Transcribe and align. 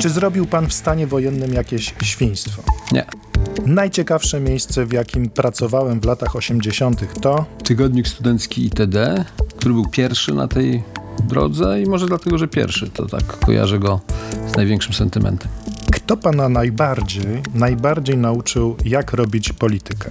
Czy 0.00 0.10
zrobił 0.10 0.46
pan 0.46 0.68
w 0.68 0.72
stanie 0.72 1.06
wojennym 1.06 1.54
jakieś 1.54 1.94
świństwo? 2.02 2.62
Nie. 2.92 3.04
Najciekawsze 3.66 4.40
miejsce, 4.40 4.86
w 4.86 4.92
jakim 4.92 5.30
pracowałem 5.30 6.00
w 6.00 6.04
latach 6.04 6.36
80., 6.36 7.20
to 7.20 7.44
Tygodnik 7.64 8.08
studencki 8.08 8.66
ITD, 8.66 9.24
który 9.56 9.74
był 9.74 9.88
pierwszy 9.88 10.34
na 10.34 10.48
tej 10.48 10.82
drodze 11.28 11.82
i 11.82 11.86
może 11.86 12.06
dlatego, 12.06 12.38
że 12.38 12.48
pierwszy, 12.48 12.90
to 12.90 13.06
tak 13.06 13.38
kojarzę 13.38 13.78
go 13.78 14.00
z 14.52 14.56
największym 14.56 14.94
sentymentem. 14.94 15.48
kto 15.92 16.16
pana 16.16 16.48
najbardziej, 16.48 17.42
najbardziej 17.54 18.16
nauczył, 18.16 18.76
jak 18.84 19.12
robić 19.12 19.52
politykę? 19.52 20.10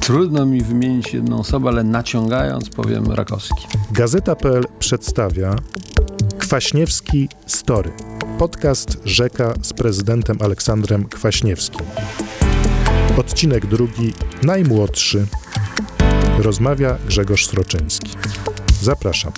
Trudno 0.00 0.46
mi 0.46 0.62
wymienić 0.62 1.14
jedną 1.14 1.38
osobę, 1.38 1.68
ale 1.68 1.84
naciągając 1.84 2.68
powiem 2.68 3.12
Rakowski. 3.12 3.66
Gazeta.pl 3.92 4.64
przedstawia 4.78 5.56
Kwaśniewski 6.38 7.28
Story. 7.46 7.92
Podcast 8.38 8.98
Rzeka 9.04 9.54
z 9.62 9.72
prezydentem 9.72 10.36
Aleksandrem 10.40 11.04
Kwaśniewskim. 11.04 11.86
Odcinek 13.16 13.66
drugi, 13.66 14.12
najmłodszy. 14.42 15.26
Rozmawia 16.38 16.98
Grzegorz 17.06 17.46
Sroczyński. 17.46 18.10
Zapraszam. 18.82 19.32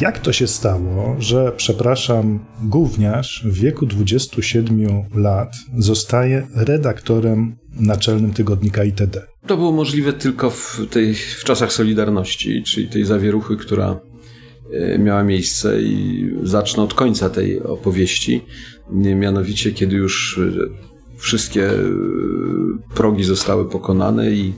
Jak 0.00 0.18
to 0.18 0.32
się 0.32 0.46
stało, 0.46 1.16
że, 1.18 1.52
przepraszam, 1.56 2.44
gówniarz 2.62 3.42
w 3.46 3.54
wieku 3.54 3.86
27 3.86 5.04
lat 5.14 5.54
zostaje 5.78 6.46
redaktorem 6.54 7.56
naczelnym 7.80 8.32
tygodnika 8.32 8.84
ITD? 8.84 9.26
To 9.46 9.56
było 9.56 9.72
możliwe 9.72 10.12
tylko 10.12 10.50
w, 10.50 10.80
tej, 10.90 11.14
w 11.14 11.44
czasach 11.44 11.72
Solidarności, 11.72 12.62
czyli 12.62 12.88
tej 12.88 13.04
zawieruchy, 13.04 13.56
która 13.56 14.00
miała 14.98 15.22
miejsce 15.22 15.82
i 15.82 16.30
zacznę 16.42 16.82
od 16.82 16.94
końca 16.94 17.30
tej 17.30 17.62
opowieści. 17.62 18.44
Mianowicie, 18.90 19.72
kiedy 19.72 19.96
już 19.96 20.38
e, 20.38 20.52
wszystkie 21.16 21.70
e, 21.70 21.78
progi 22.94 23.24
zostały 23.24 23.68
pokonane 23.68 24.30
i 24.30 24.52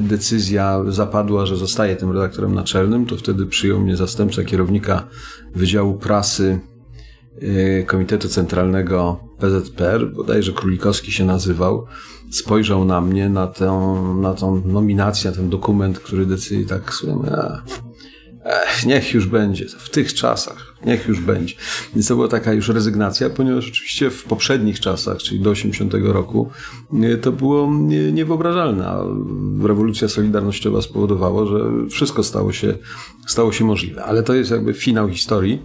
decyzja 0.00 0.84
zapadła, 0.88 1.46
że 1.46 1.56
zostaje 1.56 1.96
tym 1.96 2.12
redaktorem 2.12 2.54
naczelnym, 2.54 3.06
to 3.06 3.16
wtedy 3.16 3.46
przyjął 3.46 3.80
mnie 3.80 3.96
zastępca 3.96 4.44
kierownika 4.44 5.08
Wydziału 5.54 5.94
Prasy 5.94 6.60
Komitetu 7.86 8.28
Centralnego 8.28 9.20
PZPR, 9.38 10.12
bodajże 10.12 10.52
Królikowski 10.52 11.12
się 11.12 11.24
nazywał, 11.24 11.86
spojrzał 12.30 12.84
na 12.84 13.00
mnie, 13.00 13.28
na 13.28 13.46
tę, 13.46 13.72
na 14.20 14.34
tą 14.34 14.62
nominację, 14.66 15.30
na 15.30 15.36
ten 15.36 15.50
dokument, 15.50 15.98
który 15.98 16.26
decyduje 16.26 16.66
tak, 16.66 16.94
słuchaj, 16.94 17.30
Ech, 18.44 18.86
niech 18.86 19.14
już 19.14 19.26
będzie, 19.26 19.66
w 19.78 19.90
tych 19.90 20.14
czasach, 20.14 20.74
niech 20.86 21.08
już 21.08 21.20
będzie. 21.20 21.54
Więc 21.94 22.08
to 22.08 22.14
była 22.14 22.28
taka 22.28 22.52
już 22.52 22.68
rezygnacja, 22.68 23.30
ponieważ 23.30 23.68
oczywiście 23.68 24.10
w 24.10 24.24
poprzednich 24.24 24.80
czasach, 24.80 25.18
czyli 25.18 25.40
do 25.40 25.50
80 25.50 25.94
roku, 25.94 26.50
to 27.22 27.32
było 27.32 27.72
niewyobrażalne. 28.12 28.96
Rewolucja 29.62 30.08
solidarnościowa 30.08 30.82
spowodowała, 30.82 31.46
że 31.46 31.88
wszystko 31.90 32.22
stało 32.22 32.52
się, 32.52 32.74
stało 33.26 33.52
się 33.52 33.64
możliwe. 33.64 34.04
Ale 34.04 34.22
to 34.22 34.34
jest 34.34 34.50
jakby 34.50 34.74
finał 34.74 35.08
historii, 35.08 35.62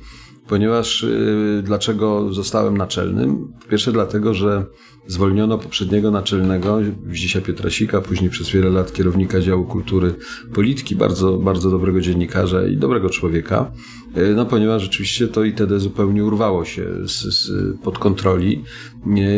ponieważ 0.47 1.03
yy, 1.03 1.61
dlaczego 1.63 2.33
zostałem 2.33 2.77
naczelnym? 2.77 3.53
Po 3.61 3.67
pierwsze 3.69 3.91
dlatego, 3.91 4.33
że 4.33 4.65
zwolniono 5.07 5.57
poprzedniego 5.57 6.11
naczelnego, 6.11 6.79
Zdzisia 7.11 7.41
Piotrasika, 7.41 8.01
później 8.01 8.29
przez 8.29 8.49
wiele 8.49 8.69
lat 8.69 8.93
kierownika 8.93 9.41
działu 9.41 9.65
kultury 9.65 10.15
polityki, 10.53 10.95
bardzo, 10.95 11.37
bardzo 11.37 11.71
dobrego 11.71 12.01
dziennikarza 12.01 12.67
i 12.67 12.77
dobrego 12.77 13.09
człowieka, 13.09 13.71
no 14.35 14.45
ponieważ 14.45 14.81
rzeczywiście 14.81 15.27
to 15.27 15.43
ITD 15.43 15.79
zupełnie 15.79 16.25
urwało 16.25 16.65
się 16.65 16.85
z, 17.03 17.11
z, 17.11 17.51
pod 17.81 17.99
kontroli, 17.99 18.63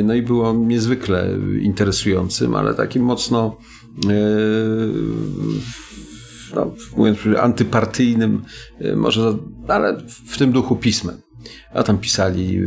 no 0.03 0.16
i 0.16 0.22
było 0.22 0.53
niezwykle 0.53 1.38
interesującym, 1.62 2.56
ale 2.56 2.73
takim 2.73 3.03
mocno 3.03 3.58
no, 6.55 6.73
mówiąc 6.97 7.19
antypartyjnym, 7.41 8.41
może, 8.95 9.38
ale 9.67 9.97
w 10.27 10.38
tym 10.38 10.51
duchu 10.51 10.75
pismem. 10.75 11.16
A 11.73 11.83
tam 11.83 11.97
pisali 11.97 12.61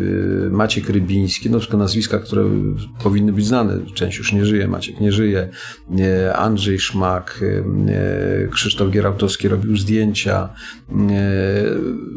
Maciek 0.51 0.89
Rybiński, 0.89 1.51
no 1.51 1.61
tylko 1.61 1.77
nazwiska, 1.77 2.19
które 2.19 2.45
powinny 3.03 3.33
być 3.33 3.47
znane. 3.47 3.79
Część 3.95 4.19
już 4.19 4.33
nie 4.33 4.45
żyje, 4.45 4.69
Maciek 4.69 5.01
nie 5.01 5.13
żyje. 5.13 5.49
Andrzej 6.35 6.79
Szmak, 6.79 7.41
Krzysztof 8.51 8.91
Gierałtowski 8.91 9.49
robił 9.49 9.77
zdjęcia. 9.77 10.49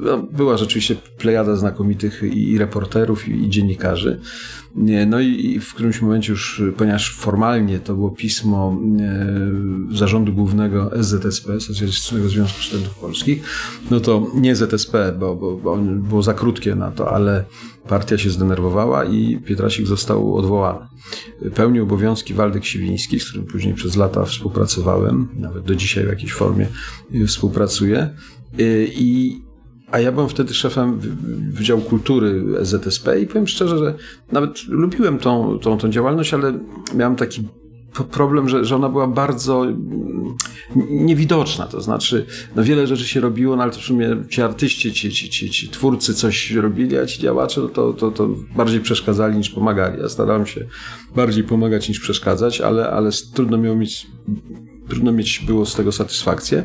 No, 0.01 0.17
była 0.17 0.57
rzeczywiście 0.57 0.95
plejada 1.17 1.55
znakomitych 1.55 2.23
i, 2.33 2.57
reporterów, 2.57 3.27
i, 3.27 3.45
i 3.45 3.49
dziennikarzy. 4.75 5.05
No 5.05 5.19
i 5.19 5.59
w 5.59 5.73
którymś 5.73 6.01
momencie 6.01 6.31
już, 6.31 6.63
ponieważ 6.77 7.15
formalnie 7.15 7.79
to 7.79 7.93
było 7.93 8.09
pismo 8.09 8.81
zarządu 9.91 10.33
głównego 10.33 10.91
SZSP, 11.03 11.59
Socjalistycznego 11.59 12.29
Związku 12.29 12.61
Studentów 12.61 12.95
Polskich, 12.95 13.43
no 13.91 13.99
to 13.99 14.27
nie 14.35 14.55
ZSP, 14.55 15.15
bo, 15.19 15.35
bo, 15.35 15.57
bo 15.57 15.77
było 15.77 16.23
za 16.23 16.33
krótkie 16.33 16.75
na 16.75 16.91
to, 16.91 17.11
ale 17.11 17.43
partia 17.87 18.17
się 18.17 18.29
zdenerwowała 18.29 19.05
i 19.05 19.37
Pietrasik 19.37 19.87
został 19.87 20.35
odwołany. 20.35 20.87
Pełnił 21.55 21.83
obowiązki 21.83 22.33
Waldek 22.33 22.65
Siwiński, 22.65 23.19
z 23.19 23.29
którym 23.29 23.45
później 23.45 23.73
przez 23.73 23.95
lata 23.95 24.25
współpracowałem, 24.25 25.27
nawet 25.35 25.63
do 25.63 25.75
dzisiaj 25.75 26.05
w 26.05 26.09
jakiejś 26.09 26.33
formie 26.33 26.67
współpracuję. 27.27 28.09
I 28.87 29.41
a 29.91 29.99
ja 29.99 30.11
byłem 30.11 30.29
wtedy 30.29 30.53
szefem 30.53 30.99
Wydziału 31.51 31.81
Kultury 31.81 32.43
ZSP 32.61 33.19
i 33.21 33.27
powiem 33.27 33.47
szczerze, 33.47 33.77
że 33.77 33.93
nawet 34.31 34.63
lubiłem 34.67 35.17
tą, 35.17 35.59
tą, 35.59 35.77
tą 35.77 35.89
działalność, 35.89 36.33
ale 36.33 36.59
miałem 36.95 37.15
taki 37.15 37.47
problem, 38.11 38.49
że, 38.49 38.65
że 38.65 38.75
ona 38.75 38.89
była 38.89 39.07
bardzo 39.07 39.65
niewidoczna. 40.89 41.65
To 41.65 41.81
znaczy, 41.81 42.25
no 42.55 42.63
wiele 42.63 42.87
rzeczy 42.87 43.07
się 43.07 43.19
robiło, 43.19 43.55
no 43.55 43.63
ale 43.63 43.71
to 43.71 43.79
w 43.79 43.83
sumie 43.83 44.17
ci 44.29 44.41
artyści, 44.41 44.93
ci, 44.93 45.11
ci, 45.11 45.29
ci, 45.29 45.49
ci 45.49 45.69
twórcy 45.69 46.13
coś 46.13 46.51
robili, 46.51 46.97
a 46.97 47.05
ci 47.05 47.21
działacze 47.21 47.61
no 47.61 47.67
to, 47.67 47.93
to, 47.93 48.11
to 48.11 48.29
bardziej 48.55 48.79
przeszkadzali 48.79 49.37
niż 49.37 49.49
pomagali. 49.49 50.01
Ja 50.01 50.09
starałem 50.09 50.45
się 50.45 50.65
bardziej 51.15 51.43
pomagać 51.43 51.89
niż 51.89 51.99
przeszkadzać, 51.99 52.61
ale, 52.61 52.89
ale 52.89 53.09
trudno 53.33 53.57
miało 53.57 53.75
mieć, 53.75 54.07
trudno 54.89 55.11
mieć 55.11 55.43
było 55.47 55.65
z 55.65 55.75
tego 55.75 55.91
satysfakcję. 55.91 56.63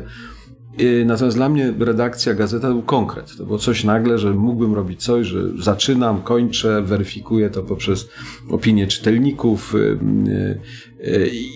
Natomiast 1.05 1.37
dla 1.37 1.49
mnie 1.49 1.73
redakcja 1.79 2.33
gazeta 2.33 2.67
był 2.67 2.81
konkret. 2.81 3.37
To 3.37 3.45
było 3.45 3.57
coś 3.57 3.83
nagle, 3.83 4.17
że 4.17 4.33
mógłbym 4.33 4.73
robić 4.73 5.03
coś, 5.03 5.27
że 5.27 5.41
zaczynam, 5.59 6.21
kończę, 6.21 6.81
weryfikuję 6.81 7.49
to 7.49 7.63
poprzez 7.63 8.09
opinie 8.49 8.87
czytelników 8.87 9.73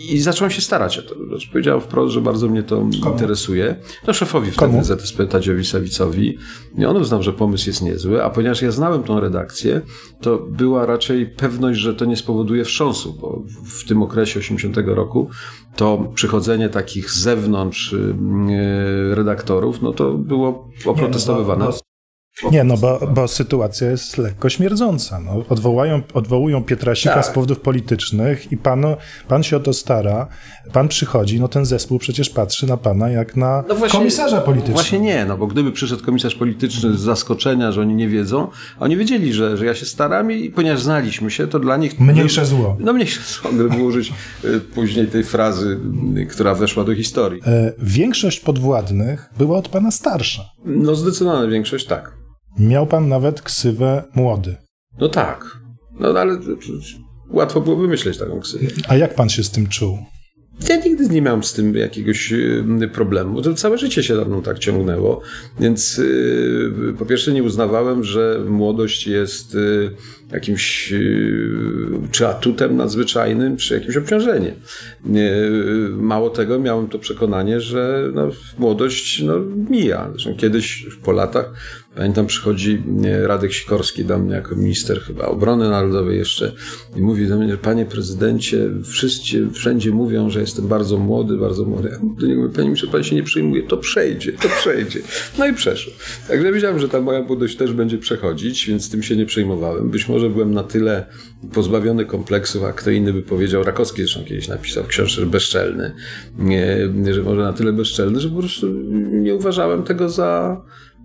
i 0.10 0.20
zacząłem 0.20 0.52
się 0.52 0.62
starać 0.62 0.98
o 0.98 1.02
to. 1.02 1.16
Powiedziałem 1.52 1.82
wprost, 1.82 2.14
że 2.14 2.22
bardzo 2.22 2.48
mnie 2.48 2.64
to 2.64 2.76
Komu? 2.76 3.14
interesuje. 3.14 3.76
No 4.08 4.14
szefowi 4.14 4.52
wtedy 4.52 4.72
Komu? 4.72 4.84
ZSP 4.84 5.26
Tadziowi 5.26 5.66
Sawicowi. 5.66 6.38
I 6.78 6.86
on 6.86 6.98
uznał, 6.98 7.24
że 7.24 7.34
pomysł 7.34 7.70
jest 7.70 7.82
niezły, 7.82 8.24
a 8.24 8.30
ponieważ 8.30 8.62
ja 8.62 8.72
znałem 8.72 9.04
tą 9.04 9.20
redakcję, 9.20 9.82
to 10.22 10.38
była 10.38 10.86
raczej 10.86 11.26
pewność, 11.26 11.80
że 11.80 11.96
to 11.96 12.06
nie 12.06 12.18
spowoduje 12.18 12.66
wstrząsu, 12.66 13.14
bo 13.14 13.44
w 13.66 13.88
tym 13.88 14.04
okresie 14.04 14.40
80 14.40 14.78
roku 14.86 15.30
to 15.76 16.12
przychodzenie 16.16 16.70
takich 16.70 17.12
z 17.12 17.20
zewnątrz 17.20 17.96
redaktorów, 19.12 19.82
no 19.82 19.94
to 19.94 20.14
było 20.14 20.70
oprotestowywane. 20.86 21.66
Nie, 21.66 21.72
no 21.72 21.91
bo, 22.82 23.00
bo 23.08 23.28
sytuacja 23.28 23.92
jest 23.92 24.18
lekko 24.18 24.50
śmierdząca. 24.50 25.20
No. 25.20 25.44
Odwołają, 25.50 26.02
odwołują 26.14 26.64
Pietrasika 26.64 27.16
tak. 27.16 27.26
z 27.26 27.30
powodów 27.30 27.60
politycznych 27.60 28.52
i 28.52 28.58
pan, 28.58 28.86
pan 29.28 29.44
się 29.44 29.58
o 29.58 29.60
to 29.60 29.74
stara, 29.74 30.28
pan 30.74 30.88
przychodzi, 30.88 31.40
no 31.40 31.48
ten 31.48 31.66
zespół 31.66 32.00
przecież 32.00 32.30
patrzy 32.30 32.68
na 32.68 32.78
pana 32.78 33.10
jak 33.10 33.36
na 33.36 33.64
no 33.68 33.76
właśnie, 33.76 34.00
komisarza 34.00 34.42
politycznego. 34.42 34.80
Właśnie 34.80 35.00
nie, 35.00 35.26
no 35.26 35.38
bo 35.38 35.48
gdyby 35.48 35.72
przyszedł 35.72 36.06
komisarz 36.06 36.36
polityczny 36.36 36.98
z 36.98 37.00
zaskoczenia, 37.00 37.72
że 37.72 37.82
oni 37.82 37.96
nie 37.96 38.10
wiedzą, 38.10 38.48
a 38.80 38.84
oni 38.84 38.98
wiedzieli, 38.98 39.34
że, 39.34 39.58
że 39.58 39.66
ja 39.66 39.76
się 39.76 39.86
staram 39.86 40.32
i 40.32 40.50
ponieważ 40.50 40.82
znaliśmy 40.82 41.32
się, 41.32 41.48
to 41.48 41.60
dla 41.60 41.78
nich... 41.78 42.00
Mniejsze 42.00 42.46
zło. 42.46 42.78
No 42.80 42.94
mniejsze 42.94 43.22
zło, 43.34 43.52
gdyby 43.52 43.84
użyć 43.84 44.14
y, 44.46 44.60
później 44.60 45.08
tej 45.08 45.24
frazy, 45.24 45.80
y, 46.18 46.26
która 46.26 46.56
weszła 46.56 46.84
do 46.84 46.96
historii. 46.96 47.42
E, 47.46 47.74
większość 47.80 48.40
podwładnych 48.40 49.30
była 49.38 49.58
od 49.58 49.68
pana 49.68 49.92
starsza. 49.92 50.44
No 50.66 50.96
zdecydowana 50.96 51.48
większość 51.48 51.86
tak. 51.86 52.22
Miał 52.60 52.88
pan 52.88 53.08
nawet 53.08 53.42
ksywę 53.42 54.04
młody. 54.16 54.56
No 55.00 55.10
tak. 55.10 55.58
No 56.00 56.20
ale 56.20 56.38
łatwo 57.30 57.62
było 57.62 57.76
wymyśleć 57.76 58.18
taką 58.18 58.40
ksywę. 58.40 58.68
A 58.88 58.96
jak 58.96 59.16
pan 59.16 59.30
się 59.30 59.44
z 59.44 59.52
tym 59.52 59.68
czuł? 59.68 59.98
Ja 60.70 60.76
nigdy 60.76 61.10
nie 61.10 61.22
miałem 61.22 61.44
z 61.44 61.54
tym 61.54 61.76
jakiegoś 61.76 62.34
y, 62.34 62.90
problemu. 62.94 63.42
To 63.42 63.54
całe 63.54 63.78
życie 63.78 64.04
się 64.04 64.16
za 64.16 64.26
mną 64.26 64.42
tak 64.42 64.60
ciągnęło. 64.60 65.22
Więc 65.60 65.98
yy, 65.98 66.96
po 67.00 67.06
pierwsze 67.06 67.34
nie 67.34 67.44
uznawałem, 67.44 68.04
że 68.04 68.44
młodość 68.48 69.08
jest 69.08 69.54
yy, 69.54 69.96
jakimś 70.32 70.94
czy 72.12 72.28
atutem 72.28 72.78
nadzwyczajnym, 72.78 73.58
czy 73.58 73.74
jakimś 73.74 73.98
obciążeniem. 73.98 74.56
mało 75.92 76.30
tego, 76.30 76.60
miałem 76.60 76.88
to 76.88 77.00
przekonanie, 77.00 77.62
że 77.62 78.10
no, 78.14 78.30
młodość 78.58 79.22
no, 79.22 79.40
mija. 79.70 80.10
Zresztą 80.12 80.36
kiedyś 80.36 80.86
po 81.04 81.12
latach 81.12 81.54
Pamiętam, 81.96 82.28
przychodzi 82.28 82.84
Radek 83.24 83.54
Sikorski 83.54 84.06
do 84.06 84.20
mnie 84.20 84.34
jako 84.34 84.56
minister 84.56 85.02
chyba 85.02 85.26
obrony 85.26 85.70
narodowej 85.70 86.18
jeszcze 86.18 86.52
i 86.96 87.02
mówi 87.02 87.28
do 87.28 87.40
mnie, 87.40 87.58
panie 87.58 87.86
prezydencie, 87.86 88.70
wszyscy 88.84 89.50
wszędzie 89.52 89.92
mówią, 89.92 90.30
że 90.30 90.42
jestem 90.42 90.68
bardzo 90.68 90.98
młody, 90.98 91.38
bardzo 91.38 91.66
młody. 91.66 91.90
Ja 91.92 91.98
do 92.20 92.28
niego 92.28 92.42
mówię, 92.42 92.54
panie 92.54 92.68
ministrze, 92.68 92.88
pan 92.88 93.04
się 93.04 93.16
nie 93.16 93.24
przyjmuje, 93.24 93.64
to 93.64 93.78
przejdzie, 93.78 94.32
to 94.32 94.50
przejdzie. 94.50 95.00
No 95.40 95.48
i 95.48 95.54
przeszło. 95.54 95.94
Także 96.28 96.52
wiedziałem, 96.52 96.80
że 96.80 96.90
ta 96.90 97.02
moja 97.02 97.24
młodość 97.24 97.56
też 97.56 97.74
będzie 97.74 97.98
przechodzić, 97.98 98.68
więc 98.68 98.92
tym 98.92 99.04
się 99.04 99.16
nie 99.16 99.26
przejmowałem. 99.26 99.90
Być 99.90 100.10
może 100.10 100.30
byłem 100.30 100.54
na 100.54 100.64
tyle 100.64 101.06
pozbawiony 101.54 102.06
kompleksów, 102.06 102.64
a 102.64 102.74
kto 102.74 102.92
inny 102.92 103.14
by 103.14 103.22
powiedział, 103.22 103.64
Rakowski 103.64 104.02
zresztą 104.02 104.26
kiedyś 104.26 104.48
napisał 104.48 104.84
w 104.84 104.88
książce, 104.88 105.22
że 105.22 105.28
bezczelny, 105.28 105.92
nie, 106.38 106.78
że 107.12 107.24
może 107.24 107.42
na 107.42 107.54
tyle 107.54 107.74
bezczelny, 107.74 108.20
że 108.20 108.30
po 108.30 108.40
prostu 108.40 108.68
nie 109.12 109.36
uważałem 109.36 109.84
tego 109.84 110.10
za, 110.10 110.62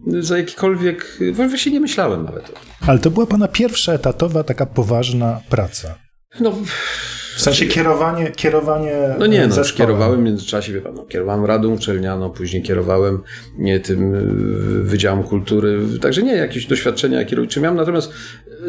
za 0.07 0.39
jakikolwiek, 0.39 1.19
właściwie 1.33 1.75
nie 1.75 1.81
myślałem 1.81 2.25
nawet 2.25 2.45
o 2.45 2.47
tym. 2.47 2.57
Ale 2.87 2.99
to 2.99 3.11
była 3.11 3.27
pana 3.27 3.49
pierwsza 3.49 3.93
etatowa, 3.93 4.45
taka 4.45 4.67
poważna 4.67 5.41
praca. 5.49 5.99
No, 6.41 6.53
w 7.37 7.41
sensie 7.41 7.67
kierowanie, 7.67 8.31
kierowanie 8.31 8.93
No 9.19 9.27
nie, 9.27 9.47
no, 9.47 9.57
kierowałem 9.77 10.21
w 10.21 10.23
międzyczasie, 10.23 10.73
wie 10.73 10.81
pan, 10.81 10.95
no, 10.95 11.05
kierowałem 11.05 11.45
Radą 11.45 11.75
Uczelnianą, 11.75 12.31
później 12.31 12.63
kierowałem 12.63 13.23
nie, 13.59 13.81
tym 13.81 14.15
y, 14.15 14.83
Wydziałem 14.83 15.23
Kultury, 15.23 15.79
także 16.01 16.23
nie, 16.23 16.33
jakieś 16.33 16.67
doświadczenia 16.67 17.25
kierownicze 17.25 17.61
miałem, 17.61 17.77
natomiast 17.77 18.13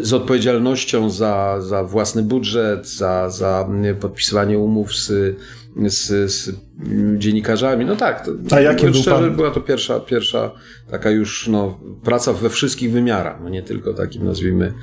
z 0.02 0.14
odpowiedzialnością 0.14 1.10
za, 1.10 1.62
za 1.62 1.84
własny 1.84 2.24
budżet, 2.24 2.88
za, 2.90 3.30
za 3.30 3.70
podpisywanie 4.00 4.60
umów 4.60 4.96
z, 4.96 5.36
z, 5.86 6.32
z 6.32 6.52
dziennikarzami. 7.18 7.86
No 7.86 7.96
tak, 7.96 8.26
to, 8.26 8.32
A 8.56 8.60
jakim 8.60 8.92
był 8.92 9.02
szczerze, 9.02 9.28
pan... 9.28 9.36
była 9.36 9.52
to 9.52 9.62
pierwsza, 9.62 10.00
pierwsza 10.00 10.52
taka 10.92 11.12
już 11.12 11.48
no, 11.48 11.80
praca 12.04 12.34
we 12.34 12.50
wszystkich 12.50 12.92
wymiarach, 12.92 13.38
no 13.44 13.50
nie 13.50 13.64
tylko 13.64 13.94
takim 13.94 14.26
nazwijmy. 14.26 14.74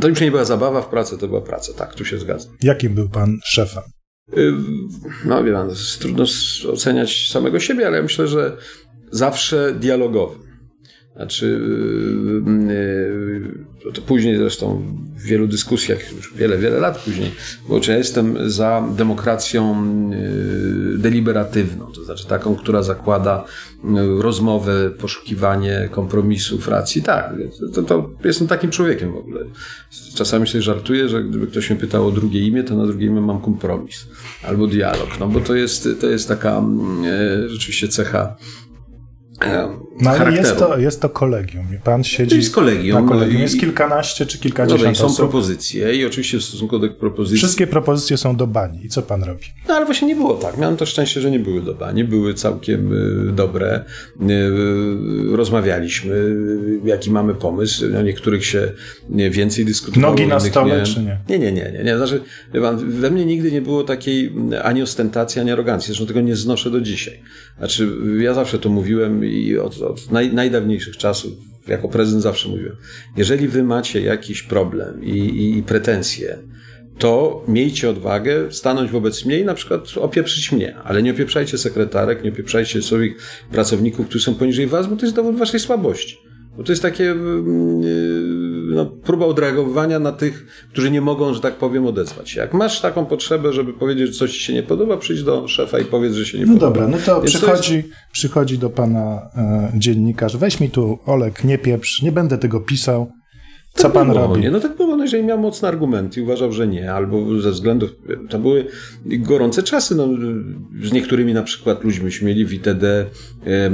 To 0.00 0.08
już 0.08 0.20
nie 0.20 0.30
była 0.30 0.44
zabawa 0.44 0.82
w 0.82 0.88
pracy, 0.88 1.18
to 1.18 1.28
była 1.28 1.40
praca, 1.40 1.72
tak, 1.72 1.94
tu 1.94 2.04
się 2.04 2.18
zgadzam. 2.18 2.52
Jakim 2.62 2.94
był 2.94 3.08
pan 3.08 3.38
szefem? 3.44 3.82
No 5.24 5.44
wie 5.44 5.52
pan, 5.52 5.70
trudno 6.00 6.24
oceniać 6.72 7.28
samego 7.30 7.60
siebie, 7.60 7.86
ale 7.86 7.96
ja 7.96 8.02
myślę, 8.02 8.26
że 8.26 8.56
zawsze 9.10 9.74
dialogowym. 9.74 10.38
Znaczy, 11.16 11.46
yy, 11.46 12.74
yy, 12.74 13.69
to 13.94 14.02
później 14.02 14.36
zresztą 14.36 14.82
w 15.16 15.22
wielu 15.22 15.46
dyskusjach, 15.46 16.12
już 16.12 16.34
wiele, 16.34 16.58
wiele 16.58 16.80
lat 16.80 16.98
później, 16.98 17.30
bo 17.68 17.80
czy 17.80 17.90
ja 17.90 17.98
jestem 17.98 18.50
za 18.50 18.88
demokracją 18.96 19.82
yy, 20.10 20.98
deliberatywną, 20.98 21.86
to 21.86 22.04
znaczy 22.04 22.26
taką, 22.26 22.56
która 22.56 22.82
zakłada 22.82 23.44
rozmowę, 24.18 24.90
poszukiwanie 24.90 25.88
kompromisów, 25.90 26.68
racji. 26.68 27.02
Tak, 27.02 27.34
to, 27.74 27.82
to 27.82 28.10
jestem 28.24 28.46
takim 28.46 28.70
człowiekiem 28.70 29.12
w 29.12 29.16
ogóle. 29.16 29.44
Czasami 30.14 30.48
się 30.48 30.62
żartuję, 30.62 31.08
że 31.08 31.24
gdyby 31.24 31.46
ktoś 31.46 31.70
mnie 31.70 31.78
pytał 31.78 32.06
o 32.06 32.10
drugie 32.10 32.40
imię, 32.40 32.64
to 32.64 32.76
na 32.76 32.86
drugie 32.86 33.06
imię 33.06 33.20
mam 33.20 33.40
kompromis 33.40 34.06
albo 34.42 34.66
dialog, 34.66 35.08
no 35.20 35.28
bo 35.28 35.40
to 35.40 35.54
jest, 35.54 35.88
to 36.00 36.06
jest 36.06 36.28
taka 36.28 36.62
rzeczywiście 37.46 37.88
cecha 37.88 38.36
no 40.00 40.10
ale 40.10 40.36
jest 40.36 40.56
to, 40.56 40.78
jest 40.78 41.00
to 41.00 41.08
kolegium. 41.08 41.66
Pan 41.84 42.04
siedzi 42.04 42.30
to 42.30 42.36
jest 42.36 42.54
kolegium. 42.54 43.02
na 43.02 43.08
kolegium. 43.08 43.42
Jest 43.42 43.60
kilkanaście 43.60 44.26
czy 44.26 44.38
kilkadziesiąt 44.38 44.88
no, 44.88 44.94
są 44.94 45.06
osób. 45.06 45.18
propozycje 45.18 45.94
i 45.94 46.06
oczywiście 46.06 46.38
w 46.38 46.44
stosunku 46.44 46.78
do 46.78 46.88
propozycji... 46.88 47.38
Wszystkie 47.38 47.66
propozycje 47.66 48.16
są 48.16 48.36
do 48.36 48.46
bani. 48.46 48.86
I 48.86 48.88
co 48.88 49.02
pan 49.02 49.22
robi? 49.22 49.44
No 49.68 49.74
ale 49.74 49.84
właśnie 49.84 50.08
nie 50.08 50.16
było 50.16 50.34
tak. 50.34 50.58
Miałem 50.58 50.76
to 50.76 50.86
szczęście, 50.86 51.20
że 51.20 51.30
nie 51.30 51.38
były 51.38 51.62
do 51.62 51.74
bani. 51.74 52.04
Były 52.04 52.34
całkiem 52.34 52.92
y, 53.28 53.32
dobre. 53.32 53.84
Y, 54.20 55.36
rozmawialiśmy, 55.36 56.14
y, 56.14 56.80
jaki 56.84 57.10
mamy 57.10 57.34
pomysł. 57.34 57.84
O 57.98 58.02
niektórych 58.02 58.44
się 58.44 58.72
więcej 59.10 59.64
dyskutowało. 59.64 60.12
Nogi 60.12 60.26
na 60.26 60.40
stole, 60.40 60.78
nie. 60.78 60.86
czy 60.86 61.00
nie? 61.00 61.18
Nie, 61.28 61.38
nie, 61.38 61.52
nie. 61.52 61.72
nie, 61.72 61.84
nie. 61.84 61.96
Znaczy, 61.96 62.20
pan, 62.62 62.90
we 62.90 63.10
mnie 63.10 63.26
nigdy 63.26 63.52
nie 63.52 63.62
było 63.62 63.84
takiej 63.84 64.32
ani 64.62 64.82
ostentacji, 64.82 65.40
ani 65.40 65.50
arogancji. 65.50 65.86
Zresztą 65.86 66.06
tego 66.06 66.20
nie 66.20 66.36
znoszę 66.36 66.70
do 66.70 66.80
dzisiaj. 66.80 67.20
Znaczy, 67.58 67.88
ja 68.18 68.34
zawsze 68.34 68.58
to 68.58 68.68
mówiłem 68.68 69.24
i 69.24 69.56
od, 69.56 69.82
od 69.90 70.10
naj, 70.10 70.32
najdawniejszych 70.32 70.96
czasów, 70.96 71.32
jako 71.68 71.88
prezydent 71.88 72.22
zawsze 72.22 72.48
mówiłem, 72.48 72.76
jeżeli 73.16 73.48
wy 73.48 73.62
macie 73.62 74.00
jakiś 74.00 74.42
problem 74.42 75.04
i, 75.04 75.18
i, 75.18 75.58
i 75.58 75.62
pretensje, 75.62 76.38
to 76.98 77.44
miejcie 77.48 77.90
odwagę 77.90 78.52
stanąć 78.52 78.90
wobec 78.90 79.24
mnie 79.24 79.38
i 79.38 79.44
na 79.44 79.54
przykład 79.54 79.80
opieprzyć 79.96 80.52
mnie, 80.52 80.76
ale 80.76 81.02
nie 81.02 81.10
opieprzajcie 81.10 81.58
sekretarek, 81.58 82.24
nie 82.24 82.30
opieprzajcie 82.30 82.82
swoich 82.82 83.16
pracowników, 83.52 84.06
którzy 84.06 84.24
są 84.24 84.34
poniżej 84.34 84.66
was, 84.66 84.86
bo 84.86 84.96
to 84.96 85.06
jest 85.06 85.16
dowód 85.16 85.36
waszej 85.36 85.60
słabości. 85.60 86.29
Bo 86.60 86.64
to 86.64 86.72
jest 86.72 86.82
takie 86.82 87.10
mm, 87.10 87.82
yy, 87.82 88.74
no, 88.74 88.86
próba 88.86 89.26
odreagowania 89.26 89.98
na 89.98 90.12
tych, 90.12 90.66
którzy 90.72 90.90
nie 90.90 91.00
mogą, 91.00 91.34
że 91.34 91.40
tak 91.40 91.54
powiem, 91.54 91.86
odezwać 91.86 92.30
się. 92.30 92.40
Jak 92.40 92.54
masz 92.54 92.80
taką 92.80 93.06
potrzebę, 93.06 93.52
żeby 93.52 93.72
powiedzieć, 93.72 94.06
że 94.06 94.12
coś 94.12 94.32
ci 94.32 94.44
się 94.44 94.52
nie 94.52 94.62
podoba, 94.62 94.96
przyjdź 94.96 95.22
do 95.22 95.48
szefa 95.48 95.78
i 95.78 95.84
powiedz, 95.84 96.14
że 96.14 96.26
się 96.26 96.38
nie 96.38 96.46
no 96.46 96.54
podoba. 96.54 96.80
No 96.80 96.86
dobra, 96.86 96.98
no 96.98 97.20
to 97.20 97.26
przychodzi, 97.26 97.76
jest... 97.76 97.88
przychodzi 98.12 98.58
do 98.58 98.70
pana 98.70 99.30
e, 99.36 99.72
dziennikarz, 99.74 100.36
weź 100.36 100.60
mi 100.60 100.70
tu, 100.70 100.98
Olek, 101.06 101.44
nie 101.44 101.58
pieprz, 101.58 102.02
nie 102.02 102.12
będę 102.12 102.38
tego 102.38 102.60
pisał. 102.60 103.12
Co 103.74 103.82
tak 103.82 103.92
pan 103.92 104.10
robi? 104.10 104.40
Nie? 104.40 104.50
No 104.50 104.60
tak 104.60 104.76
było, 104.76 104.89
no 105.00 105.04
jeżeli 105.04 105.24
miał 105.24 105.38
mocny 105.38 105.68
argument 105.68 106.16
i 106.16 106.20
uważał, 106.20 106.52
że 106.52 106.68
nie, 106.68 106.92
albo 106.92 107.40
ze 107.40 107.50
względów, 107.50 107.90
to 108.28 108.38
były 108.38 108.64
gorące 109.04 109.62
czasy, 109.62 109.94
no, 109.94 110.08
z 110.82 110.92
niektórymi 110.92 111.34
na 111.34 111.42
przykład 111.42 111.84
ludźmiśmy 111.84 112.28
mieli 112.28 112.46
w 112.46 112.52
ITD 112.52 112.84
e, 113.46 113.70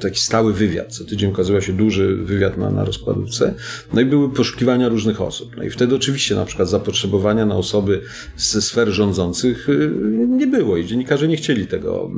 taki 0.00 0.20
stały 0.20 0.52
wywiad, 0.52 0.92
co 0.92 1.04
tydzień 1.04 1.30
ukazywał 1.30 1.62
się 1.62 1.72
duży 1.72 2.16
wywiad 2.16 2.58
na, 2.58 2.70
na 2.70 2.84
rozkładówce, 2.84 3.54
no 3.92 4.00
i 4.00 4.04
były 4.04 4.32
poszukiwania 4.32 4.88
różnych 4.88 5.20
osób, 5.20 5.56
no 5.56 5.62
i 5.62 5.70
wtedy 5.70 5.94
oczywiście 5.94 6.34
na 6.34 6.44
przykład 6.44 6.68
zapotrzebowania 6.68 7.46
na 7.46 7.56
osoby 7.56 8.00
ze 8.36 8.62
sfer 8.62 8.88
rządzących 8.88 9.68
e, 9.68 9.72
nie 10.28 10.46
było 10.46 10.76
i 10.76 10.86
dziennikarze 10.86 11.28
nie 11.28 11.36
chcieli 11.36 11.66
tego, 11.66 12.10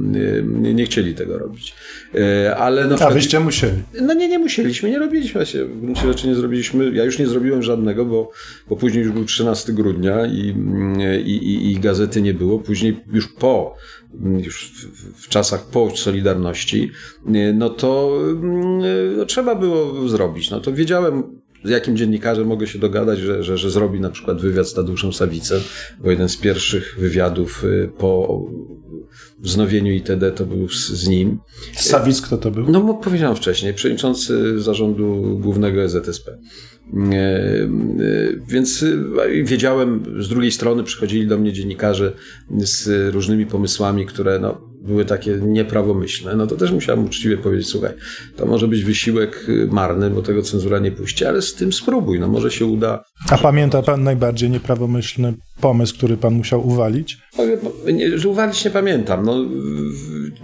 nie, 0.42 0.74
nie 0.74 0.84
chcieli 0.84 1.14
tego 1.14 1.38
robić. 1.38 1.74
E, 2.14 2.56
ale 2.56 2.82
na 2.82 2.88
przykład, 2.88 3.10
A 3.10 3.14
wyście 3.14 3.40
musieli? 3.40 3.82
No 4.00 4.14
nie, 4.14 4.28
nie 4.28 4.38
musieliśmy, 4.38 4.90
nie 4.90 4.98
robiliśmy 4.98 5.46
się, 5.46 5.64
w 5.64 5.80
gruncie 5.80 6.02
rzeczy 6.02 6.28
nie 6.28 6.34
zrobiliśmy 6.34 6.86
ja 6.92 7.04
już 7.04 7.18
nie 7.18 7.26
zrobiłem 7.26 7.62
żadnego, 7.62 7.95
bo, 8.04 8.30
bo 8.68 8.76
później 8.76 9.04
już 9.04 9.12
był 9.12 9.24
13 9.24 9.72
grudnia 9.72 10.26
i, 10.26 10.54
i, 11.24 11.30
i, 11.30 11.72
i 11.72 11.80
gazety 11.80 12.22
nie 12.22 12.34
było. 12.34 12.58
Później 12.58 13.00
już 13.12 13.28
po, 13.28 13.74
już 14.44 14.72
w, 14.72 15.22
w 15.22 15.28
czasach 15.28 15.66
po 15.66 15.96
Solidarności, 15.96 16.90
no 17.54 17.70
to 17.70 18.18
no, 19.16 19.24
trzeba 19.24 19.54
było 19.54 20.08
zrobić. 20.08 20.50
No 20.50 20.60
to 20.60 20.72
wiedziałem, 20.72 21.22
z 21.64 21.70
jakim 21.70 21.96
dziennikarzem 21.96 22.46
mogę 22.46 22.66
się 22.66 22.78
dogadać, 22.78 23.18
że, 23.18 23.42
że, 23.42 23.58
że 23.58 23.70
zrobi 23.70 24.00
na 24.00 24.10
przykład 24.10 24.40
wywiad 24.40 24.68
z 24.68 24.74
Tadeuszem 24.74 25.12
Sawicem, 25.12 25.60
bo 26.00 26.10
jeden 26.10 26.28
z 26.28 26.36
pierwszych 26.36 26.96
wywiadów 26.98 27.64
y, 27.64 27.90
po 27.98 28.42
wznowieniu 29.38 29.92
ITD 29.92 30.32
to 30.32 30.46
był 30.46 30.68
z, 30.68 30.88
z 30.88 31.08
nim. 31.08 31.38
Sawic 31.76 32.20
kto 32.20 32.38
to 32.38 32.50
był? 32.50 32.70
No 32.70 32.80
bo 32.80 32.94
powiedziałem 32.94 33.36
wcześniej, 33.36 33.74
przewodniczący 33.74 34.60
zarządu 34.60 35.38
głównego 35.42 35.82
EZSP. 35.82 36.38
E, 36.94 37.16
e, 37.16 37.68
więc 38.48 38.84
wiedziałem, 39.42 40.04
z 40.18 40.28
drugiej 40.28 40.52
strony 40.52 40.84
przychodzili 40.84 41.26
do 41.26 41.38
mnie 41.38 41.52
dziennikarze 41.52 42.12
z 42.58 43.14
różnymi 43.14 43.46
pomysłami, 43.46 44.06
które 44.06 44.38
no, 44.38 44.60
były 44.86 45.04
takie 45.04 45.38
nieprawomyślne, 45.42 46.36
no 46.36 46.46
to 46.46 46.56
też 46.56 46.72
musiałem 46.72 47.04
uczciwie 47.04 47.36
powiedzieć, 47.36 47.68
słuchaj, 47.68 47.90
to 48.36 48.46
może 48.46 48.68
być 48.68 48.84
wysiłek 48.84 49.46
marny, 49.70 50.10
bo 50.10 50.22
tego 50.22 50.42
cenzura 50.42 50.78
nie 50.78 50.92
puści, 50.92 51.24
ale 51.24 51.42
z 51.42 51.54
tym 51.54 51.72
spróbuj, 51.72 52.20
no 52.20 52.28
może 52.28 52.50
się 52.50 52.66
uda. 52.66 53.04
A 53.30 53.38
pamięta 53.38 53.82
pan 53.82 54.02
najbardziej 54.02 54.50
nieprawomyślny 54.50 55.34
pomysł, 55.60 55.94
który 55.94 56.16
pan 56.16 56.34
musiał 56.34 56.68
uwalić? 56.68 57.18
Nie, 57.92 58.28
uwalić 58.28 58.64
nie 58.64 58.70
pamiętam, 58.70 59.24
no 59.24 59.44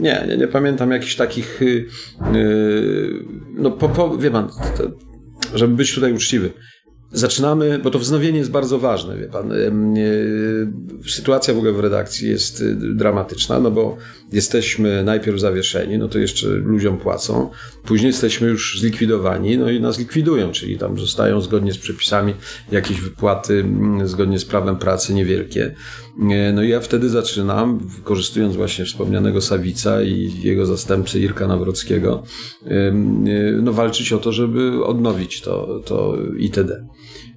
nie, 0.01 0.27
nie, 0.29 0.37
nie 0.37 0.49
pamiętam 0.49 0.91
jakichś 0.91 1.17
takich, 1.17 1.61
yy, 1.61 3.25
no 3.55 3.71
po, 3.71 3.89
po, 3.89 4.19
wie 4.19 4.31
pan, 4.31 4.49
to, 4.49 5.12
żeby 5.55 5.75
być 5.75 5.95
tutaj 5.95 6.13
uczciwy. 6.13 6.51
Zaczynamy, 7.15 7.79
bo 7.79 7.91
to 7.91 7.99
wznowienie 7.99 8.39
jest 8.39 8.51
bardzo 8.51 8.79
ważne, 8.79 9.17
wie 9.17 9.27
pan. 9.27 9.53
Sytuacja 11.07 11.55
w 11.55 11.57
ogóle 11.57 11.73
w 11.73 11.81
redakcji 11.81 12.29
jest 12.29 12.61
y, 12.61 12.77
dramatyczna, 12.77 13.61
no 13.61 13.71
bo 13.71 13.97
jesteśmy 14.33 15.05
najpierw 15.05 15.41
zawieszeni, 15.41 15.99
no 15.99 16.09
to 16.09 16.19
jeszcze 16.19 16.47
ludziom 16.47 16.99
płacą, 16.99 17.51
później 17.85 18.07
jesteśmy 18.07 18.49
już 18.49 18.81
zlikwidowani, 18.81 19.59
no 19.59 19.71
i 19.71 19.81
nas 19.81 19.99
likwidują, 19.99 20.53
czyli 20.53 20.79
tam 20.79 20.99
zostają 20.99 21.41
zgodnie 21.41 21.73
z 21.73 21.79
przepisami 21.79 22.35
jakieś 22.71 23.01
wypłaty 23.01 23.61
mm, 23.61 24.09
zgodnie 24.09 24.39
z 24.39 24.45
prawem 24.45 24.77
pracy 24.77 25.15
niewielkie. 25.15 25.75
No 26.53 26.63
i 26.63 26.69
ja 26.69 26.81
wtedy 26.81 27.09
zaczynam, 27.09 27.81
korzystując 28.05 28.57
właśnie 28.57 28.85
wspomnianego 28.85 29.41
Sawica 29.41 30.03
i 30.03 30.41
jego 30.43 30.67
zastępcy 30.67 31.21
Irka 31.21 31.47
Nawrockiego, 31.47 32.23
no 33.63 33.73
walczyć 33.73 34.13
o 34.13 34.19
to, 34.19 34.33
żeby 34.33 34.85
odnowić 34.85 35.41
to, 35.41 35.81
to 35.85 36.17
ITD. 36.39 36.87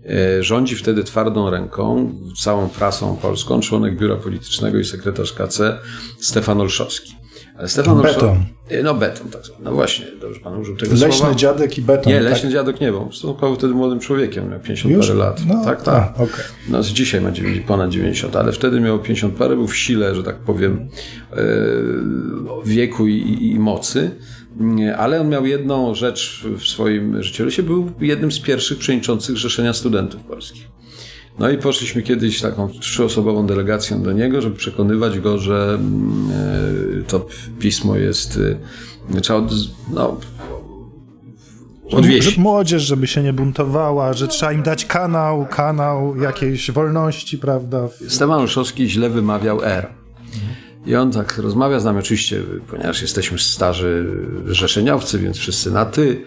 E, 0.09 0.43
rządzi 0.43 0.75
wtedy 0.75 1.03
twardą 1.03 1.49
ręką, 1.49 2.13
całą 2.37 2.69
prasą 2.69 3.17
polską, 3.17 3.59
członek 3.59 3.97
biura 3.97 4.15
politycznego 4.15 4.79
i 4.79 4.83
sekretarz 4.83 5.33
KC 5.33 5.79
Stefan 6.19 6.61
Olszowski. 6.61 7.24
Ale 7.57 7.67
Stefan 7.67 8.01
Beton. 8.01 8.29
Olszowski- 8.29 8.83
No 8.83 8.93
beton, 8.93 9.29
tak. 9.29 9.41
No 9.63 9.71
właśnie, 9.71 10.05
dobrze 10.21 10.39
pan 10.39 10.57
użył 10.57 10.75
tego 10.77 10.91
Leśny 10.93 11.11
słowa. 11.11 11.35
dziadek 11.35 11.77
i 11.77 11.81
beton. 11.81 12.13
Nie, 12.13 12.19
tak? 12.19 12.29
leśny 12.29 12.49
dziadek 12.51 12.81
nie, 12.81 12.91
był 12.91 13.11
stosunkowo 13.11 13.55
wtedy 13.55 13.73
młodym 13.73 13.99
człowiekiem, 13.99 14.49
miał 14.49 14.59
50 14.59 14.95
Już? 14.95 15.07
parę 15.07 15.19
lat. 15.19 15.41
No, 15.47 15.65
tak, 15.65 15.81
tak. 15.81 16.13
a, 16.17 16.23
okej. 16.23 16.45
No, 16.69 16.83
z 16.83 16.87
dzisiaj 16.87 17.21
ma 17.21 17.31
90, 17.31 17.67
ponad 17.67 17.89
90, 17.89 18.35
ale 18.35 18.51
wtedy 18.51 18.79
miał 18.79 18.99
50 18.99 19.35
parę, 19.35 19.55
był 19.55 19.67
w 19.67 19.75
sile, 19.77 20.15
że 20.15 20.23
tak 20.23 20.35
powiem, 20.35 20.89
e, 21.33 21.37
wieku 22.65 23.07
i, 23.07 23.37
i, 23.51 23.59
mocy. 23.59 24.11
Nie, 24.59 24.97
Ale 24.97 25.21
on 25.21 25.29
miał 25.29 25.45
jedną 25.45 25.95
rzecz 25.95 26.45
w 26.57 26.67
swoim 26.67 27.23
życiorysie, 27.23 27.63
był 27.63 27.91
jednym 27.99 28.31
z 28.31 28.39
pierwszych 28.39 28.77
przewodniczących 28.77 29.35
Zrzeszenia 29.35 29.73
Studentów 29.73 30.23
Polskich. 30.23 30.67
No 31.39 31.49
i 31.49 31.57
poszliśmy 31.57 32.01
kiedyś 32.01 32.41
taką 32.41 32.69
trzyosobową 32.69 33.47
delegacją 33.47 34.03
do 34.03 34.11
niego, 34.11 34.41
żeby 34.41 34.55
przekonywać 34.55 35.19
go, 35.19 35.37
że 35.37 35.77
mm, 35.79 36.29
e, 36.99 37.03
to 37.03 37.27
pismo 37.59 37.95
jest, 37.95 38.39
e, 39.15 39.21
trzeba 39.21 39.39
od, 39.39 39.51
no, 39.93 40.17
odwieźć. 41.91 42.37
Młodzież, 42.37 42.83
żeby 42.83 43.07
się 43.07 43.23
nie 43.23 43.33
buntowała, 43.33 44.13
że 44.13 44.27
trzeba 44.27 44.51
im 44.51 44.63
dać 44.63 44.85
kanał, 44.85 45.47
kanał 45.49 46.17
jakiejś 46.17 46.71
wolności, 46.71 47.37
prawda? 47.37 47.87
Stefan 48.07 48.39
Olszowski 48.39 48.89
źle 48.89 49.09
wymawiał 49.09 49.63
R. 49.63 49.87
I 50.85 50.95
on 50.95 51.11
tak 51.11 51.37
rozmawia 51.37 51.79
z 51.79 51.85
nami, 51.85 51.99
oczywiście, 51.99 52.41
ponieważ 52.71 53.01
jesteśmy 53.01 53.39
starzy 53.39 54.05
rzeszeniowcy, 54.47 55.19
więc 55.19 55.37
wszyscy 55.37 55.71
na 55.71 55.85
ty. 55.85 56.21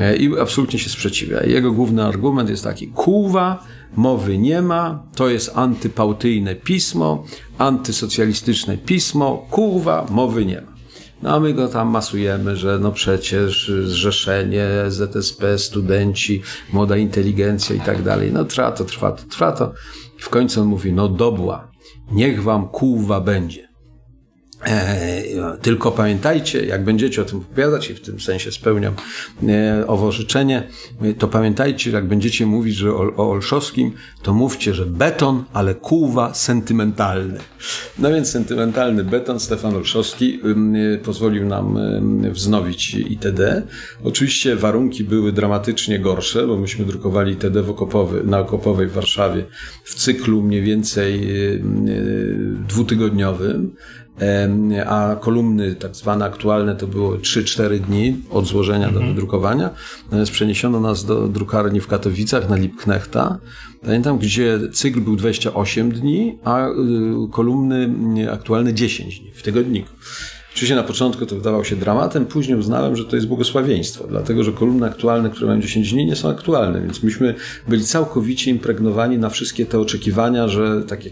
e, 0.00 0.16
I 0.16 0.38
absolutnie 0.38 0.78
się 0.78 0.90
sprzeciwia. 0.90 1.42
Jego 1.46 1.72
główny 1.72 2.04
argument 2.04 2.50
jest 2.50 2.64
taki: 2.64 2.88
kuwa, 2.88 3.64
mowy 3.96 4.38
nie 4.38 4.62
ma, 4.62 5.02
to 5.14 5.28
jest 5.28 5.52
antypautyjne 5.54 6.54
pismo, 6.54 7.24
antysocjalistyczne 7.58 8.78
pismo, 8.78 9.46
kuwa, 9.50 10.06
mowy 10.10 10.46
nie 10.46 10.60
ma. 10.60 10.70
No 11.22 11.34
a 11.34 11.40
my 11.40 11.54
go 11.54 11.68
tam 11.68 11.88
masujemy, 11.88 12.56
że 12.56 12.78
no 12.78 12.92
przecież 12.92 13.72
zrzeszenie, 13.84 14.66
ZSP, 14.88 15.58
studenci, 15.58 16.42
młoda 16.72 16.96
inteligencja 16.96 17.76
i 17.76 17.80
tak 17.80 18.02
dalej. 18.02 18.32
No 18.32 18.44
trwa 18.44 18.72
to, 18.72 18.84
trwa 18.84 19.12
to, 19.12 19.22
trwa 19.22 19.52
to. 19.52 19.72
W 20.18 20.28
końcu 20.28 20.60
on 20.60 20.66
mówi, 20.66 20.92
no 20.92 21.08
dobła, 21.08 21.70
niech 22.12 22.42
wam 22.42 22.68
kuwa 22.68 23.20
będzie. 23.20 23.69
E, 24.66 25.22
tylko 25.62 25.92
pamiętajcie, 25.92 26.66
jak 26.66 26.84
będziecie 26.84 27.22
o 27.22 27.24
tym 27.24 27.38
opowiadać 27.38 27.90
i 27.90 27.94
w 27.94 28.00
tym 28.00 28.20
sensie 28.20 28.52
spełniam 28.52 28.94
e, 29.48 29.86
owo 29.86 30.12
życzenie, 30.12 30.68
e, 31.02 31.14
to 31.14 31.28
pamiętajcie, 31.28 31.90
jak 31.90 32.08
będziecie 32.08 32.46
mówić 32.46 32.76
że 32.76 32.92
o, 32.92 33.16
o 33.16 33.30
Olszowskim, 33.30 33.92
to 34.22 34.32
mówcie, 34.32 34.74
że 34.74 34.86
beton, 34.86 35.44
ale 35.52 35.74
kuwa 35.74 36.34
sentymentalny. 36.34 37.38
No 37.98 38.10
więc 38.10 38.30
sentymentalny 38.30 39.04
beton 39.04 39.40
Stefan 39.40 39.76
Olszowski 39.76 40.40
pozwolił 41.04 41.46
nam 41.46 41.78
wznowić 42.30 42.94
ITD. 42.94 43.62
Oczywiście 44.04 44.56
warunki 44.56 45.04
były 45.04 45.32
dramatycznie 45.32 45.98
gorsze, 45.98 46.46
bo 46.46 46.56
myśmy 46.56 46.84
drukowali 46.84 47.32
ITD 47.32 47.62
w 47.62 47.70
Okopowy, 47.70 48.24
na 48.24 48.38
Okopowej 48.38 48.86
w 48.86 48.92
Warszawie 48.92 49.44
w 49.84 49.94
cyklu 49.94 50.42
mniej 50.42 50.62
więcej 50.62 51.36
ym, 51.54 51.86
dwutygodniowym. 52.68 53.74
A 54.86 55.16
kolumny 55.20 55.74
tak 55.74 55.96
zwane 55.96 56.24
aktualne 56.24 56.76
to 56.76 56.86
było 56.86 57.12
3-4 57.12 57.78
dni 57.78 58.16
od 58.30 58.46
złożenia 58.46 58.90
do 58.90 59.00
wydrukowania. 59.00 59.70
Natomiast 60.04 60.32
przeniesiono 60.32 60.80
nas 60.80 61.04
do 61.04 61.28
drukarni 61.28 61.80
w 61.80 61.86
Katowicach 61.86 62.48
na 62.48 62.56
Lipknechta. 62.56 63.38
Pamiętam, 63.82 64.18
gdzie 64.18 64.58
cykl 64.72 65.00
był 65.00 65.16
28 65.16 65.92
dni, 65.92 66.38
a 66.44 66.68
y, 66.68 66.72
kolumny 67.32 67.94
y, 68.18 68.32
aktualne 68.32 68.74
10 68.74 69.20
dni 69.20 69.30
w 69.34 69.42
tygodniku. 69.42 69.88
Oczywiście 70.54 70.74
na 70.76 70.82
początku 70.82 71.26
to 71.26 71.36
wydawało 71.36 71.64
się 71.64 71.76
dramatem, 71.76 72.26
później 72.26 72.58
uznałem, 72.58 72.96
że 72.96 73.04
to 73.04 73.16
jest 73.16 73.28
błogosławieństwo, 73.28 74.06
dlatego 74.08 74.44
że 74.44 74.52
kolumny 74.52 74.86
aktualne, 74.86 75.30
które 75.30 75.46
mają 75.46 75.60
10 75.60 75.92
dni, 75.92 76.06
nie 76.06 76.16
są 76.16 76.28
aktualne, 76.28 76.80
więc 76.80 77.02
myśmy 77.02 77.34
byli 77.68 77.84
całkowicie 77.84 78.50
impregnowani 78.50 79.18
na 79.18 79.30
wszystkie 79.30 79.66
te 79.66 79.78
oczekiwania, 79.78 80.48
że 80.48 80.82
takie, 80.82 81.10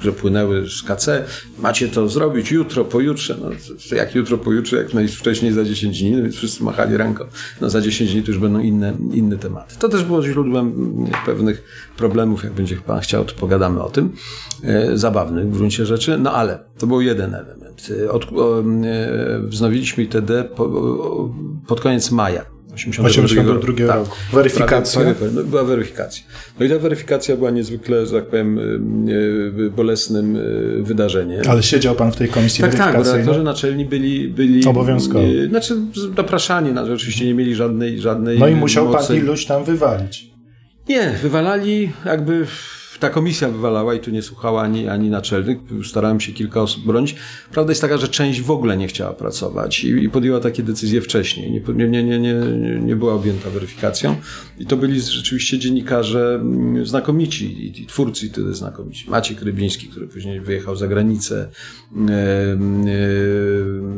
że 0.00 0.12
płynęły 0.12 0.68
z 0.68 0.82
KC, 0.82 1.24
macie 1.58 1.88
to 1.88 2.08
zrobić 2.08 2.50
jutro, 2.50 2.84
pojutrze, 2.84 3.36
no 3.40 3.50
jak 3.96 4.14
jutro, 4.14 4.38
pojutrze, 4.38 4.76
jak 4.76 4.94
najwcześniej 4.94 5.52
za 5.52 5.64
10 5.64 6.00
dni, 6.00 6.10
no 6.10 6.22
więc 6.22 6.34
wszyscy 6.34 6.64
machali 6.64 6.96
ręką, 6.96 7.24
no 7.60 7.70
za 7.70 7.80
10 7.80 8.12
dni 8.12 8.22
to 8.22 8.28
już 8.30 8.38
będą 8.38 8.58
inne, 8.58 8.96
inne 9.12 9.36
tematy. 9.36 9.76
To 9.78 9.88
też 9.88 10.04
było 10.04 10.22
źródłem 10.22 10.74
pewnych 11.26 11.62
problemów, 11.96 12.44
jak 12.44 12.52
będzie 12.52 12.76
pan 12.76 13.00
chciał, 13.00 13.24
to 13.24 13.34
pogadamy 13.34 13.82
o 13.82 13.90
tym, 13.90 14.12
e, 14.64 14.98
zabawnych 14.98 15.46
w 15.46 15.56
gruncie 15.56 15.86
rzeczy, 15.86 16.18
no 16.18 16.32
ale 16.32 16.58
to 16.78 16.86
był 16.86 17.00
jeden 17.00 17.34
element. 17.34 17.88
E, 18.04 18.10
Od, 18.10 18.26
wznowiliśmy 19.48 20.04
ITD 20.04 20.44
pod 21.66 21.80
koniec 21.80 22.10
maja. 22.10 22.44
82 22.74 23.94
roku. 23.94 24.10
Weryfikacja. 24.32 25.00
Prawie, 25.00 25.14
prawie, 25.14 25.32
no, 25.34 25.42
była 25.44 25.64
weryfikacja. 25.64 26.24
No 26.60 26.66
i 26.66 26.68
ta 26.68 26.78
weryfikacja 26.78 27.36
była 27.36 27.50
niezwykle, 27.50 28.06
że 28.06 28.12
tak 28.12 28.26
powiem, 28.26 28.58
e, 28.58 28.62
e, 29.66 29.70
bolesnym 29.70 30.36
e, 30.36 30.82
wydarzeniem. 30.82 31.42
Ale 31.48 31.62
siedział 31.62 31.94
pan 31.94 32.12
w 32.12 32.16
tej 32.16 32.28
komisji 32.28 32.60
Tak, 32.62 32.70
tak, 32.70 32.78
weryfikacyjnej? 32.80 33.18
redaktorzy 33.20 33.44
naczelni 33.44 33.84
byli... 33.84 34.28
byli 34.28 34.64
Obowiązkowo. 34.66 35.24
e, 35.44 35.48
Znaczy 35.48 35.74
zapraszani, 36.16 36.72
no, 36.72 36.82
oczywiście 36.82 37.26
nie 37.26 37.34
mieli 37.34 37.54
żadnej, 37.54 38.00
żadnej 38.00 38.38
No 38.38 38.48
i 38.48 38.54
musiał 38.54 38.84
pan 38.84 38.94
mocy. 39.00 39.16
iluś 39.16 39.46
tam 39.46 39.64
wywalić. 39.64 40.30
Nie, 40.88 41.14
wywalali 41.22 41.92
jakby 42.06 42.46
ta 43.00 43.10
komisja 43.10 43.48
wywalała 43.48 43.94
i 43.94 44.00
tu 44.00 44.10
nie 44.10 44.22
słuchała 44.22 44.62
ani, 44.62 44.88
ani 44.88 45.10
naczelnych. 45.10 45.58
Starałem 45.84 46.20
się 46.20 46.32
kilka 46.32 46.62
osób 46.62 46.84
bronić. 46.84 47.16
Prawda 47.52 47.70
jest 47.70 47.80
taka, 47.80 47.96
że 47.96 48.08
część 48.08 48.40
w 48.40 48.50
ogóle 48.50 48.76
nie 48.76 48.88
chciała 48.88 49.12
pracować 49.12 49.84
i, 49.84 49.88
i 49.88 50.10
podjęła 50.10 50.40
takie 50.40 50.62
decyzje 50.62 51.00
wcześniej. 51.00 51.62
Nie, 51.74 51.88
nie, 51.88 52.02
nie, 52.02 52.18
nie, 52.18 52.34
nie 52.80 52.96
była 52.96 53.14
objęta 53.14 53.50
weryfikacją. 53.50 54.16
I 54.58 54.66
to 54.66 54.76
byli 54.76 55.00
rzeczywiście 55.00 55.58
dziennikarze 55.58 56.38
mm, 56.40 56.86
znakomici 56.86 57.44
i, 57.46 57.82
i 57.82 57.86
twórcy 57.86 58.28
wtedy 58.28 58.54
znakomici. 58.54 59.10
Maciek 59.10 59.42
Rybiński, 59.42 59.86
który 59.86 60.06
później 60.06 60.40
wyjechał 60.40 60.76
za 60.76 60.88
granicę. 60.88 61.48
E, 62.08 62.12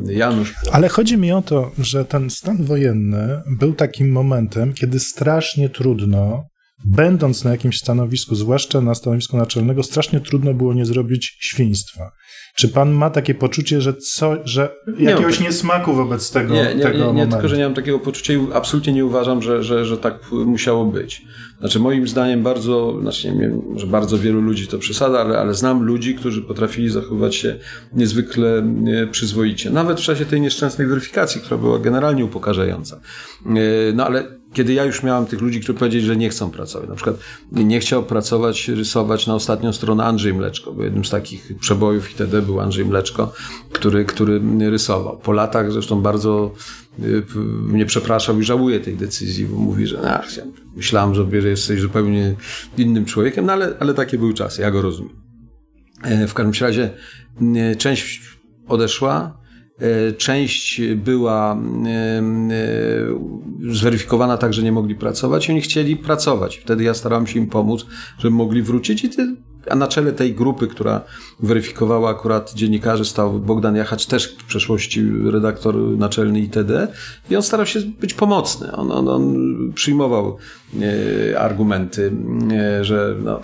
e, 0.08 0.12
Janusz. 0.12 0.54
Ale 0.72 0.88
chodzi 0.88 1.18
mi 1.18 1.32
o 1.32 1.42
to, 1.42 1.70
że 1.78 2.04
ten 2.04 2.30
stan 2.30 2.64
wojenny 2.64 3.40
był 3.46 3.72
takim 3.72 4.12
momentem, 4.12 4.72
kiedy 4.72 5.00
strasznie 5.00 5.68
trudno, 5.68 6.51
będąc 6.84 7.44
na 7.44 7.50
jakimś 7.50 7.78
stanowisku, 7.78 8.34
zwłaszcza 8.34 8.80
na 8.80 8.94
stanowisku 8.94 9.36
naczelnego, 9.36 9.82
strasznie 9.82 10.20
trudno 10.20 10.54
było 10.54 10.74
nie 10.74 10.86
zrobić 10.86 11.36
świństwa. 11.40 12.12
Czy 12.56 12.68
pan 12.68 12.90
ma 12.92 13.10
takie 13.10 13.34
poczucie, 13.34 13.80
że, 13.80 13.94
co, 13.94 14.36
że 14.44 14.74
jakiegoś 14.98 15.38
mam- 15.38 15.48
niesmaku 15.48 15.94
wobec 15.94 16.30
tego, 16.30 16.54
Nie, 16.54 16.74
nie, 16.74 16.82
tego 16.82 16.94
nie, 16.98 17.00
nie 17.00 17.06
momentu? 17.06 17.32
tylko, 17.32 17.48
że 17.48 17.56
nie 17.56 17.64
mam 17.64 17.74
takiego 17.74 17.98
poczucia 17.98 18.32
i 18.32 18.46
absolutnie 18.54 18.92
nie 18.92 19.04
uważam, 19.04 19.42
że, 19.42 19.62
że, 19.62 19.84
że 19.84 19.98
tak 19.98 20.14
musiało 20.32 20.84
być. 20.84 21.22
Znaczy 21.60 21.78
moim 21.78 22.08
zdaniem 22.08 22.42
bardzo, 22.42 22.98
znaczy 23.00 23.32
nie 23.32 23.40
wiem, 23.40 23.62
może 23.68 23.86
bardzo 23.86 24.18
wielu 24.18 24.40
ludzi 24.40 24.66
to 24.66 24.78
przesada, 24.78 25.20
ale, 25.20 25.38
ale 25.38 25.54
znam 25.54 25.82
ludzi, 25.82 26.14
którzy 26.14 26.42
potrafili 26.42 26.90
zachowywać 26.90 27.34
się 27.34 27.56
niezwykle 27.92 28.62
przyzwoicie. 29.10 29.70
Nawet 29.70 30.00
w 30.00 30.02
czasie 30.04 30.24
tej 30.24 30.40
nieszczęsnej 30.40 30.86
weryfikacji, 30.86 31.40
która 31.40 31.58
była 31.58 31.78
generalnie 31.78 32.24
upokarzająca. 32.24 33.00
E, 33.46 33.50
No 33.94 34.06
ale 34.06 34.41
kiedy 34.52 34.72
ja 34.72 34.84
już 34.84 35.02
miałem 35.02 35.26
tych 35.26 35.40
ludzi, 35.40 35.60
którzy 35.60 35.78
powiedzieli, 35.78 36.04
że 36.04 36.16
nie 36.16 36.28
chcą 36.28 36.50
pracować. 36.50 36.88
Na 36.88 36.94
przykład 36.94 37.16
nie 37.52 37.80
chciał 37.80 38.02
pracować, 38.02 38.68
rysować 38.68 39.26
na 39.26 39.34
ostatnią 39.34 39.72
stronę 39.72 40.04
Andrzej 40.04 40.34
Mleczko, 40.34 40.72
bo 40.72 40.84
jednym 40.84 41.04
z 41.04 41.10
takich 41.10 41.52
przebojów 41.60 42.08
wtedy 42.08 42.42
był 42.42 42.60
Andrzej 42.60 42.84
Mleczko, 42.84 43.32
który, 43.72 44.04
który 44.04 44.40
rysował. 44.70 45.18
Po 45.18 45.32
latach 45.32 45.72
zresztą 45.72 46.02
bardzo 46.02 46.54
y, 46.98 47.22
mnie 47.62 47.86
przepraszał 47.86 48.40
i 48.40 48.44
żałuje 48.44 48.80
tej 48.80 48.96
decyzji, 48.96 49.44
bo 49.44 49.56
mówi, 49.56 49.86
że 49.86 50.10
ach, 50.10 50.36
ja 50.36 50.44
myślałem, 50.76 51.14
że 51.14 51.48
jesteś 51.48 51.80
zupełnie 51.80 52.34
innym 52.78 53.04
człowiekiem, 53.04 53.46
no 53.46 53.52
ale, 53.52 53.74
ale 53.80 53.94
takie 53.94 54.18
były 54.18 54.34
czasy, 54.34 54.62
ja 54.62 54.70
go 54.70 54.82
rozumiem. 54.82 55.16
E, 56.02 56.26
W 56.26 56.34
każdym 56.34 56.66
razie 56.66 56.90
e, 57.56 57.76
część 57.76 58.22
odeszła, 58.68 59.41
część 60.18 60.80
była 60.96 61.56
e, 61.56 61.88
e, 61.88 62.22
zweryfikowana 63.72 64.36
tak, 64.36 64.54
że 64.54 64.62
nie 64.62 64.72
mogli 64.72 64.94
pracować 64.94 65.48
i 65.48 65.52
oni 65.52 65.60
chcieli 65.60 65.96
pracować. 65.96 66.56
Wtedy 66.56 66.84
ja 66.84 66.94
starałem 66.94 67.26
się 67.26 67.38
im 67.38 67.46
pomóc, 67.46 67.86
żeby 68.18 68.36
mogli 68.36 68.62
wrócić 68.62 69.04
i 69.04 69.10
ty, 69.10 69.36
a 69.70 69.74
na 69.76 69.88
czele 69.88 70.12
tej 70.12 70.34
grupy, 70.34 70.68
która 70.68 71.00
weryfikowała 71.40 72.10
akurat 72.10 72.54
dziennikarzy 72.54 73.04
stał 73.04 73.32
Bogdan 73.32 73.76
Jachacz, 73.76 74.06
też 74.06 74.36
w 74.38 74.44
przeszłości 74.44 75.10
redaktor 75.24 75.74
naczelny 75.76 76.40
ITD 76.40 76.88
i 77.30 77.36
on 77.36 77.42
starał 77.42 77.66
się 77.66 77.80
być 77.80 78.14
pomocny. 78.14 78.72
On, 78.72 78.92
on, 78.92 79.08
on 79.08 79.36
przyjmował 79.74 80.36
e, 81.32 81.40
argumenty, 81.40 82.12
e, 82.52 82.84
że 82.84 83.16
no, 83.24 83.40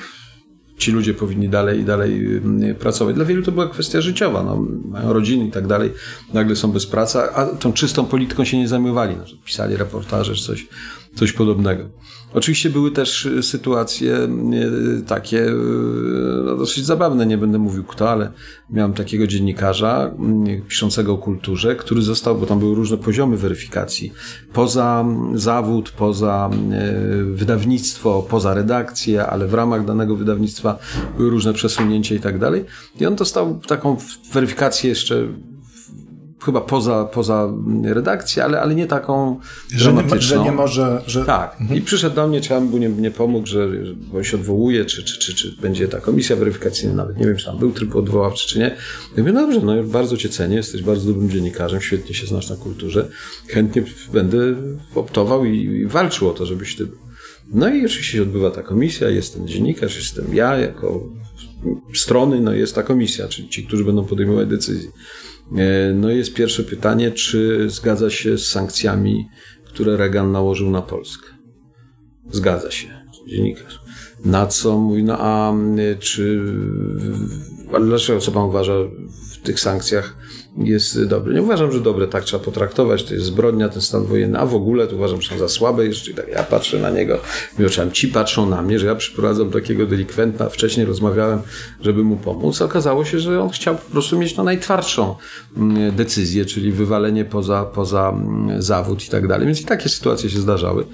ci 0.78 0.92
ludzie 0.92 1.14
powinni 1.14 1.49
dalej 1.49 1.80
i 1.80 1.85
dalej 1.85 2.37
mm, 2.37 2.75
pracować. 2.75 3.14
Dla 3.14 3.25
wielu 3.25 3.42
to 3.42 3.52
była 3.52 3.68
kwestia 3.68 4.00
życiowa, 4.00 4.42
no, 4.42 4.66
mają 4.85 5.12
rodziny 5.12 5.47
i 5.47 5.50
tak 5.50 5.66
dalej, 5.66 5.92
nagle 6.35 6.56
są 6.56 6.73
bez 6.73 6.87
pracy, 6.87 7.18
a 7.18 7.47
tą 7.47 7.73
czystą 7.73 8.04
polityką 8.04 8.44
się 8.44 8.58
nie 8.58 8.68
zajmowali, 8.68 9.16
no, 9.16 9.25
pisali 9.44 9.76
reportaże 9.76 10.35
czy 10.35 10.44
coś, 10.44 10.66
coś 11.18 11.32
podobnego. 11.32 11.84
Oczywiście 12.34 12.70
były 12.70 12.90
też 12.90 13.28
sytuacje 13.42 14.28
takie 15.06 15.46
no, 16.44 16.56
dosyć 16.56 16.87
zabawne, 16.87 17.26
nie 17.26 17.38
będę 17.38 17.58
mówił 17.58 17.84
kto, 17.84 18.10
ale 18.10 18.32
miałem 18.70 18.92
takiego 18.92 19.26
dziennikarza 19.26 20.14
piszącego 20.68 21.12
o 21.12 21.18
kulturze, 21.18 21.76
który 21.76 22.02
został, 22.02 22.38
bo 22.38 22.46
tam 22.46 22.58
były 22.58 22.75
różne 22.75 22.96
poziomy 22.96 23.37
weryfikacji, 23.37 24.12
poza 24.52 25.04
zawód, 25.34 25.90
poza 25.90 26.50
wydawnictwo, 27.25 28.26
poza 28.30 28.54
redakcję, 28.54 29.26
ale 29.26 29.46
w 29.46 29.54
ramach 29.54 29.84
danego 29.84 30.16
wydawnictwa 30.16 30.78
były 31.16 31.30
różne 31.30 31.52
przesunięcia 31.52 32.14
i 32.14 32.20
tak 32.20 32.38
dalej. 32.38 32.64
I 33.00 33.06
on 33.06 33.16
dostał 33.16 33.60
taką 33.66 33.96
weryfikację 34.32 34.90
jeszcze 34.90 35.28
chyba 36.49 36.61
poza, 36.61 37.05
poza 37.05 37.52
redakcję, 37.85 38.45
ale, 38.45 38.61
ale 38.61 38.75
nie 38.75 38.87
taką 38.87 39.40
że 39.75 39.93
nie, 39.93 40.21
że 40.21 40.38
nie 40.38 40.52
może... 40.52 41.02
Że... 41.07 41.25
Tak. 41.25 41.57
Mhm. 41.61 41.78
I 41.78 41.83
przyszedł 41.83 42.17
do 42.17 42.28
mnie, 42.28 42.40
czy 42.40 42.52
ja 42.52 42.61
mu 42.61 42.78
nie, 42.78 42.88
nie 42.88 43.11
pomógł, 43.11 43.47
że 43.47 43.69
bo 44.12 44.23
się 44.25 44.37
odwołuje, 44.37 44.85
czy, 44.85 45.05
czy, 45.05 45.19
czy, 45.19 45.35
czy 45.35 45.57
będzie 45.62 45.88
ta 45.88 46.00
komisja 46.00 46.37
weryfikacyjna, 46.37 46.95
nawet 46.95 47.17
nie 47.17 47.26
wiem, 47.26 47.37
czy 47.37 47.45
tam 47.45 47.59
był 47.59 47.73
tryb 47.73 47.97
odwoławczy, 47.97 48.49
czy 48.49 48.59
nie. 48.59 48.76
Ja 49.17 49.23
mówię, 49.23 49.33
dobrze, 49.33 49.61
no 49.61 49.83
bardzo 49.83 50.17
cię 50.17 50.28
cenię, 50.28 50.57
jesteś 50.57 50.83
bardzo 50.83 51.12
dobrym 51.12 51.31
dziennikarzem, 51.31 51.81
świetnie 51.81 52.14
się 52.14 52.26
znasz 52.26 52.50
na 52.50 52.57
kulturze, 52.57 53.09
chętnie 53.49 53.83
będę 54.12 54.38
optował 54.95 55.45
i, 55.45 55.59
i 55.59 55.87
walczył 55.87 56.28
o 56.28 56.33
to, 56.33 56.47
żebyś 56.47 56.76
ty 56.76 56.87
no 57.52 57.69
i 57.69 57.87
oczywiście 57.87 58.17
się 58.17 58.23
odbywa 58.23 58.50
ta 58.50 58.62
komisja, 58.62 59.11
jest 59.11 59.35
ten 59.35 59.49
dziennikarz, 59.49 59.97
jestem 59.97 60.35
ja 60.35 60.57
jako 60.57 61.09
strony, 61.95 62.40
no 62.40 62.52
jest 62.52 62.75
ta 62.75 62.83
komisja, 62.83 63.28
czyli 63.28 63.49
ci, 63.49 63.67
którzy 63.67 63.85
będą 63.85 64.05
podejmować 64.05 64.49
decyzje. 64.49 64.90
E, 65.57 65.93
no 65.95 66.11
jest 66.11 66.35
pierwsze 66.35 66.62
pytanie, 66.62 67.11
czy 67.11 67.71
zgadza 67.71 68.11
się 68.11 68.38
z 68.38 68.47
sankcjami, 68.47 69.28
które 69.64 69.97
Reagan 69.97 70.33
nałożył 70.33 70.71
na 70.71 70.83
Polskę? 70.83 71.28
Zgadza 72.31 72.71
się, 72.71 72.88
dziennikarz. 73.26 73.81
Na 74.25 74.47
co 74.47 74.78
mówi, 74.78 75.05
no 75.05 75.17
a 75.19 75.55
czy, 75.99 76.43
ale 77.73 77.87
dlaczego, 77.87 78.21
co 78.21 78.33
pan 78.33 78.43
uważa 78.43 78.75
w 79.33 79.38
tych 79.43 79.61
sankcjach 79.61 80.17
jest 80.65 81.05
dobre? 81.05 81.35
Nie 81.35 81.43
uważam, 81.43 81.73
że 81.73 81.81
dobre, 81.81 82.09
tak 82.09 82.25
trzeba 82.25 82.45
potraktować, 82.45 83.05
to 83.05 83.15
jest 83.15 83.27
zbrodnia, 83.27 83.69
ten 83.69 83.83
stan 83.83 84.05
wojenny, 84.05 84.38
a 84.38 84.47
w 84.47 84.55
ogóle 84.55 84.87
to 84.87 84.97
uważam, 84.97 85.23
że 85.23 85.29
są 85.29 85.38
za 85.38 85.49
słabe 85.49 85.87
jeszcze. 85.87 86.15
Tak, 86.15 86.29
ja 86.29 86.43
patrzę 86.43 86.79
na 86.79 86.91
niego, 86.91 87.19
oczami, 87.67 87.93
ci 87.93 88.09
patrzą 88.09 88.49
na 88.49 88.62
mnie, 88.62 88.79
że 88.79 88.87
ja 88.87 88.95
przyprowadzam 88.95 89.50
takiego 89.50 89.87
delikwenta, 89.87 90.49
wcześniej 90.49 90.87
rozmawiałem, 90.87 91.41
żeby 91.81 92.05
mu 92.05 92.17
pomóc. 92.17 92.62
Okazało 92.62 93.05
się, 93.05 93.21
że 93.21 93.43
on 93.43 93.50
chciał 93.50 93.75
po 93.75 93.91
prostu 93.91 94.19
mieć 94.19 94.37
no, 94.37 94.45
najtwardszą 94.45 95.15
mm, 95.57 95.97
decyzję, 95.97 96.45
czyli 96.45 96.73
wywalenie 96.73 97.25
poza, 97.25 97.65
poza 97.65 98.09
mm, 98.09 98.62
zawód 98.62 99.07
i 99.07 99.09
tak 99.09 99.29
dalej. 99.29 99.47
Więc 99.47 99.61
i 99.61 99.65
takie 99.65 99.88
sytuacje 99.88 100.31
się 100.31 100.41
zdarzały. 100.41 100.85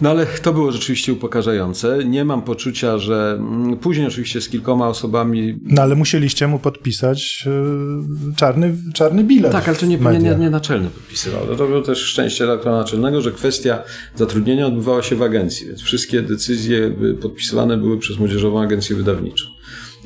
No 0.00 0.10
ale 0.10 0.26
to 0.26 0.52
było 0.52 0.72
rzeczywiście 0.72 1.12
upokarzające. 1.12 2.04
Nie 2.04 2.24
mam 2.24 2.42
poczucia, 2.42 2.98
że 2.98 3.36
mm, 3.38 3.76
później 3.76 4.06
oczywiście 4.06 4.40
z 4.40 4.48
kilkoma 4.48 4.88
osobami. 4.88 5.58
No 5.62 5.82
ale 5.82 5.94
musieliście 5.94 6.46
mu 6.46 6.58
podpisać 6.58 7.46
yy, 7.46 8.34
czarny, 8.36 8.76
czarny 8.94 9.24
bilet. 9.24 9.52
Tak, 9.52 9.68
ale 9.68 9.76
to 9.76 9.86
nie, 9.86 9.98
nie, 9.98 10.18
nie, 10.18 10.34
nie 10.34 10.50
naczelny 10.50 10.90
podpisywał. 10.90 11.46
To 11.46 11.66
było 11.66 11.82
też 11.82 11.98
szczęście 11.98 12.46
redaktora 12.46 12.76
naczelnego, 12.76 13.20
że 13.20 13.32
kwestia 13.32 13.82
zatrudnienia 14.16 14.66
odbywała 14.66 15.02
się 15.02 15.16
w 15.16 15.22
agencji, 15.22 15.66
więc 15.66 15.82
wszystkie 15.82 16.22
decyzje 16.22 16.90
podpisywane 17.22 17.76
były 17.76 17.98
przez 17.98 18.18
Młodzieżową 18.18 18.62
Agencję 18.62 18.96
Wydawniczą. 18.96 19.53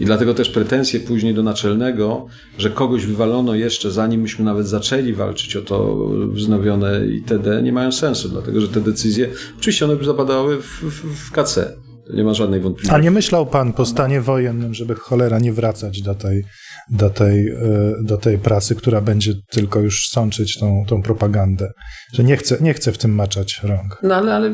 I 0.00 0.04
dlatego 0.04 0.34
też 0.34 0.50
pretensje 0.50 1.00
później 1.00 1.34
do 1.34 1.42
naczelnego, 1.42 2.26
że 2.58 2.70
kogoś 2.70 3.06
wywalono 3.06 3.54
jeszcze 3.54 3.90
zanim 3.90 4.20
myśmy 4.20 4.44
nawet 4.44 4.68
zaczęli 4.68 5.12
walczyć 5.12 5.56
o 5.56 5.62
to 5.62 6.08
wznowione 6.32 7.06
itd., 7.06 7.62
nie 7.62 7.72
mają 7.72 7.92
sensu, 7.92 8.28
dlatego 8.28 8.60
że 8.60 8.68
te 8.68 8.80
decyzje, 8.80 9.28
oczywiście 9.58 9.84
one 9.84 9.96
by 9.96 10.04
zapadały 10.04 10.62
w, 10.62 10.82
w, 10.82 11.28
w 11.28 11.32
KC. 11.32 11.76
Nie 12.14 12.24
ma 12.24 12.34
żadnej 12.34 12.60
wątpliwości. 12.60 12.96
A 12.96 13.02
nie 13.02 13.10
myślał 13.10 13.46
pan 13.46 13.72
po 13.72 13.86
stanie 13.86 14.20
wojennym, 14.20 14.74
żeby 14.74 14.94
cholera 14.94 15.38
nie 15.38 15.52
wracać 15.52 16.02
do 16.02 16.14
tej, 16.14 16.44
do 16.90 17.10
tej, 17.10 17.48
e, 17.48 17.54
do 18.02 18.16
tej 18.16 18.38
pracy, 18.38 18.74
która 18.74 19.00
będzie 19.00 19.32
tylko 19.50 19.80
już 19.80 20.08
sączyć 20.08 20.58
tą, 20.58 20.84
tą 20.86 21.02
propagandę? 21.02 21.72
Że 22.12 22.24
nie 22.24 22.36
chce, 22.36 22.56
nie 22.60 22.74
chce 22.74 22.92
w 22.92 22.98
tym 22.98 23.14
maczać 23.14 23.60
rąk. 23.62 23.98
No 24.02 24.14
ale, 24.14 24.34
ale 24.34 24.50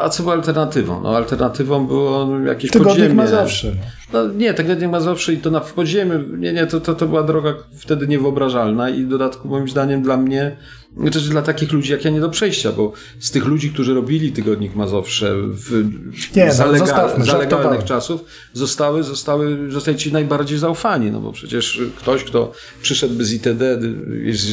a 0.00 0.08
co 0.08 0.22
było 0.22 0.34
alternatywą? 0.34 1.02
No 1.02 1.16
alternatywą 1.16 1.86
było 1.86 2.38
jakieś 2.38 2.70
Tygodnik 2.70 2.94
podziemie. 2.96 3.14
ma 3.14 3.26
zawsze. 3.26 3.68
No. 3.68 4.00
No 4.12 4.32
nie, 4.32 4.54
Tygodnik 4.54 4.80
tak 4.80 4.90
Mazowszy 4.90 5.34
i 5.34 5.36
to 5.36 5.50
na 5.50 5.60
w 5.60 5.72
podziemiu, 5.72 6.36
nie, 6.36 6.52
nie, 6.52 6.66
to, 6.66 6.80
to, 6.80 6.94
to 6.94 7.06
była 7.06 7.22
droga 7.22 7.54
wtedy 7.72 8.06
niewyobrażalna 8.06 8.90
i 8.90 9.04
w 9.04 9.08
dodatku 9.08 9.48
moim 9.48 9.68
zdaniem 9.68 10.02
dla 10.02 10.16
mnie, 10.16 10.56
znaczy 10.96 11.20
dla 11.20 11.42
takich 11.42 11.72
ludzi 11.72 11.92
jak 11.92 12.04
ja 12.04 12.10
nie 12.10 12.20
do 12.20 12.28
przejścia, 12.28 12.72
bo 12.72 12.92
z 13.18 13.30
tych 13.30 13.44
ludzi, 13.44 13.70
którzy 13.70 13.94
robili 13.94 14.32
Tygodnik 14.32 14.74
Mazowsze 14.74 15.34
w 15.36 15.88
nie, 16.36 16.52
zalega, 16.52 17.14
no, 17.18 17.24
zalegalnych 17.24 17.84
czasów, 17.84 18.24
zostały, 18.52 19.02
zostały, 19.02 19.70
zostali 19.70 19.98
ci 19.98 20.12
najbardziej 20.12 20.58
zaufani, 20.58 21.10
no 21.10 21.20
bo 21.20 21.32
przecież 21.32 21.80
ktoś, 21.96 22.24
kto 22.24 22.52
przyszedłby 22.82 23.24
z 23.24 23.32
ITD, 23.32 23.78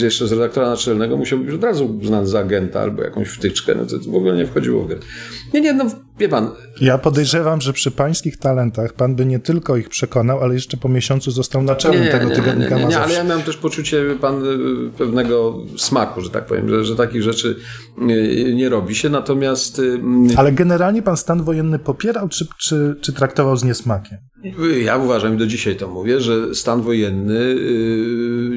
jeszcze 0.01 0.27
z 0.27 0.31
redaktora 0.31 0.69
naczelnego, 0.69 1.17
musiał 1.17 1.39
być 1.39 1.55
od 1.55 1.63
razu 1.63 1.97
uznany 2.01 2.27
za 2.27 2.39
agenta 2.39 2.81
albo 2.81 3.03
jakąś 3.03 3.27
wtyczkę, 3.27 3.75
no 3.75 3.85
to, 3.85 3.99
to 3.99 4.11
w 4.11 4.15
ogóle 4.15 4.35
nie 4.35 4.45
wchodziło 4.45 4.83
w 4.83 4.87
grę. 4.87 4.99
Nie, 5.53 5.61
nie, 5.61 5.73
no 5.73 5.85
wie 6.19 6.29
pan. 6.29 6.51
Ja 6.81 6.97
podejrzewam, 6.97 7.61
że 7.61 7.73
przy 7.73 7.91
pańskich 7.91 8.37
talentach 8.37 8.93
pan 8.93 9.15
by 9.15 9.25
nie 9.25 9.39
tylko 9.39 9.77
ich 9.77 9.89
przekonał, 9.89 10.39
ale 10.39 10.53
jeszcze 10.53 10.77
po 10.77 10.89
miesiącu 10.89 11.31
został 11.31 11.63
naczelnym 11.63 12.03
nie, 12.03 12.11
tego 12.11 12.29
nie, 12.29 12.35
tygodnika 12.35 12.75
nie, 12.75 12.81
nie, 12.81 12.87
nie, 12.89 12.99
ale 12.99 13.13
ja 13.13 13.23
miałem 13.23 13.43
też 13.43 13.57
poczucie 13.57 14.03
pan 14.21 14.45
y, 14.45 14.89
pewnego 14.97 15.57
smaku, 15.77 16.21
że 16.21 16.29
tak 16.29 16.45
powiem, 16.45 16.69
że, 16.69 16.83
że 16.83 16.95
takich 16.95 17.23
rzeczy 17.23 17.55
y, 18.09 18.53
nie 18.55 18.69
robi 18.69 18.95
się, 18.95 19.09
natomiast... 19.09 19.79
Y, 19.79 19.99
ale 20.37 20.51
generalnie 20.51 21.01
pan 21.01 21.17
stan 21.17 21.43
wojenny 21.43 21.79
popierał, 21.79 22.29
czy, 22.29 22.47
czy, 22.57 22.95
czy 23.01 23.13
traktował 23.13 23.57
z 23.57 23.63
niesmakiem? 23.63 24.17
Ja 24.83 24.97
uważam 24.97 25.35
i 25.35 25.37
do 25.37 25.47
dzisiaj 25.47 25.75
to 25.75 25.87
mówię, 25.87 26.21
że 26.21 26.55
stan 26.55 26.81
wojenny 26.81 27.55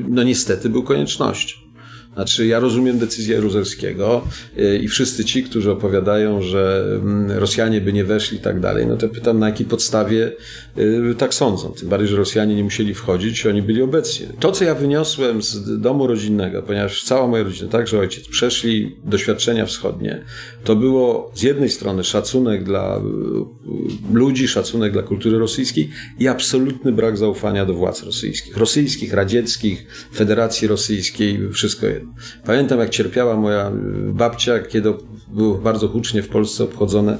no 0.09 0.23
niestety 0.23 0.69
był 0.69 0.83
koniecznością. 0.83 1.70
Znaczy, 2.15 2.47
ja 2.47 2.61
rozumiem 2.61 2.99
decyzję 2.99 3.35
Jaruzelskiego 3.35 4.25
y, 4.59 4.79
i 4.79 4.89
wszyscy 4.89 5.25
ci, 5.25 5.43
którzy 5.43 5.71
opowiadają, 5.71 6.43
że 6.43 6.85
mm, 6.95 7.31
Rosjanie 7.31 7.81
by 7.81 7.93
nie 7.93 8.05
weszli 8.05 8.37
i 8.37 8.41
tak 8.41 8.61
dalej, 8.61 8.87
no 8.87 8.97
to 8.97 9.09
pytam, 9.09 9.39
na 9.39 9.47
jakiej 9.47 9.67
podstawie 9.67 10.33
y, 10.79 11.15
tak 11.19 11.35
sądzą. 11.35 11.73
Tym 11.73 11.89
bardziej, 11.89 12.09
że 12.09 12.17
Rosjanie 12.17 12.57
nie 12.57 12.65
musieli 12.65 12.95
wchodzić, 12.95 13.47
oni 13.47 13.63
byli 13.63 13.83
obecni. 13.83 14.27
To, 14.41 14.53
co 14.53 14.65
ja 14.65 14.75
wyniosłem 14.75 15.43
z 15.43 15.81
domu 15.81 16.07
rodzinnego, 16.07 16.63
ponieważ 16.63 17.05
cała 17.05 17.27
moja 17.27 17.43
rodzina, 17.43 17.71
także 17.71 17.99
ojciec, 17.99 18.29
przeszli 18.29 18.97
doświadczenia 19.05 19.67
wschodnie, 19.67 20.25
to 20.65 20.77
było 20.77 21.33
z 21.35 21.43
jednej 21.43 21.71
strony 21.71 22.05
szacunek 22.05 22.65
dla 22.65 22.99
y, 22.99 24.15
ludzi, 24.15 24.49
szacunek 24.49 24.93
dla 24.93 25.03
kultury 25.03 25.39
rosyjskiej 25.39 25.91
i 26.19 26.29
absolutny 26.29 26.93
brak 26.93 27.17
zaufania 27.17 27.67
do 27.67 27.75
władz 27.75 28.03
rosyjskich. 28.03 28.57
Rosyjskich, 28.57 29.13
radzieckich, 29.13 29.87
Federacji 30.15 30.69
Rosyjskiej, 30.69 31.39
wszystko 31.53 31.87
jedno. 31.87 32.00
Pamiętam, 32.45 32.79
jak 32.79 32.91
cierpiała 32.91 33.37
moja 33.37 33.69
y, 33.69 34.13
babcia, 34.13 34.59
kiedy 34.59 34.95
było 35.29 35.55
bardzo 35.55 35.89
hucznie 35.89 36.23
w 36.23 36.29
Polsce 36.29 36.65
obchodzone, 36.65 37.19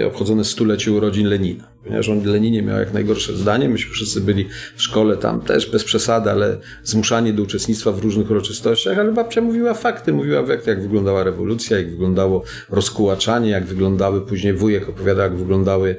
y, 0.00 0.06
obchodzone 0.06 0.44
stulecie 0.44 0.92
urodzin 0.92 1.26
Lenina. 1.26 1.74
Ponieważ 1.84 2.08
on 2.08 2.24
Leninie 2.24 2.62
miał 2.62 2.78
jak 2.78 2.92
najgorsze 2.92 3.36
zdanie, 3.36 3.68
myśmy 3.68 3.92
wszyscy 3.92 4.20
byli 4.20 4.48
w 4.76 4.82
szkole 4.82 5.16
tam 5.16 5.40
też 5.40 5.70
bez 5.70 5.84
przesady, 5.84 6.30
ale 6.30 6.56
zmuszani 6.82 7.34
do 7.34 7.42
uczestnictwa 7.42 7.92
w 7.92 7.98
różnych 7.98 8.30
uroczystościach, 8.30 8.98
ale 8.98 9.12
babcia 9.12 9.40
mówiła 9.40 9.74
fakty, 9.74 10.12
mówiła 10.12 10.42
jak, 10.48 10.66
jak 10.66 10.82
wyglądała 10.82 11.24
rewolucja, 11.24 11.78
jak 11.78 11.90
wyglądało 11.90 12.44
rozkułaczanie, 12.70 13.50
jak 13.50 13.64
wyglądały, 13.64 14.20
później 14.20 14.52
wujek 14.52 14.88
opowiadał, 14.88 15.24
jak 15.24 15.36
wyglądały 15.36 15.96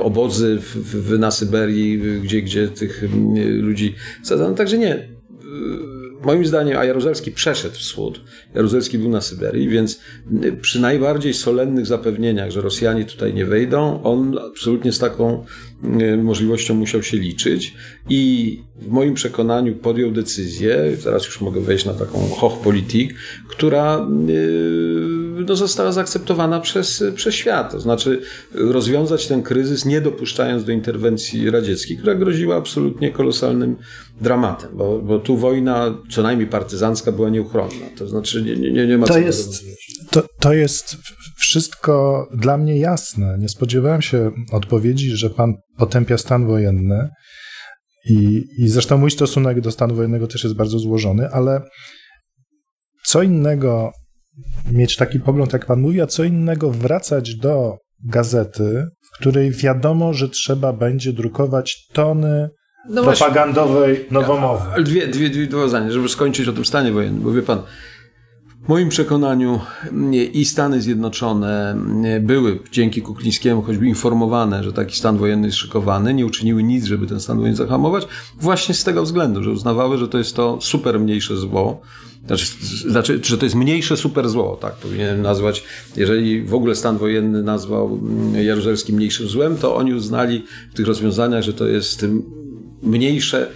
obozy 0.00 0.58
w, 0.60 0.76
w, 0.76 1.18
na 1.18 1.30
Syberii, 1.30 2.20
gdzie, 2.20 2.42
gdzie 2.42 2.68
tych 2.68 3.04
ludzi 3.60 3.94
sadzano. 4.22 4.54
Także 4.54 4.78
nie, 4.78 5.08
moim 6.24 6.46
zdaniem, 6.46 6.78
a 6.78 6.84
Jaruzelski 6.84 7.32
przeszedł 7.32 7.74
wschód, 7.74 8.20
Jaruzelski 8.54 8.98
był 8.98 9.08
na 9.08 9.20
Syberii, 9.20 9.68
więc 9.68 10.00
przy 10.60 10.80
najbardziej 10.80 11.34
solennych 11.34 11.86
zapewnieniach, 11.86 12.50
że 12.50 12.60
Rosjanie 12.60 13.04
tutaj 13.04 13.34
nie 13.34 13.46
wejdą, 13.46 14.02
on 14.02 14.38
absolutnie 14.50 14.92
z 14.92 14.98
taką 14.98 15.44
y, 16.00 16.16
możliwością 16.16 16.74
musiał 16.74 17.02
się 17.02 17.16
liczyć 17.16 17.74
i 18.08 18.62
w 18.76 18.88
moim 18.88 19.14
przekonaniu 19.14 19.74
podjął 19.74 20.10
decyzję, 20.10 20.96
teraz 21.04 21.26
już 21.26 21.40
mogę 21.40 21.60
wejść 21.60 21.84
na 21.84 21.94
taką 21.94 22.28
hochpolitik, 22.28 23.14
która 23.48 24.06
y, 24.28 25.11
no, 25.48 25.56
została 25.56 25.92
zaakceptowana 25.92 26.60
przez, 26.60 27.04
przez 27.14 27.34
świat. 27.34 27.72
To 27.72 27.80
znaczy 27.80 28.20
rozwiązać 28.54 29.26
ten 29.26 29.42
kryzys, 29.42 29.84
nie 29.84 30.00
dopuszczając 30.00 30.64
do 30.64 30.72
interwencji 30.72 31.50
radzieckiej, 31.50 31.96
która 31.96 32.14
groziła 32.14 32.56
absolutnie 32.56 33.10
kolosalnym 33.10 33.76
dramatem, 34.20 34.70
bo, 34.76 34.98
bo 34.98 35.18
tu 35.18 35.36
wojna, 35.36 35.98
co 36.10 36.22
najmniej 36.22 36.48
partyzancka, 36.48 37.12
była 37.12 37.30
nieuchronna. 37.30 37.86
To 37.96 38.08
znaczy 38.08 38.42
nie, 38.42 38.70
nie, 38.70 38.86
nie 38.86 38.98
ma 38.98 39.06
to 39.06 39.12
co 39.12 39.18
jest, 39.18 39.64
to, 40.10 40.22
to 40.40 40.52
jest 40.52 40.96
wszystko 41.36 42.26
dla 42.34 42.58
mnie 42.58 42.78
jasne. 42.78 43.36
Nie 43.38 43.48
spodziewałem 43.48 44.02
się 44.02 44.30
odpowiedzi, 44.52 45.10
że 45.10 45.30
pan 45.30 45.54
potępia 45.78 46.18
stan 46.18 46.46
wojenny 46.46 47.08
i, 48.10 48.44
i 48.58 48.68
zresztą 48.68 48.98
mój 48.98 49.10
stosunek 49.10 49.60
do 49.60 49.70
stanu 49.70 49.94
wojennego 49.94 50.26
też 50.26 50.44
jest 50.44 50.56
bardzo 50.56 50.78
złożony, 50.78 51.28
ale 51.28 51.62
co 53.04 53.22
innego 53.22 53.92
mieć 54.70 54.96
taki 54.96 55.20
pogląd, 55.20 55.52
jak 55.52 55.66
pan 55.66 55.80
mówi, 55.80 56.00
a 56.00 56.06
co 56.06 56.24
innego 56.24 56.70
wracać 56.70 57.34
do 57.34 57.76
gazety, 58.04 58.86
w 59.00 59.18
której 59.18 59.50
wiadomo, 59.50 60.14
że 60.14 60.28
trzeba 60.28 60.72
będzie 60.72 61.12
drukować 61.12 61.86
tony 61.92 62.50
no 62.88 63.02
propagandowej 63.02 64.06
nowomowy. 64.10 64.64
Ale 64.74 64.82
dwie, 64.82 65.08
dwie, 65.08 65.30
dwie, 65.30 65.46
dwie 65.46 65.68
zdania, 65.68 65.90
żeby 65.90 66.08
skończyć 66.08 66.48
o 66.48 66.52
tym 66.52 66.64
stanie 66.64 66.92
wojennym, 66.92 67.22
bo 67.22 67.32
wie 67.32 67.42
pan, 67.42 67.62
w 68.64 68.68
moim 68.68 68.88
przekonaniu 68.88 69.60
i 70.32 70.44
Stany 70.44 70.82
Zjednoczone 70.82 71.76
były 72.20 72.58
dzięki 72.72 73.02
Kuklińskiemu 73.02 73.62
choćby 73.62 73.86
informowane, 73.86 74.64
że 74.64 74.72
taki 74.72 74.96
stan 74.96 75.18
wojenny 75.18 75.46
jest 75.48 75.58
szykowany, 75.58 76.14
nie 76.14 76.26
uczyniły 76.26 76.62
nic, 76.62 76.84
żeby 76.84 77.06
ten 77.06 77.20
stan 77.20 77.36
wojenny 77.36 77.56
zahamować, 77.56 78.06
właśnie 78.40 78.74
z 78.74 78.84
tego 78.84 79.02
względu, 79.02 79.42
że 79.42 79.50
uznawały, 79.50 79.98
że 79.98 80.08
to 80.08 80.18
jest 80.18 80.36
to 80.36 80.58
super 80.60 81.00
mniejsze 81.00 81.36
zło, 81.36 81.80
znaczy, 82.26 82.46
znaczy, 82.88 83.20
że 83.22 83.38
to 83.38 83.46
jest 83.46 83.56
mniejsze 83.56 83.96
super 83.96 84.28
zło, 84.28 84.58
tak 84.60 84.74
powinienem 84.74 85.22
nazwać. 85.22 85.64
Jeżeli 85.96 86.42
w 86.42 86.54
ogóle 86.54 86.74
stan 86.74 86.98
wojenny 86.98 87.42
nazwał 87.42 88.00
Jaruzelski 88.42 88.92
mniejszym 88.92 89.28
złem, 89.28 89.56
to 89.56 89.76
oni 89.76 89.94
uznali 89.94 90.44
w 90.72 90.74
tych 90.74 90.86
rozwiązaniach, 90.86 91.42
że 91.42 91.52
to 91.52 91.66
jest 91.66 92.06
mniejsze 92.82 93.50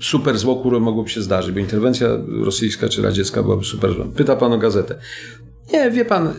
super 0.00 0.38
zło, 0.38 0.60
które 0.60 0.80
mogłoby 0.80 1.10
się 1.10 1.22
zdarzyć, 1.22 1.52
bo 1.52 1.60
interwencja 1.60 2.08
rosyjska 2.44 2.88
czy 2.88 3.02
radziecka 3.02 3.42
byłaby 3.42 3.64
super 3.64 3.94
złem. 3.94 4.12
Pyta 4.12 4.36
pan 4.36 4.52
o 4.52 4.58
gazetę. 4.58 4.98
Nie, 5.72 5.90
wie 5.90 6.04
pan, 6.04 6.26
y, 6.26 6.32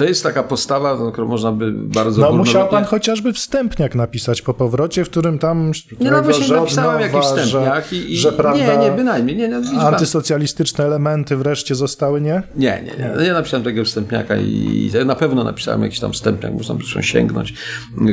to 0.00 0.04
jest 0.04 0.22
taka 0.22 0.42
postawa, 0.42 1.12
którą 1.12 1.28
można 1.28 1.52
by 1.52 1.72
bardzo... 1.72 2.20
No 2.22 2.32
musiał 2.32 2.68
pan 2.68 2.84
chociażby 2.84 3.32
wstępniak 3.32 3.94
napisać 3.94 4.42
po 4.42 4.54
powrocie, 4.54 5.04
w 5.04 5.10
którym 5.10 5.38
tam... 5.38 5.72
Nie, 6.00 6.10
no 6.10 6.22
właśnie 6.22 6.56
napisałem 6.56 7.00
jakiś 7.00 7.20
wstępniak 7.20 7.86
że, 7.90 7.96
i, 7.96 8.12
i, 8.12 8.16
że 8.16 8.32
prawda, 8.32 8.76
Nie, 8.76 8.90
nie, 8.90 8.96
bynajmniej. 8.96 9.36
Nie, 9.36 9.48
no, 9.48 9.80
antysocjalistyczne 9.80 10.84
elementy 10.84 11.36
wreszcie 11.36 11.74
zostały, 11.74 12.20
nie? 12.20 12.42
Nie, 12.56 12.82
nie, 12.84 13.04
nie. 13.18 13.26
Ja 13.26 13.32
napisałem 13.32 13.64
tego 13.64 13.84
wstępniaka 13.84 14.36
i 14.36 14.90
na 15.06 15.14
pewno 15.14 15.44
napisałem 15.44 15.82
jakiś 15.82 16.00
tam 16.00 16.12
wstępniak, 16.12 16.52
można 16.52 16.74
by 16.74 17.02
sięgnąć, 17.02 17.54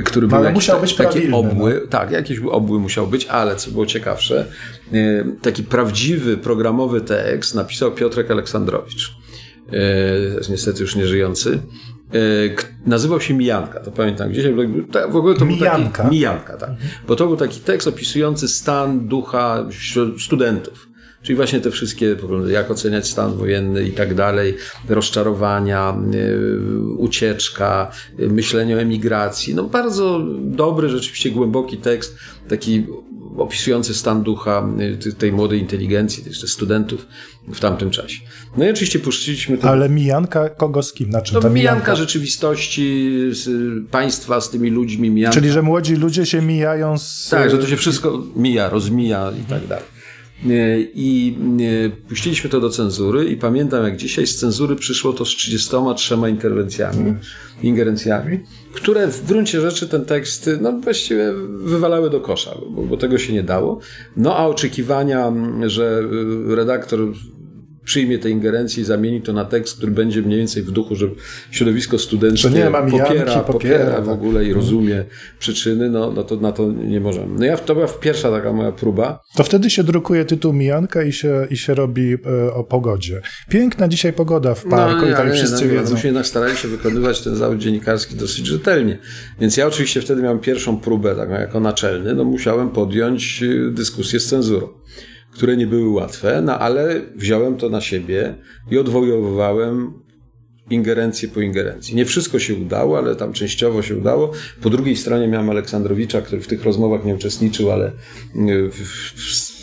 który 0.05 0.27
był 0.27 0.37
ale 0.37 0.45
jakiś, 0.45 0.55
musiał 0.55 0.81
być 0.81 0.95
taki 0.95 1.31
obły. 1.31 1.81
No. 1.83 1.89
Tak, 1.89 2.11
jakiś 2.11 2.39
obły 2.51 2.79
musiał 2.79 3.07
być, 3.07 3.25
ale 3.25 3.55
co 3.55 3.71
było 3.71 3.85
ciekawsze, 3.85 4.45
y, 4.93 5.25
taki 5.41 5.63
prawdziwy, 5.63 6.37
programowy 6.37 7.01
tekst 7.01 7.55
napisał 7.55 7.91
Piotrek 7.91 8.31
Aleksandrowicz 8.31 9.26
niestety 10.49 10.81
już 10.81 10.95
nieżyjący, 10.95 11.59
e, 12.13 12.19
nazywał 12.85 13.21
się 13.21 13.33
Mijanka, 13.33 13.79
to 13.79 13.91
pamiętam 13.91 14.29
gdzieś, 14.29 14.45
w 15.11 15.15
ogóle 15.15 15.35
to 15.35 15.45
Mijanka. 15.45 15.77
był 15.77 15.91
taki, 15.91 16.15
Mijanka, 16.15 16.57
tak, 16.57 16.69
bo 17.07 17.15
to 17.15 17.27
był 17.27 17.37
taki 17.37 17.59
tekst 17.59 17.87
opisujący 17.87 18.47
stan 18.47 19.07
ducha 19.07 19.65
studentów. 20.19 20.87
Czyli 21.21 21.35
właśnie 21.35 21.59
te 21.59 21.71
wszystkie 21.71 22.15
poglądy, 22.15 22.51
jak 22.51 22.71
oceniać 22.71 23.07
stan 23.07 23.37
wojenny 23.37 23.83
i 23.87 23.91
tak 23.91 24.13
dalej, 24.13 24.55
rozczarowania, 24.89 25.89
e, 25.89 25.95
ucieczka, 26.97 27.91
e, 28.19 28.27
myślenie 28.27 28.75
o 28.75 28.79
emigracji. 28.79 29.55
No 29.55 29.63
bardzo 29.63 30.21
dobry, 30.41 30.89
rzeczywiście 30.89 31.31
głęboki 31.31 31.77
tekst, 31.77 32.17
taki 32.49 32.85
opisujący 33.37 33.93
stan 33.93 34.23
ducha 34.23 34.69
y, 35.05 35.13
tej 35.13 35.31
młodej 35.31 35.59
inteligencji, 35.59 36.23
tych 36.23 36.35
studentów 36.35 37.07
w 37.53 37.59
tamtym 37.59 37.91
czasie. 37.91 38.19
No 38.57 38.65
i 38.65 38.69
oczywiście 38.69 38.99
puściliśmy... 38.99 39.57
To... 39.57 39.69
Ale 39.69 39.89
mijanka 39.89 40.49
kogo 40.49 40.83
z 40.83 40.93
kim? 40.93 41.09
Znaczy, 41.09 41.33
to 41.33 41.39
mijanka, 41.39 41.53
mijanka 41.53 41.95
rzeczywistości, 41.95 43.11
z 43.31 43.49
państwa, 43.89 44.41
z 44.41 44.49
tymi 44.49 44.69
ludźmi. 44.69 45.09
Mijanka. 45.09 45.35
Czyli, 45.35 45.51
że 45.51 45.61
młodzi 45.61 45.95
ludzie 45.95 46.25
się 46.25 46.41
mijają 46.41 46.97
z... 46.97 47.29
Tak, 47.29 47.51
że 47.51 47.57
to 47.57 47.67
się 47.67 47.77
wszystko 47.77 48.23
mija, 48.35 48.69
rozmija 48.69 49.31
i 49.41 49.49
tak 49.49 49.67
dalej. 49.67 49.96
Y, 50.45 50.91
I 50.95 51.37
y, 51.61 51.91
puściliśmy 52.09 52.49
to 52.49 52.59
do 52.59 52.69
cenzury 52.69 53.25
i 53.25 53.37
pamiętam 53.37 53.83
jak 53.83 53.97
dzisiaj 53.97 54.27
z 54.27 54.35
cenzury 54.35 54.75
przyszło 54.75 55.13
to 55.13 55.25
z 55.25 55.29
33 55.29 56.15
interwencjami, 56.29 57.13
ingerencjami 57.63 58.39
które 58.77 59.07
w 59.07 59.25
gruncie 59.25 59.61
rzeczy 59.61 59.87
ten 59.87 60.05
tekst 60.05 60.49
no, 60.61 60.71
właściwie 60.71 61.33
wywalały 61.49 62.09
do 62.09 62.19
kosza, 62.19 62.57
bo, 62.69 62.81
bo 62.83 62.97
tego 62.97 63.17
się 63.17 63.33
nie 63.33 63.43
dało. 63.43 63.79
No 64.17 64.35
a 64.35 64.45
oczekiwania, 64.45 65.33
że 65.65 66.03
redaktor 66.47 66.99
przyjmie 67.87 68.19
te 68.19 68.29
ingerencje 68.29 68.83
i 68.83 68.85
zamieni 68.85 69.21
to 69.21 69.33
na 69.33 69.45
tekst, 69.45 69.77
który 69.77 69.91
będzie 69.91 70.21
mniej 70.21 70.37
więcej 70.37 70.63
w 70.63 70.71
duchu, 70.71 70.95
że 70.95 71.07
środowisko 71.51 71.99
studenckie 71.99 72.49
nie, 72.49 72.71
popiera, 72.71 72.83
popiera, 72.83 73.39
popiera 73.39 74.01
w 74.01 74.09
ogóle 74.09 74.39
tak. 74.39 74.49
i 74.49 74.53
rozumie 74.53 75.05
przyczyny, 75.39 75.89
no, 75.89 76.11
no 76.11 76.23
to 76.23 76.35
na 76.35 76.51
to 76.51 76.71
nie 76.71 76.99
możemy. 76.99 77.39
No 77.39 77.45
ja, 77.45 77.57
to 77.57 77.75
była 77.75 77.87
pierwsza 77.87 78.31
taka 78.31 78.53
moja 78.53 78.71
próba. 78.71 79.19
To 79.35 79.43
wtedy 79.43 79.69
się 79.69 79.83
drukuje 79.83 80.25
tytuł 80.25 80.53
Mijanka 80.53 81.03
i 81.03 81.13
się, 81.13 81.47
i 81.49 81.57
się 81.57 81.73
robi 81.75 82.13
e, 82.13 82.53
o 82.53 82.63
pogodzie. 82.63 83.21
Piękna 83.49 83.87
dzisiaj 83.87 84.13
pogoda 84.13 84.55
w 84.55 84.63
parku 84.63 85.01
no, 85.01 85.11
i 85.11 85.13
tak 85.13 85.27
nie, 85.27 85.33
wszyscy 85.33 85.65
no, 85.65 85.71
wiedzą. 85.71 85.93
Myśmy 85.93 86.07
jednak 86.07 86.27
starali 86.27 86.57
się 86.57 86.67
wykonywać 86.67 87.21
ten 87.21 87.35
zawód 87.35 87.57
dziennikarski 87.57 88.15
dosyć 88.15 88.45
rzetelnie. 88.47 88.97
Więc 89.39 89.57
ja 89.57 89.67
oczywiście 89.67 90.01
wtedy 90.01 90.21
miałem 90.21 90.39
pierwszą 90.39 90.77
próbę 90.77 91.15
taką 91.15 91.33
jako 91.33 91.59
naczelny, 91.59 92.15
no 92.15 92.23
musiałem 92.23 92.69
podjąć 92.69 93.43
e, 93.43 93.71
dyskusję 93.71 94.19
z 94.19 94.25
cenzurą 94.25 94.67
które 95.37 95.57
nie 95.57 95.67
były 95.67 95.89
łatwe, 95.89 96.41
no 96.41 96.59
ale 96.59 97.01
wziąłem 97.15 97.57
to 97.57 97.69
na 97.69 97.81
siebie 97.81 98.35
i 98.71 98.77
odwojowywałem 98.77 99.93
ingerencję 100.69 101.29
po 101.29 101.41
ingerencji. 101.41 101.95
Nie 101.95 102.05
wszystko 102.05 102.39
się 102.39 102.55
udało, 102.55 102.97
ale 102.97 103.15
tam 103.15 103.33
częściowo 103.33 103.81
się 103.81 103.95
udało. 103.95 104.31
Po 104.61 104.69
drugiej 104.69 104.95
stronie 104.95 105.27
miałem 105.27 105.49
Aleksandrowicza, 105.49 106.21
który 106.21 106.41
w 106.41 106.47
tych 106.47 106.63
rozmowach 106.63 107.05
nie 107.05 107.15
uczestniczył, 107.15 107.71
ale 107.71 107.91
y, 108.35 108.69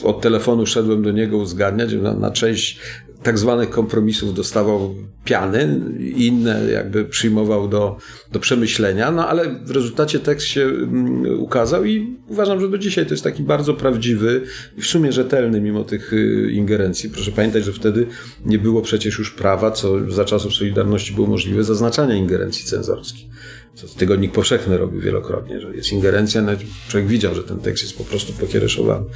od 0.05 0.21
telefonu 0.21 0.67
szedłem 0.67 1.03
do 1.03 1.13
niego 1.13 1.37
uzgadniać. 1.37 1.93
Na, 1.93 2.15
na 2.15 2.31
część 2.31 2.79
tak 3.25 3.39
zwanych 3.39 3.71
kompromisów 3.71 4.35
dostawał 4.35 4.95
piany, 5.25 5.81
inne 6.17 6.71
jakby 6.73 7.05
przyjmował 7.05 7.69
do, 7.69 7.97
do 8.33 8.41
przemyślenia, 8.41 9.11
no 9.11 9.29
ale 9.29 9.55
w 9.65 9.71
rezultacie 9.71 10.19
tekst 10.19 10.47
się 10.47 10.63
mm, 10.63 11.41
ukazał 11.41 11.85
i 11.85 12.17
uważam, 12.29 12.61
że 12.61 12.69
do 12.69 12.79
dzisiaj 12.79 13.07
to 13.07 13.15
jest 13.15 13.25
taki 13.25 13.43
bardzo 13.43 13.75
prawdziwy 13.75 14.43
i 14.79 14.81
w 14.81 14.87
sumie 14.87 15.13
rzetelny 15.13 15.61
mimo 15.61 15.85
tych 15.85 16.13
y, 16.13 16.51
ingerencji. 16.53 17.11
Proszę 17.11 17.33
pamiętać, 17.33 17.65
że 17.65 17.73
wtedy 17.73 18.07
nie 18.45 18.59
było 18.59 18.83
przecież 18.83 19.19
już 19.19 19.31
prawa, 19.31 19.71
co 19.71 20.11
za 20.11 20.25
czasów 20.25 20.55
Solidarności 20.55 21.13
było 21.15 21.27
możliwe, 21.27 21.65
zaznaczania 21.65 22.15
ingerencji 22.15 22.65
cenzorskich 22.65 23.27
co 23.75 23.89
Tygodnik 23.89 24.33
Powszechny 24.33 24.79
robił 24.79 25.01
wielokrotnie, 25.01 25.61
że 25.61 25.77
jest 25.77 25.93
ingerencja, 25.93 26.43
nawet 26.43 26.61
człowiek 26.89 27.09
widział, 27.09 27.35
że 27.35 27.43
ten 27.43 27.59
tekst 27.59 27.83
jest 27.83 27.99
po 27.99 28.05
prostu 28.05 28.33
pokiereszowany. 28.33 29.07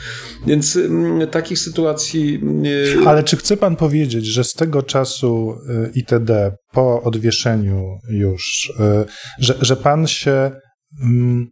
Więc 0.46 0.76
m, 0.76 1.06
mm, 1.06 1.28
takich 1.28 1.58
sytuacji... 1.58 2.40
Nie... 2.42 2.84
Ale 3.06 3.24
czy 3.24 3.36
chce 3.36 3.56
pan 3.56 3.76
powiedzieć, 3.76 4.26
że 4.26 4.44
z 4.44 4.52
tego 4.52 4.82
czasu 4.82 5.54
y, 5.86 5.90
ITD 5.94 6.56
po 6.72 7.02
odwieszeniu 7.02 7.84
już, 8.10 8.72
y, 8.80 9.04
że, 9.38 9.54
że 9.60 9.76
pan 9.76 10.06
się 10.06 10.50
mm, 11.02 11.46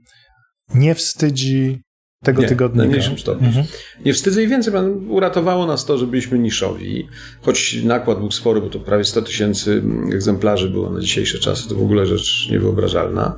nie 0.75 0.95
wstydzi 0.95 1.86
tego 2.25 2.43
nie, 2.43 2.49
tygodnika. 2.49 2.85
W 2.85 2.87
najmniejszym 2.87 3.19
stopniu. 3.19 3.47
Mhm. 3.47 3.67
Nie 4.05 4.15
wstydzę 4.15 4.43
i 4.43 4.49
więcej, 4.49 4.75
uratowało 5.09 5.67
nas 5.67 5.85
to, 5.85 5.99
że 5.99 6.07
byliśmy 6.07 6.39
niszowi. 6.39 7.09
Choć 7.43 7.83
nakład 7.85 8.19
był 8.19 8.31
spory, 8.31 8.61
bo 8.61 8.69
to 8.69 8.81
prawie 8.81 9.05
100 9.05 9.23
tysięcy 9.23 9.83
egzemplarzy 10.13 10.71
było 10.71 10.91
na 10.91 11.01
dzisiejsze 11.01 11.39
czasy, 11.39 11.69
to 11.69 11.75
w 11.75 11.83
ogóle 11.83 12.07
rzecz 12.07 12.49
niewyobrażalna. 12.51 13.37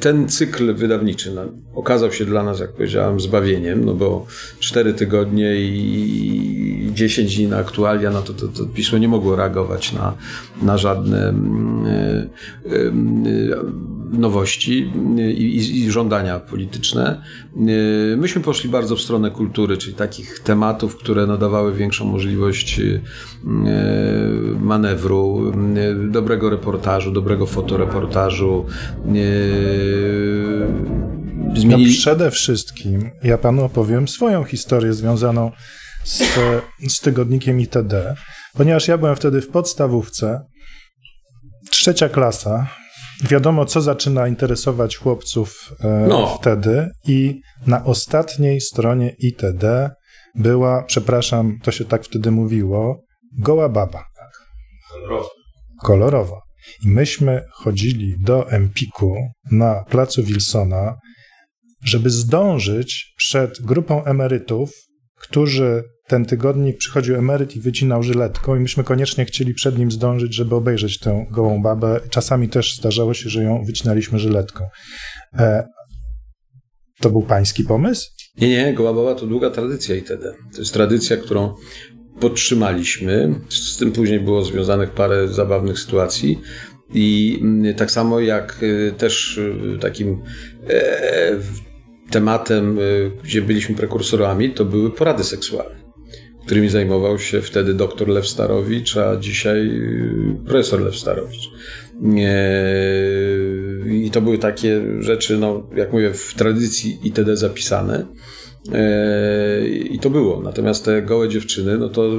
Ten 0.00 0.28
cykl 0.28 0.74
wydawniczy 0.74 1.32
okazał 1.74 2.12
się 2.12 2.24
dla 2.24 2.42
nas, 2.42 2.60
jak 2.60 2.72
powiedziałem, 2.72 3.20
zbawieniem, 3.20 3.84
no 3.84 3.94
bo 3.94 4.26
4 4.58 4.94
tygodnie 4.94 5.56
i 5.56 6.90
10 6.94 7.36
dni 7.36 7.46
na 7.46 7.56
aktualia, 7.56 8.10
no 8.10 8.22
to, 8.22 8.32
to, 8.32 8.48
to 8.48 8.66
pismo 8.66 8.98
nie 8.98 9.08
mogło 9.08 9.36
reagować 9.36 9.92
na, 9.92 10.14
na 10.62 10.78
żadne 10.78 11.34
yy, 12.64 12.92
yy, 13.24 13.56
nowości 14.12 14.92
i, 15.36 15.90
żądania 15.90 16.40
polityczne. 16.40 17.22
Myśmy 18.16 18.42
poszli 18.42 18.70
bardzo 18.70 18.96
w 18.96 19.00
stronę 19.00 19.30
kultury, 19.30 19.76
czyli 19.76 19.94
takich 19.94 20.40
tematów, 20.40 20.96
które 20.96 21.26
nadawały 21.26 21.74
większą 21.74 22.04
możliwość 22.04 22.80
manewru, 24.60 25.52
dobrego 26.10 26.50
reportażu, 26.50 27.12
dobrego 27.12 27.46
fotoreportażu. 27.46 28.66
E, 29.08 29.12
zmienili... 31.60 31.90
No 31.90 31.96
przede 31.96 32.30
wszystkim 32.30 33.10
ja 33.22 33.38
panu 33.38 33.64
opowiem 33.64 34.08
swoją 34.08 34.44
historię 34.44 34.92
związaną 34.92 35.50
z, 36.04 36.22
z 36.88 37.00
tygodnikiem 37.00 37.60
ITD, 37.60 38.14
ponieważ 38.54 38.88
ja 38.88 38.98
byłem 38.98 39.16
wtedy 39.16 39.40
w 39.40 39.48
podstawówce, 39.48 40.51
trzecia 41.72 42.08
klasa, 42.08 42.66
wiadomo, 43.22 43.64
co 43.64 43.80
zaczyna 43.80 44.28
interesować 44.28 44.96
chłopców 44.96 45.74
e, 45.80 46.06
no. 46.08 46.26
wtedy 46.26 46.90
i 47.06 47.40
na 47.66 47.84
ostatniej 47.84 48.60
stronie 48.60 49.14
ITD 49.18 49.90
była, 50.34 50.82
przepraszam, 50.82 51.58
to 51.62 51.70
się 51.70 51.84
tak 51.84 52.04
wtedy 52.04 52.30
mówiło, 52.30 53.02
goła 53.38 53.68
baba. 53.68 54.04
Kolorowo. 54.92 55.30
Kolorowo. 55.82 56.42
I 56.84 56.88
myśmy 56.88 57.44
chodzili 57.52 58.14
do 58.20 58.50
Empiku 58.50 59.16
na 59.50 59.84
placu 59.84 60.22
Wilsona, 60.22 60.96
żeby 61.84 62.10
zdążyć 62.10 63.14
przed 63.16 63.62
grupą 63.62 64.04
emerytów, 64.04 64.70
którzy 65.20 65.84
ten 66.08 66.24
tygodnik 66.24 66.76
przychodził 66.78 67.16
emeryt 67.16 67.56
i 67.56 67.60
wycinał 67.60 68.02
żyletką 68.02 68.56
i 68.56 68.60
myśmy 68.60 68.84
koniecznie 68.84 69.24
chcieli 69.24 69.54
przed 69.54 69.78
nim 69.78 69.90
zdążyć, 69.90 70.34
żeby 70.34 70.54
obejrzeć 70.54 70.98
tę 70.98 71.26
gołą 71.30 71.62
babę. 71.62 72.00
Czasami 72.10 72.48
też 72.48 72.76
zdarzało 72.76 73.14
się, 73.14 73.30
że 73.30 73.42
ją 73.42 73.64
wycinaliśmy 73.64 74.18
żyletką. 74.18 74.66
E, 75.38 75.68
to 77.00 77.10
był 77.10 77.22
pański 77.22 77.64
pomysł? 77.64 78.10
Nie, 78.36 78.48
nie, 78.48 78.74
goła 78.74 78.94
baba 78.94 79.14
to 79.14 79.26
długa 79.26 79.50
tradycja 79.50 79.94
itd. 79.94 80.32
To 80.52 80.58
jest 80.58 80.72
tradycja, 80.72 81.16
którą 81.16 81.54
podtrzymaliśmy. 82.20 83.34
Z 83.48 83.76
tym 83.76 83.92
później 83.92 84.20
było 84.20 84.44
związanych 84.44 84.90
parę 84.90 85.28
zabawnych 85.28 85.78
sytuacji. 85.78 86.40
I 86.94 87.38
mm, 87.42 87.74
tak 87.74 87.90
samo 87.90 88.20
jak 88.20 88.62
y, 88.62 88.94
też 88.98 89.38
y, 89.38 89.78
takim 89.80 90.22
e, 90.68 91.38
tematem, 92.10 92.78
y, 92.78 93.10
gdzie 93.24 93.42
byliśmy 93.42 93.74
prekursorami, 93.74 94.50
to 94.50 94.64
były 94.64 94.90
porady 94.90 95.24
seksualne, 95.24 95.81
którymi 96.46 96.68
zajmował 96.68 97.18
się 97.18 97.42
wtedy 97.42 97.74
dr 97.74 98.08
Lew 98.08 98.28
Starowicz, 98.28 98.96
a 98.96 99.16
dzisiaj 99.16 99.70
profesor 100.46 100.80
Lew 100.80 100.96
Starowicz. 100.96 101.50
I 103.90 104.10
to 104.10 104.20
były 104.20 104.38
takie 104.38 104.80
rzeczy, 104.98 105.38
no, 105.38 105.66
jak 105.76 105.92
mówię, 105.92 106.14
w 106.14 106.34
tradycji 106.34 106.98
itd. 107.04 107.36
zapisane. 107.36 108.06
E, 108.72 109.68
I 109.68 109.98
to 109.98 110.10
było. 110.10 110.40
Natomiast 110.42 110.84
te 110.84 111.02
gołe 111.02 111.28
dziewczyny, 111.28 111.78
no 111.78 111.88
to 111.88 112.10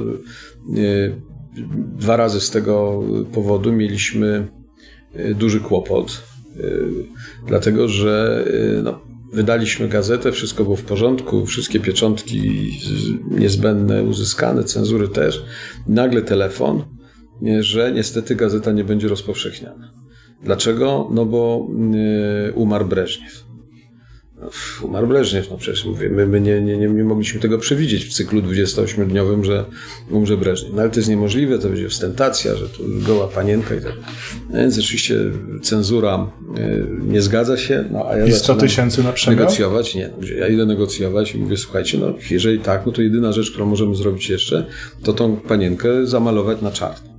dwa 1.98 2.16
razy 2.16 2.40
z 2.40 2.50
tego 2.50 3.02
powodu 3.32 3.72
mieliśmy 3.72 4.48
Y, 5.20 5.34
duży 5.34 5.60
kłopot, 5.60 6.22
y, 6.56 6.88
dlatego 7.46 7.88
że 7.88 8.44
y, 8.46 8.82
no, 8.82 9.00
wydaliśmy 9.34 9.88
gazetę, 9.88 10.32
wszystko 10.32 10.64
było 10.64 10.76
w 10.76 10.82
porządku, 10.82 11.46
wszystkie 11.46 11.80
pieczątki 11.80 12.70
niezbędne 13.30 14.02
uzyskane, 14.02 14.64
cenzury 14.64 15.08
też. 15.08 15.44
Nagle 15.86 16.22
telefon, 16.22 16.84
że 17.60 17.92
niestety 17.92 18.34
gazeta 18.36 18.72
nie 18.72 18.84
będzie 18.84 19.08
rozpowszechniana. 19.08 19.92
Dlaczego? 20.42 21.08
No 21.12 21.26
bo 21.26 21.68
umarł 22.54 22.86
Breżniew. 22.86 23.43
Umarł 24.82 25.06
Breżniew, 25.06 25.50
no 25.50 25.56
przecież 25.56 25.84
mówię, 25.84 26.08
my, 26.10 26.26
my 26.26 26.40
nie, 26.40 26.60
nie, 26.60 26.76
nie, 26.76 27.04
mogliśmy 27.04 27.40
tego 27.40 27.58
przewidzieć 27.58 28.04
w 28.04 28.12
cyklu 28.12 28.42
28-dniowym, 28.42 29.44
że 29.44 29.64
umrze 30.10 30.36
Breżniew. 30.36 30.72
No 30.74 30.82
ale 30.82 30.90
to 30.90 30.96
jest 30.96 31.08
niemożliwe, 31.08 31.58
to 31.58 31.68
będzie 31.68 31.86
ostentacja, 31.86 32.56
że 32.56 32.68
to 32.68 32.78
goła 33.06 33.28
panienka 33.28 33.74
i 33.74 33.80
tak 33.80 33.92
no 34.50 34.58
Więc 34.58 34.78
oczywiście 34.78 35.16
cenzura 35.62 36.30
e, 36.56 36.86
nie 37.06 37.22
zgadza 37.22 37.56
się, 37.56 37.84
no 37.90 38.06
a 38.08 38.16
ja 38.16 38.26
I 38.26 38.32
100 38.32 38.54
tysięcy 38.54 39.02
na 39.02 39.12
przemian? 39.12 39.38
Negocjować, 39.38 39.94
nie, 39.94 40.08
no, 40.08 40.18
gdzie 40.18 40.34
ja 40.34 40.48
idę 40.48 40.66
negocjować 40.66 41.34
i 41.34 41.38
mówię, 41.38 41.56
słuchajcie, 41.56 41.98
no 41.98 42.14
jeżeli 42.30 42.58
tak, 42.58 42.86
no 42.86 42.92
to 42.92 43.02
jedyna 43.02 43.32
rzecz, 43.32 43.50
którą 43.50 43.66
możemy 43.66 43.94
zrobić 43.94 44.30
jeszcze, 44.30 44.66
to 45.02 45.12
tą 45.12 45.36
panienkę 45.36 46.06
zamalować 46.06 46.62
na 46.62 46.70
czarno. 46.70 47.13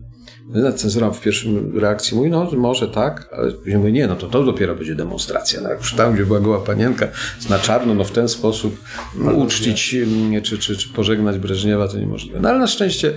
Cenzura 0.76 1.12
w 1.12 1.22
pierwszym 1.22 1.80
reakcji 1.80 2.18
mówi, 2.18 2.30
no 2.30 2.52
może 2.58 2.88
tak, 2.88 3.30
ale 3.32 3.52
później 3.52 3.78
mówi, 3.78 3.94
nie, 3.94 4.08
no 4.08 4.16
to 4.16 4.28
to 4.28 4.44
dopiero 4.44 4.76
będzie 4.76 4.96
demonstracja. 4.96 5.62
No, 5.62 5.70
jak 5.70 5.80
już 5.80 5.94
tam, 5.94 6.14
gdzie 6.14 6.26
była 6.26 6.40
goła 6.40 6.60
panienka 6.60 7.08
na 7.50 7.60
czarno, 7.60 7.94
no 7.94 8.04
w 8.04 8.12
ten 8.12 8.30
sposób 8.30 8.80
uczcić 9.36 9.94
mm, 9.94 10.42
czy, 10.42 10.58
czy, 10.58 10.78
czy 10.78 10.90
pożegnać 10.90 11.40
Breżniewa 11.40 11.88
to 11.88 11.98
niemożliwe. 11.98 12.40
No 12.40 12.50
ale 12.50 12.60
na 12.60 12.68
szczęście 12.68 13.14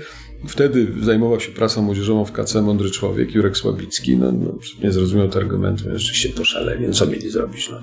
wtedy 0.48 0.86
zajmował 1.02 1.40
się 1.40 1.52
prasą 1.52 1.82
młodzieżową 1.82 2.24
w 2.24 2.32
KC 2.32 2.62
mądry 2.62 2.90
człowiek, 2.90 3.34
Jurek 3.34 3.56
Słabicki, 3.56 4.16
no, 4.16 4.32
no 4.32 4.54
nie 4.82 4.92
zrozumiał 4.92 5.28
tego 5.28 5.40
argumentu, 5.40 5.84
rzeczywiście 5.94 6.28
to 6.28 6.44
szalenie, 6.44 6.90
co 6.90 7.06
mieli 7.06 7.30
zrobić? 7.30 7.70
No. 7.70 7.80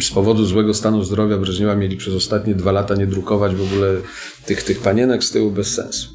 Z 0.00 0.10
powodu 0.10 0.44
złego 0.44 0.74
stanu 0.74 1.04
zdrowia 1.04 1.38
Breżniewa 1.38 1.74
mieli 1.74 1.96
przez 1.96 2.14
ostatnie 2.14 2.54
dwa 2.54 2.72
lata 2.72 2.94
nie 2.94 3.06
drukować 3.06 3.54
w 3.54 3.72
ogóle 3.72 3.94
tych, 4.46 4.62
tych 4.62 4.80
panienek 4.80 5.24
z 5.24 5.30
tyłu 5.30 5.50
bez 5.50 5.74
sensu. 5.74 6.08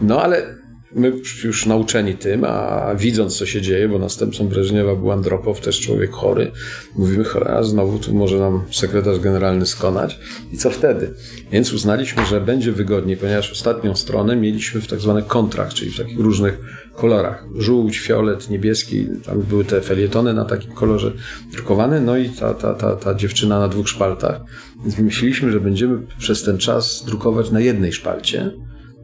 No 0.00 0.22
ale 0.22 0.67
My 0.92 1.12
już 1.44 1.66
nauczeni 1.66 2.14
tym, 2.14 2.44
a 2.44 2.94
widząc 2.94 3.36
co 3.36 3.46
się 3.46 3.62
dzieje, 3.62 3.88
bo 3.88 3.98
następcą 3.98 4.48
Breżniewa 4.48 4.94
był 4.94 5.12
Andropow, 5.12 5.60
też 5.60 5.80
człowiek 5.80 6.10
chory, 6.10 6.50
mówimy, 6.96 7.24
cholera, 7.24 7.62
znowu 7.62 7.98
tu 7.98 8.14
może 8.14 8.38
nam 8.38 8.62
sekretarz 8.70 9.18
generalny 9.18 9.66
skonać. 9.66 10.18
I 10.52 10.56
co 10.56 10.70
wtedy? 10.70 11.14
Więc 11.52 11.72
uznaliśmy, 11.72 12.26
że 12.26 12.40
będzie 12.40 12.72
wygodniej, 12.72 13.16
ponieważ 13.16 13.52
ostatnią 13.52 13.96
stronę 13.96 14.36
mieliśmy 14.36 14.80
w 14.80 14.86
tak 14.86 15.00
zwanych 15.00 15.26
kontrach, 15.26 15.74
czyli 15.74 15.90
w 15.90 15.96
takich 15.96 16.18
różnych 16.18 16.58
kolorach. 16.94 17.44
Żółć, 17.56 17.98
fiolet, 17.98 18.50
niebieski, 18.50 19.06
tam 19.26 19.42
były 19.42 19.64
te 19.64 19.80
felietony 19.80 20.34
na 20.34 20.44
takim 20.44 20.72
kolorze 20.72 21.12
drukowane, 21.52 22.00
no 22.00 22.16
i 22.16 22.28
ta, 22.28 22.54
ta, 22.54 22.74
ta, 22.74 22.96
ta 22.96 23.14
dziewczyna 23.14 23.58
na 23.58 23.68
dwóch 23.68 23.88
szpaltach. 23.88 24.40
Więc 24.82 24.94
wymyśliliśmy, 24.94 25.52
że 25.52 25.60
będziemy 25.60 26.06
przez 26.18 26.42
ten 26.42 26.58
czas 26.58 27.04
drukować 27.06 27.50
na 27.50 27.60
jednej 27.60 27.92
szpalcie, 27.92 28.50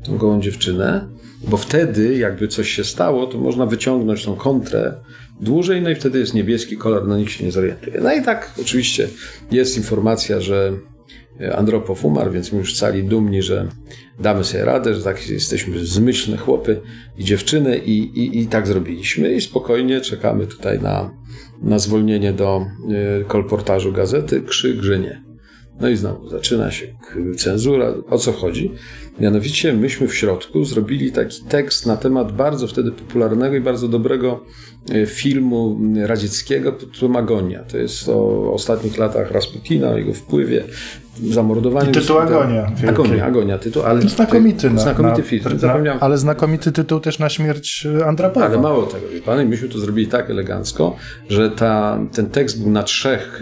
tą 0.05 0.19
gołą 0.19 0.41
dziewczynę, 0.41 1.09
bo 1.49 1.57
wtedy, 1.57 2.19
jakby 2.19 2.49
coś 2.49 2.71
się 2.71 2.85
stało, 2.85 3.27
to 3.27 3.39
można 3.39 3.67
wyciągnąć 3.67 4.25
tą 4.25 4.37
kontrę 4.37 4.95
dłużej, 5.41 5.83
no 5.83 5.91
i 5.91 5.95
wtedy 5.95 6.19
jest 6.19 6.35
niebieski 6.35 6.77
kolor, 6.77 7.09
no 7.09 7.19
nikt 7.19 7.33
się 7.33 7.45
nie 7.45 7.53
zorientuje. 7.53 8.01
No 8.01 8.15
i 8.15 8.23
tak 8.23 8.55
oczywiście 8.61 9.09
jest 9.51 9.77
informacja, 9.77 10.41
że 10.41 10.73
Andropow 11.55 12.05
umarł, 12.05 12.33
więc 12.33 12.53
my 12.53 12.59
już 12.59 12.79
cali 12.79 13.05
dumni, 13.05 13.43
że 13.43 13.69
damy 14.21 14.45
sobie 14.45 14.65
radę, 14.65 14.95
że 14.95 15.03
tak 15.03 15.31
jesteśmy 15.31 15.87
zmyślne 15.87 16.37
chłopy 16.37 16.81
i 17.19 17.25
dziewczyny 17.25 17.79
i, 17.79 17.99
i, 17.99 18.41
i 18.41 18.47
tak 18.47 18.67
zrobiliśmy 18.67 19.35
i 19.35 19.41
spokojnie 19.41 20.01
czekamy 20.01 20.47
tutaj 20.47 20.81
na, 20.81 21.11
na 21.63 21.79
zwolnienie 21.79 22.33
do 22.33 22.67
y, 23.21 23.25
kolportażu 23.25 23.93
gazety 23.93 24.43
Krzyk, 24.43 24.83
że 24.83 24.99
nie. 24.99 25.24
No 25.81 25.89
i 25.89 25.97
znowu 25.97 26.29
zaczyna 26.29 26.71
się 26.71 26.87
cenzura. 27.37 27.95
O 28.11 28.19
co 28.19 28.33
chodzi? 28.33 28.71
Mianowicie 29.21 29.73
myśmy 29.73 30.09
w 30.09 30.15
środku 30.15 30.65
zrobili 30.65 31.13
taki 31.13 31.45
tekst 31.45 31.87
na 31.87 31.97
temat 31.97 32.33
bardzo 32.33 32.67
wtedy 32.67 32.93
popularnego 32.93 33.57
i 33.57 33.61
bardzo 33.61 33.89
dobrego 33.89 34.45
filmu 35.07 35.79
radzieckiego 36.07 36.73
pod 36.73 36.93
tytułem 36.93 37.17
Agonia. 37.17 37.63
To 37.63 37.79
jest 37.79 38.09
o 38.09 38.53
ostatnich 38.53 38.99
latach 38.99 39.31
Rasputina, 39.31 39.91
o 39.91 39.97
jego 39.97 40.15
wpływie 40.15 40.65
zamordowaniu. 41.23 41.91
I 41.91 41.93
tytuł 41.93 42.19
Agonia. 42.19 42.73
Agonia, 42.89 43.25
Agonia 43.25 43.59
tytuł, 43.59 43.83
ale 43.83 44.03
znakomity. 44.03 44.71
Na, 44.71 44.81
znakomity 44.81 45.19
na, 45.19 45.25
film. 45.25 45.45
Na, 45.85 46.01
ale 46.01 46.19
znakomity 46.19 46.73
tytuł 46.73 47.01
też 47.01 47.19
na 47.19 47.29
śmierć 47.29 47.87
e, 48.01 48.07
Andrapowa. 48.07 48.47
Ale 48.47 48.59
mało 48.59 48.83
tego, 48.83 49.09
wie 49.09 49.21
pan, 49.21 49.47
myśmy 49.47 49.69
to 49.69 49.79
zrobili 49.79 50.07
tak 50.07 50.31
elegancko, 50.31 50.97
że 51.29 51.51
ta, 51.51 51.99
ten 52.13 52.27
tekst 52.27 52.63
był 52.63 52.71
na 52.71 52.83
trzech 52.83 53.41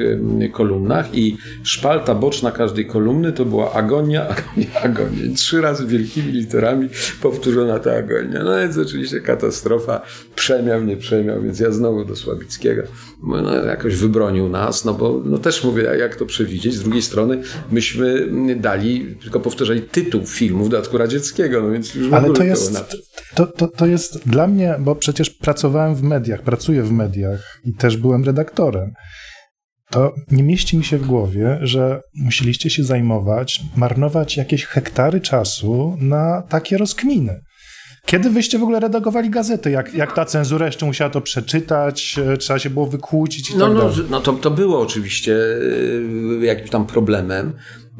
kolumnach 0.52 1.14
i 1.14 1.36
szpalta 1.62 2.14
boczna 2.14 2.52
każdej 2.52 2.86
kolumny 2.86 3.32
to 3.32 3.44
była 3.44 3.72
Agonia, 3.72 4.28
Agonia, 4.34 4.80
Agonia. 4.82 5.24
I 5.24 5.34
trzy 5.34 5.60
razy 5.60 5.86
wielkimi 5.86 6.32
literami 6.32 6.88
powtórzona 7.22 7.78
ta 7.78 7.92
Agonia. 7.92 8.42
No 8.44 8.58
więc 8.58 8.78
oczywiście 8.78 9.20
katastrofa, 9.20 10.00
przemiał, 10.34 10.84
nie 10.84 10.96
przemiał, 10.96 11.31
więc 11.40 11.60
ja 11.60 11.70
znowu 11.70 12.04
do 12.04 12.16
Słabickiego. 12.16 12.82
No, 13.22 13.54
jakoś 13.54 13.96
wybronił 13.96 14.48
nas, 14.48 14.84
no 14.84 14.94
bo 14.94 15.22
no 15.24 15.38
też 15.38 15.64
mówię, 15.64 15.82
jak 15.82 16.16
to 16.16 16.26
przewidzieć. 16.26 16.74
Z 16.74 16.82
drugiej 16.82 17.02
strony 17.02 17.42
myśmy 17.70 18.28
dali, 18.56 19.16
tylko 19.22 19.40
powtarzali 19.40 19.82
tytuł 19.82 20.26
filmu 20.26 20.64
w 20.64 20.68
dodatku 20.68 20.98
radzieckiego, 20.98 21.62
no 21.62 21.70
więc 21.70 21.94
już 21.94 22.12
Ale 22.12 22.30
to 22.30 22.44
jest, 22.44 22.96
to, 23.34 23.46
to, 23.46 23.68
to 23.68 23.86
jest 23.86 24.28
dla 24.28 24.46
mnie, 24.46 24.74
bo 24.80 24.94
przecież 24.94 25.30
pracowałem 25.30 25.94
w 25.94 26.02
mediach, 26.02 26.42
pracuję 26.42 26.82
w 26.82 26.92
mediach 26.92 27.60
i 27.64 27.74
też 27.74 27.96
byłem 27.96 28.24
redaktorem. 28.24 28.92
To 29.90 30.14
nie 30.30 30.42
mieści 30.42 30.78
mi 30.78 30.84
się 30.84 30.98
w 30.98 31.06
głowie, 31.06 31.58
że 31.62 32.00
musieliście 32.14 32.70
się 32.70 32.84
zajmować, 32.84 33.60
marnować 33.76 34.36
jakieś 34.36 34.64
hektary 34.64 35.20
czasu 35.20 35.96
na 36.00 36.42
takie 36.48 36.78
rozkminy. 36.78 37.40
Kiedy 38.06 38.30
wyście 38.30 38.58
w 38.58 38.62
ogóle 38.62 38.80
redagowali 38.80 39.30
gazety? 39.30 39.70
Jak, 39.70 39.94
jak 39.94 40.14
ta 40.14 40.24
cenzura 40.24 40.66
jeszcze 40.66 40.86
musiała 40.86 41.10
to 41.10 41.20
przeczytać, 41.20 42.18
e, 42.32 42.36
trzeba 42.36 42.58
się 42.58 42.70
było 42.70 42.86
wykłócić 42.86 43.50
i 43.50 43.56
no, 43.56 43.66
tak 43.66 43.74
no, 43.74 43.80
dalej? 43.80 43.96
No 44.10 44.20
to, 44.20 44.32
to 44.32 44.50
było 44.50 44.80
oczywiście 44.80 45.36
e, 46.42 46.46
jakimś 46.46 46.70
tam 46.70 46.86
problemem. 46.86 47.52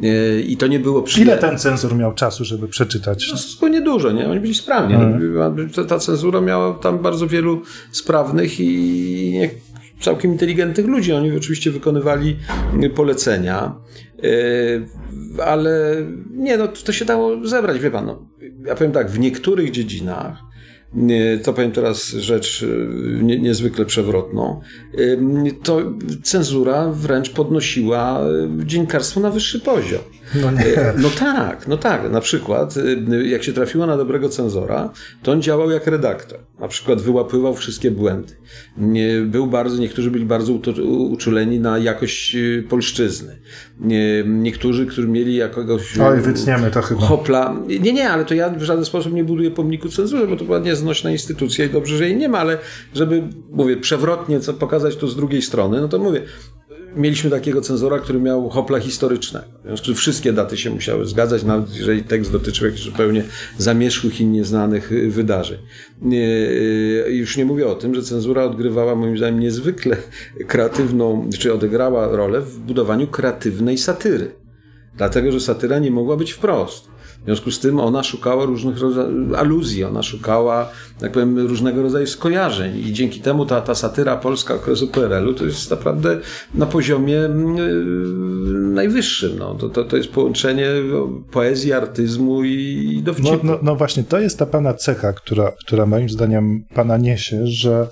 E, 0.03 0.41
I 0.41 0.57
to 0.57 0.67
nie 0.67 0.79
było 0.79 1.03
przyjemne. 1.03 1.33
Ile 1.33 1.41
ten 1.41 1.59
cenzur 1.59 1.97
miał 1.97 2.15
czasu, 2.15 2.45
żeby 2.45 2.69
przeczytać? 2.69 3.29
No, 3.31 3.37
zupełnie 3.37 3.81
dużo, 3.81 4.13
nie? 4.13 4.29
Oni 4.29 4.41
byli 4.41 4.55
sprawni. 4.55 4.95
Hmm. 4.95 5.71
Ta, 5.75 5.85
ta 5.85 5.99
cenzura 5.99 6.41
miała 6.41 6.75
tam 6.75 6.99
bardzo 6.99 7.27
wielu 7.27 7.63
sprawnych 7.93 8.61
i 8.61 9.41
całkiem 10.01 10.33
inteligentnych 10.33 10.87
ludzi. 10.87 11.13
Oni 11.13 11.37
oczywiście 11.37 11.71
wykonywali 11.71 12.37
polecenia, 12.95 13.75
ale 15.47 15.97
nie, 16.31 16.57
no 16.57 16.69
to 16.69 16.93
się 16.93 17.05
dało 17.05 17.47
zebrać, 17.47 17.79
wie 17.79 17.91
pan. 17.91 18.07
No 18.07 18.32
ja 18.67 18.75
powiem 18.75 18.93
tak, 18.93 19.11
w 19.11 19.19
niektórych 19.19 19.71
dziedzinach, 19.71 20.43
to 21.43 21.53
powiem 21.53 21.73
teraz 21.73 22.09
rzecz 22.11 22.63
y, 22.63 23.19
nie, 23.23 23.39
niezwykle 23.39 23.85
przewrotną, 23.85 24.61
to 25.63 25.81
cenzura 26.23 26.89
wręcz 26.93 27.31
podnosiła 27.31 28.21
dziennikarstwo 28.65 29.21
na 29.21 29.31
wyższy 29.31 29.61
poziom. 29.61 30.01
No, 30.35 30.51
nie. 30.51 30.93
no 31.03 31.09
tak, 31.19 31.69
no 31.69 31.77
tak. 31.77 32.11
Na 32.11 32.21
przykład, 32.21 32.75
jak 33.25 33.43
się 33.43 33.53
trafiło 33.53 33.87
na 33.87 33.97
dobrego 33.97 34.29
cenzora, 34.29 34.91
to 35.23 35.33
on 35.33 35.43
działał 35.43 35.71
jak 35.71 35.87
redaktor. 35.87 36.39
Na 36.61 36.69
przykład 36.69 37.01
wyłapywał 37.01 37.55
wszystkie 37.55 37.91
błędy. 37.91 38.35
Był 39.27 39.47
bardzo, 39.47 39.77
niektórzy 39.77 40.11
byli 40.11 40.25
bardzo 40.25 40.53
uczuleni 41.11 41.61
na 41.61 41.79
jakość 41.79 42.37
polszczyzny. 42.69 43.39
Niektórzy, 44.27 44.87
którzy 44.87 45.09
mieli 45.09 45.35
jakiegoś 45.37 45.99
Oj, 45.99 46.21
wytniemy 46.21 46.71
to 46.71 46.83
chyba. 46.83 47.01
hopla. 47.01 47.57
Nie, 47.81 47.93
nie, 47.93 48.11
ale 48.11 48.25
to 48.25 48.35
ja 48.35 48.51
w 48.51 48.63
żaden 48.63 48.85
sposób 48.85 49.13
nie 49.13 49.25
buduję 49.25 49.51
pomniku 49.51 49.89
cenzury, 49.89 50.27
bo 50.27 50.37
to 50.37 50.45
była 50.45 50.59
nieznośna 50.59 51.11
instytucja 51.11 51.65
i 51.65 51.71
dobrze, 51.71 51.97
że 51.99 52.05
jej 52.09 52.17
nie 52.17 52.29
ma, 52.29 52.39
ale 52.39 52.59
żeby, 52.95 53.23
mówię, 53.51 53.77
przewrotnie 53.77 54.41
co 54.41 54.55
pokazać 54.55 54.97
to 54.97 55.09
z 55.09 55.17
drugiej 55.17 55.43
strony, 55.43 55.81
no 55.81 55.89
to 55.89 55.99
mówię, 55.99 56.23
mieliśmy 56.97 57.31
takiego 57.31 57.61
cenzora, 57.61 57.99
który 57.99 58.21
miał 58.21 58.49
hopla 58.49 58.81
historycznego. 58.81 59.47
W 59.65 59.67
związku 59.67 59.95
z 59.95 59.97
wszystkie 59.97 60.33
daty 60.33 60.57
się 60.57 60.71
musiały 60.71 61.07
zgadzać, 61.07 61.45
nawet 61.45 61.77
jeżeli 61.77 62.03
tekst 62.03 62.33
dotyczył 62.33 62.67
jakichś 62.67 62.85
zupełnie 62.85 63.25
zamierzchłych 63.59 64.21
i 64.21 64.27
nieznanych 64.27 64.93
y, 64.93 65.11
wydarzeń. 65.11 65.59
Y, 66.13 67.07
już 67.09 67.37
nie 67.37 67.45
mówię 67.45 67.67
o 67.67 67.75
tym, 67.75 67.95
że 67.95 68.03
cenzura 68.03 68.45
odgrywała 68.45 68.95
moim 68.95 69.19
zdaniem 69.19 69.41
niezwykle 69.41 69.97
kreatywną, 70.47 71.31
czy 71.39 71.55
odegrała 71.55 72.17
rolę 72.17 72.41
w 72.41 72.59
budowaniu 72.59 73.07
kreatywnej 73.07 73.79
satyry. 73.79 74.35
Dlatego, 74.97 75.33
że 75.33 75.41
satyra 75.41 75.79
nie 75.79 75.91
mogła 75.91 76.17
być 76.17 76.33
wprost. 76.33 76.92
W 77.23 77.25
związku 77.25 77.51
z 77.51 77.61
tym 77.61 77.81
ona 77.81 78.03
szukała 78.03 78.45
różnych 78.45 78.77
aluzji, 79.37 79.85
ona 79.85 80.03
szukała, 80.03 80.69
tak 81.01 81.13
powiem, 81.13 81.39
różnego 81.39 81.83
rodzaju 81.83 82.07
skojarzeń 82.07 82.79
i 82.79 82.93
dzięki 82.93 83.21
temu 83.21 83.47
ta, 83.47 83.61
ta 83.61 83.75
satyra 83.75 84.17
polska 84.17 84.55
okresu 84.55 84.89
PRL-u 84.89 85.35
to 85.35 85.45
jest 85.45 85.71
naprawdę 85.71 86.19
na 86.55 86.67
poziomie 86.67 87.15
yy, 87.15 87.29
najwyższym. 88.55 89.39
No. 89.39 89.55
To, 89.55 89.69
to, 89.69 89.85
to 89.85 89.97
jest 89.97 90.09
połączenie 90.09 90.69
poezji, 91.31 91.73
artyzmu 91.73 92.45
i 92.45 93.01
dowcipu. 93.05 93.31
No, 93.43 93.53
no, 93.53 93.59
no 93.63 93.77
właśnie, 93.77 94.05
to 94.05 94.21
jest 94.21 94.39
ta 94.39 94.47
pana 94.47 94.75
cecha, 94.75 95.13
która, 95.13 95.53
która 95.67 95.87
moim 95.87 96.09
zdaniem 96.09 96.65
pana 96.75 96.97
niesie, 96.97 97.47
że 97.47 97.89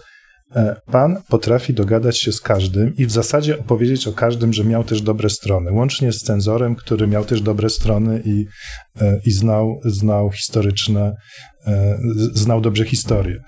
pan 0.87 1.17
potrafi 1.29 1.75
dogadać 1.75 2.19
się 2.19 2.33
z 2.33 2.41
każdym 2.41 2.97
i 2.97 3.07
w 3.07 3.11
zasadzie 3.11 3.59
opowiedzieć 3.59 4.09
o 4.09 4.13
każdym, 4.13 4.53
że 4.53 4.65
miał 4.65 4.85
też 4.85 5.03
dobre 5.03 5.31
strony, 5.31 5.73
łącznie 5.73 6.13
z 6.13 6.19
cenzorem, 6.19 6.77
który 6.77 7.07
miał 7.07 7.25
też 7.25 7.41
dobre 7.41 7.71
strony 7.71 8.23
i, 8.25 8.47
e, 9.01 9.21
i 9.27 9.31
znał, 9.31 9.81
znał 9.85 10.31
historyczne, 10.31 11.15
e, 11.67 11.99
znał 12.33 12.61
dobrze 12.61 12.85
historię. 12.85 13.41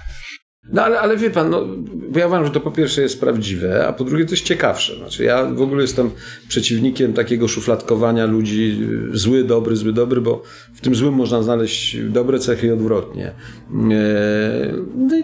No 0.72 0.82
ale, 0.82 1.00
ale 1.00 1.16
wie 1.16 1.30
pan, 1.30 1.50
no, 1.50 1.66
bo 2.10 2.18
ja 2.18 2.26
uważam, 2.26 2.46
że 2.46 2.52
to 2.52 2.60
po 2.60 2.70
pierwsze 2.70 3.02
jest 3.02 3.20
prawdziwe, 3.20 3.86
a 3.86 3.92
po 3.92 4.04
drugie 4.04 4.24
to 4.24 4.30
jest 4.30 4.44
ciekawsze. 4.44 4.96
Znaczy 4.96 5.24
ja 5.24 5.44
w 5.44 5.62
ogóle 5.62 5.82
jestem 5.82 6.10
przeciwnikiem 6.48 7.12
takiego 7.12 7.48
szufladkowania 7.48 8.26
ludzi 8.26 8.88
zły, 9.12 9.44
dobry, 9.44 9.76
zły, 9.76 9.92
dobry, 9.92 10.20
bo 10.20 10.42
w 10.74 10.80
tym 10.80 10.94
złym 10.94 11.14
można 11.14 11.42
znaleźć 11.42 11.96
dobre 12.08 12.38
cechy 12.38 12.66
i 12.66 12.70
odwrotnie. 12.70 13.32
No 13.70 15.16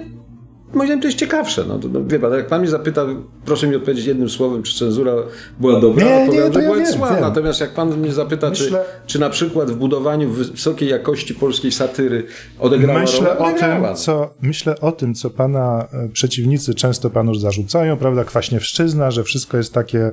Moim 0.74 0.86
zdaniem 0.86 1.00
to 1.02 1.08
jest 1.08 1.18
ciekawsze. 1.18 1.64
No, 1.68 1.78
to, 1.78 1.88
no, 1.88 2.04
wie 2.04 2.18
pan, 2.18 2.32
jak 2.32 2.46
pan 2.46 2.60
mnie 2.60 2.70
zapyta, 2.70 3.06
proszę 3.44 3.66
mi 3.66 3.76
odpowiedzieć 3.76 4.06
jednym 4.06 4.28
słowem, 4.28 4.62
czy 4.62 4.78
cenzura 4.78 5.12
była 5.60 5.80
dobra, 5.80 6.04
nie, 6.04 6.22
odpowiadam, 6.22 6.50
nie, 6.50 6.54
że 6.54 6.62
była 6.62 6.76
wiem, 6.76 6.92
zła. 6.92 7.10
wiem. 7.10 7.20
Natomiast 7.20 7.60
jak 7.60 7.74
pan 7.74 7.96
mnie 7.96 8.12
zapyta, 8.12 8.50
Myślę... 8.50 8.84
czy, 9.06 9.12
czy 9.12 9.18
na 9.18 9.30
przykład 9.30 9.70
w 9.70 9.76
budowaniu 9.76 10.30
wysokiej 10.30 10.88
jakości 10.88 11.34
polskiej 11.34 11.72
satyry 11.72 12.26
odegrała 12.58 13.00
myślę 13.00 13.34
rolę, 13.34 13.38
o 13.38 13.58
tym, 13.58 13.96
co 13.96 14.34
Myślę 14.42 14.80
o 14.80 14.92
tym, 14.92 15.14
co 15.14 15.30
pana 15.30 15.88
e, 15.92 16.08
przeciwnicy 16.08 16.74
często 16.74 17.10
panu 17.10 17.34
zarzucają, 17.34 17.96
prawda, 17.96 18.24
kwaśniewszczyzna, 18.24 19.10
że 19.10 19.24
wszystko 19.24 19.56
jest 19.56 19.74
takie, 19.74 20.10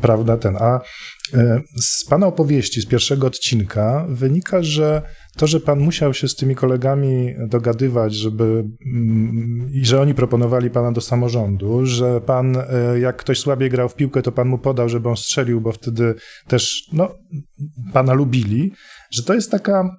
prawda, 0.00 0.36
ten, 0.36 0.56
a 0.56 0.80
e, 1.34 1.60
z 1.82 2.04
pana 2.04 2.26
opowieści, 2.26 2.80
z 2.80 2.86
pierwszego 2.86 3.26
odcinka 3.26 4.06
wynika, 4.08 4.62
że 4.62 5.02
to, 5.36 5.46
że 5.46 5.60
pan 5.60 5.78
musiał 5.78 6.14
się 6.14 6.28
z 6.28 6.34
tymi 6.34 6.54
kolegami 6.54 7.34
dogadywać, 7.48 8.14
żeby 8.14 8.64
mm, 8.86 9.70
i 9.72 9.84
że 9.84 10.00
oni 10.00 10.14
proponowali 10.14 10.70
pana 10.70 10.92
do 10.92 11.00
samorządu, 11.00 11.86
że 11.86 12.20
pan, 12.20 12.56
e, 12.56 12.98
jak 13.00 13.16
ktoś 13.16 13.38
słabiej 13.38 13.70
grał 13.70 13.88
w 13.88 13.94
piłkę, 13.94 14.22
to 14.22 14.32
pan 14.32 14.48
mu 14.48 14.58
podał, 14.58 14.88
żeby 14.88 15.08
on 15.08 15.16
strzelił, 15.16 15.60
bo 15.60 15.72
wtedy 15.72 16.14
też 16.48 16.88
no, 16.92 17.14
pana 17.92 18.14
lubili, 18.14 18.72
że 19.10 19.22
to 19.22 19.34
jest 19.34 19.50
taka 19.50 19.96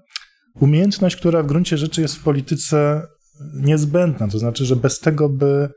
umiejętność, 0.60 1.16
która 1.16 1.44
w 1.44 1.48
gruncie 1.48 1.78
rzeczy 1.78 2.02
jest 2.02 2.16
w 2.16 2.24
polityce 2.24 3.02
niezbędna. 3.54 4.28
To 4.28 4.40
znaczy, 4.40 4.66
że 4.66 4.76
bez 4.76 5.00
tego 5.00 5.30
by 5.30 5.70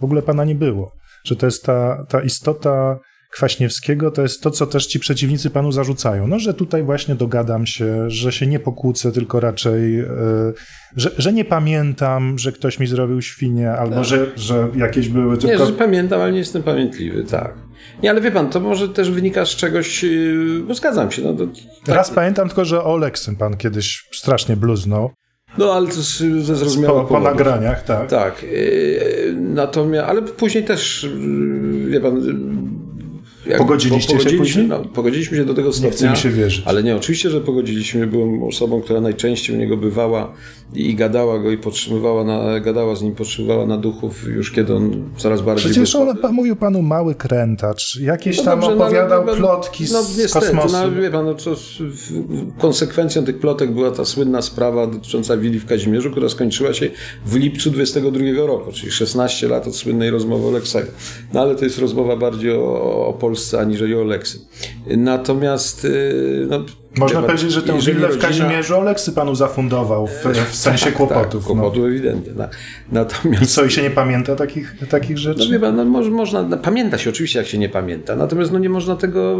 w 0.00 0.04
ogóle 0.04 0.22
pana 0.22 0.44
nie 0.44 0.54
było. 0.54 0.92
Że 1.24 1.36
to 1.36 1.46
jest 1.46 1.64
ta, 1.64 2.06
ta 2.08 2.22
istota 2.22 2.98
Kwaśniewskiego 3.30 4.10
to 4.10 4.22
jest 4.22 4.42
to, 4.42 4.50
co 4.50 4.66
też 4.66 4.86
ci 4.86 5.00
przeciwnicy 5.00 5.50
panu 5.50 5.72
zarzucają. 5.72 6.26
No, 6.26 6.38
że 6.38 6.54
tutaj 6.54 6.82
właśnie 6.82 7.14
dogadam 7.14 7.66
się, 7.66 8.10
że 8.10 8.32
się 8.32 8.46
nie 8.46 8.58
pokłócę, 8.58 9.12
tylko 9.12 9.40
raczej, 9.40 9.96
yy, 9.96 10.06
że, 10.96 11.10
że 11.18 11.32
nie 11.32 11.44
pamiętam, 11.44 12.38
że 12.38 12.52
ktoś 12.52 12.78
mi 12.78 12.86
zrobił 12.86 13.22
świnie, 13.22 13.72
albo 13.72 13.94
tak. 13.94 14.04
że, 14.04 14.26
że 14.36 14.68
jakieś 14.76 15.08
były 15.08 15.38
tylko... 15.38 15.58
Nie, 15.58 15.66
że 15.66 15.72
pamiętam, 15.72 16.20
ale 16.20 16.32
nie 16.32 16.38
jestem 16.38 16.62
pamiętliwy, 16.62 17.24
tak. 17.24 17.54
Nie, 18.02 18.10
ale 18.10 18.20
wie 18.20 18.30
pan, 18.30 18.50
to 18.50 18.60
może 18.60 18.88
też 18.88 19.10
wynika 19.10 19.46
z 19.46 19.48
czegoś, 19.48 20.02
yy, 20.02 20.60
bo 20.68 20.74
zgadzam 20.74 21.10
się. 21.10 21.22
No, 21.22 21.34
to, 21.34 21.46
tak. 21.86 21.96
Raz 21.96 22.10
pamiętam 22.10 22.48
tylko, 22.48 22.64
że 22.64 22.84
o 22.84 23.00
pan 23.38 23.56
kiedyś 23.56 24.08
strasznie 24.12 24.56
bluznął. 24.56 25.10
No, 25.58 25.72
ale 25.72 25.86
to 25.86 25.94
ze 25.94 26.56
zrozumiałych 26.56 27.08
po, 27.08 27.14
po 27.14 27.20
nagraniach, 27.20 27.84
tak. 27.84 28.10
Tak. 28.10 28.42
Yy, 28.42 29.36
natomiast, 29.38 30.08
ale 30.08 30.22
później 30.22 30.64
też, 30.64 31.08
wie 31.88 32.00
pan, 32.00 32.20
jak 33.48 33.58
Pogodziliście 33.58 34.20
się 34.20 34.30
później? 34.30 34.66
No, 34.66 34.78
pogodziliśmy 34.78 35.36
się 35.36 35.44
do 35.44 35.54
tego 35.54 35.72
stopnia. 35.72 35.90
Nie 35.90 35.96
chce 35.96 36.10
mi 36.10 36.16
się 36.16 36.30
wierzyć. 36.30 36.62
Ale 36.66 36.82
nie, 36.82 36.96
oczywiście, 36.96 37.30
że 37.30 37.40
pogodziliśmy. 37.40 38.06
Byłem 38.06 38.42
osobą, 38.42 38.82
która 38.82 39.00
najczęściej 39.00 39.56
u 39.56 39.58
niego 39.58 39.76
bywała 39.76 40.32
i 40.74 40.94
gadała 40.94 41.38
go 41.38 41.50
i 41.50 41.58
podtrzymywała, 41.58 42.24
na, 42.24 42.60
gadała 42.60 42.96
z 42.96 43.02
nim, 43.02 43.14
podtrzymywała 43.14 43.66
na 43.66 43.76
duchów 43.76 44.24
już 44.28 44.52
kiedy 44.52 44.74
on 44.74 45.10
coraz 45.16 45.42
bardziej... 45.42 45.70
Przecież 45.70 45.94
on 45.94 46.16
pan, 46.16 46.32
mówił 46.32 46.56
panu 46.56 46.82
mały 46.82 47.14
krętacz, 47.14 48.00
jakieś 48.00 48.38
no 48.38 48.44
tam 48.44 48.60
dobrze, 48.60 48.76
no, 48.76 48.84
opowiadał 48.84 49.24
no, 49.24 49.34
plotki 49.34 49.86
z 49.86 49.92
no, 49.92 50.02
niestety, 50.18 50.46
kosmosu. 50.46 50.76
No, 50.76 50.92
wie 50.92 51.10
pan, 51.10 51.24
no, 51.24 51.34
to, 51.34 51.56
konsekwencją 52.58 53.24
tych 53.24 53.38
plotek 53.38 53.72
była 53.72 53.90
ta 53.90 54.04
słynna 54.04 54.42
sprawa 54.42 54.86
dotycząca 54.86 55.36
willi 55.36 55.58
w 55.58 55.66
Kazimierzu, 55.66 56.10
która 56.10 56.28
skończyła 56.28 56.72
się 56.72 56.90
w 57.26 57.36
lipcu 57.36 57.70
22 57.70 58.46
roku, 58.46 58.72
czyli 58.72 58.92
16 58.92 59.48
lat 59.48 59.66
od 59.66 59.76
słynnej 59.76 60.10
rozmowy 60.10 60.46
Oleksego. 60.46 60.88
No 61.32 61.40
ale 61.40 61.54
to 61.54 61.64
jest 61.64 61.78
rozmowa 61.78 62.16
bardziej 62.16 62.52
o, 62.52 63.06
o 63.06 63.12
Polsce 63.12 63.35
aniżeli 63.54 63.94
o 63.94 64.00
Oleksy. 64.00 64.38
Natomiast 64.96 65.84
y, 65.84 66.46
no, 66.48 66.66
można 66.96 67.22
powiedzieć, 67.22 67.52
że 67.52 67.62
tę 67.62 67.78
willę 67.80 68.08
w 68.08 68.18
Kazimierzu 68.18 68.76
Oleksy 68.76 69.12
panu 69.12 69.34
zafundował 69.34 70.06
w, 70.06 70.24
w 70.50 70.54
sensie 70.54 70.84
tak, 70.84 70.94
kłopotów. 70.94 71.44
Tak, 71.44 71.52
kłopotów 71.52 71.82
no. 71.82 71.88
ewidentnie. 71.88 72.32
Tak. 72.32 72.56
Natomiast... 72.92 73.42
I 73.42 73.46
co, 73.46 73.64
i 73.64 73.70
się 73.70 73.82
nie 73.82 73.90
pamięta 73.90 74.36
takich, 74.36 74.76
takich 74.90 75.18
rzeczy? 75.18 75.44
No 75.44 75.50
wie 75.50 75.60
pan, 75.60 75.76
no, 75.76 75.84
może, 75.84 76.10
można, 76.10 76.42
no, 76.42 76.56
pamięta 76.56 76.98
się 76.98 77.10
oczywiście, 77.10 77.38
jak 77.38 77.48
się 77.48 77.58
nie 77.58 77.68
pamięta, 77.68 78.16
natomiast 78.16 78.52
no, 78.52 78.58
nie 78.58 78.68
można 78.68 78.96
tego, 78.96 79.38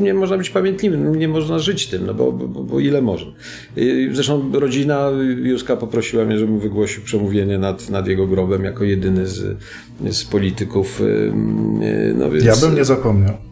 nie 0.00 0.14
można 0.14 0.38
być 0.38 0.50
pamiętliwym, 0.50 1.14
nie 1.14 1.28
można 1.28 1.58
żyć 1.58 1.86
tym, 1.86 2.06
no 2.06 2.14
bo, 2.14 2.32
bo, 2.32 2.64
bo 2.64 2.80
ile 2.80 3.02
można. 3.02 3.32
Zresztą 4.12 4.50
rodzina 4.52 5.10
Józka 5.42 5.76
poprosiła 5.76 6.24
mnie, 6.24 6.38
żebym 6.38 6.58
wygłosił 6.58 7.02
przemówienie 7.02 7.58
nad, 7.58 7.90
nad 7.90 8.06
jego 8.06 8.26
grobem 8.26 8.64
jako 8.64 8.84
jedyny 8.84 9.26
z, 9.26 9.58
z 10.10 10.24
polityków. 10.24 11.02
No, 12.14 12.30
więc... 12.30 12.44
Ja 12.44 12.56
bym 12.56 12.74
nie 12.74 12.84
zapomniał. 12.84 13.47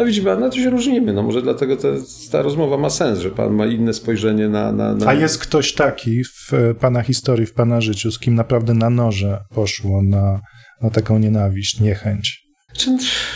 No 0.00 0.06
widzi 0.06 0.22
no 0.22 0.50
to 0.50 0.56
się 0.56 0.70
różnimy. 0.70 1.12
No 1.12 1.22
może 1.22 1.42
dlatego 1.42 1.76
ta, 1.76 1.88
ta 2.32 2.42
rozmowa 2.42 2.76
ma 2.76 2.90
sens, 2.90 3.18
że 3.18 3.30
pan 3.30 3.52
ma 3.52 3.66
inne 3.66 3.92
spojrzenie 3.94 4.48
na, 4.48 4.72
na, 4.72 4.94
na... 4.94 5.06
A 5.06 5.14
jest 5.14 5.38
ktoś 5.38 5.74
taki 5.74 6.24
w 6.24 6.50
pana 6.80 7.02
historii, 7.02 7.46
w 7.46 7.52
pana 7.52 7.80
życiu, 7.80 8.12
z 8.12 8.18
kim 8.18 8.34
naprawdę 8.34 8.74
na 8.74 8.90
noże 8.90 9.38
poszło 9.54 10.02
na, 10.02 10.40
na 10.82 10.90
taką 10.90 11.18
nienawiść, 11.18 11.80
niechęć? 11.80 12.49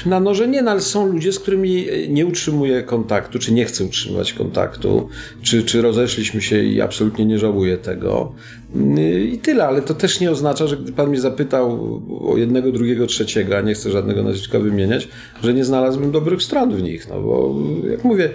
Na 0.07 0.20
noże 0.20 0.48
nie, 0.48 0.62
no, 0.62 0.70
ale 0.70 0.80
są 0.80 1.12
ludzie, 1.12 1.33
z 1.33 1.38
którymi 1.38 1.87
nie 2.09 2.26
utrzymuję 2.26 2.83
kontaktu, 2.83 3.38
czy 3.38 3.52
nie 3.52 3.64
chcę 3.64 3.85
utrzymywać 3.85 4.33
kontaktu, 4.33 5.09
czy, 5.42 5.62
czy 5.62 5.83
rozeszliśmy 5.83 6.42
się 6.42 6.62
i 6.62 6.80
absolutnie 6.80 7.24
nie 7.24 7.38
żałuję 7.38 7.76
tego. 7.76 8.33
I 9.33 9.38
tyle, 9.42 9.66
ale 9.66 9.83
to 9.83 9.94
też 9.94 10.20
nie 10.20 10.30
oznacza, 10.30 10.66
że 10.66 10.76
gdy 10.76 10.92
pan 10.92 11.09
mnie 11.09 11.20
zapytał 11.20 12.00
o 12.33 12.37
jednego, 12.37 12.72
drugiego, 12.72 13.07
trzeciego, 13.07 13.59
a 13.59 13.61
nie 13.61 13.74
chcę 13.74 13.90
żadnego 13.90 14.22
nazwiska 14.22 14.59
wymieniać, 14.59 15.09
że 15.42 15.54
nie 15.54 15.64
znalazłbym 15.64 16.12
dobrych 16.12 16.42
stron 16.42 16.76
w 16.76 16.83
nich, 16.83 17.09
no 17.09 17.20
bo 17.20 17.54
jak 17.90 18.04
mówię... 18.04 18.30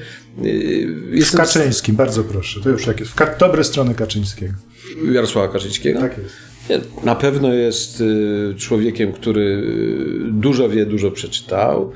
Jestem... 1.12 1.38
W 1.38 1.42
Kaczyńskim, 1.42 1.96
bardzo 1.96 2.24
proszę, 2.24 2.62
to 2.62 2.70
już 2.70 2.88
jakieś... 2.88 3.08
Dobre 3.40 3.64
strony 3.64 3.96
Kaczyńskiego. 3.96 4.54
Jarosława 5.12 5.54
Kaczyńskiego? 5.54 6.00
Tak 6.00 6.18
jest. 6.18 6.49
Na 7.04 7.16
pewno 7.16 7.54
jest 7.54 8.02
y, 8.02 8.54
człowiekiem, 8.58 9.12
który 9.12 9.42
y, 9.42 10.32
dużo 10.32 10.70
wie, 10.70 10.86
dużo 10.86 11.12
przeczytał. 11.12 11.92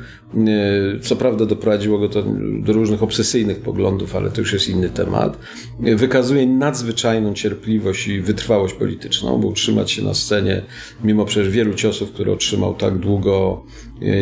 Y, 0.95 0.99
co 0.99 1.15
prawda 1.15 1.45
doprowadziło 1.45 1.99
go 1.99 2.09
to 2.09 2.23
do 2.59 2.73
różnych 2.73 3.03
obsesyjnych 3.03 3.59
poglądów, 3.59 4.15
ale 4.15 4.29
to 4.29 4.41
już 4.41 4.53
jest 4.53 4.69
inny 4.69 4.89
temat. 4.89 5.37
Wykazuje 5.79 6.47
nadzwyczajną 6.47 7.33
cierpliwość 7.33 8.07
i 8.07 8.21
wytrwałość 8.21 8.73
polityczną, 8.73 9.41
bo 9.41 9.47
utrzymać 9.47 9.91
się 9.91 10.03
na 10.03 10.13
scenie, 10.13 10.61
mimo 11.03 11.25
przecież 11.25 11.49
wielu 11.49 11.73
ciosów, 11.73 12.11
które 12.11 12.31
otrzymał 12.31 12.73
tak 12.73 12.97
długo, 12.97 13.65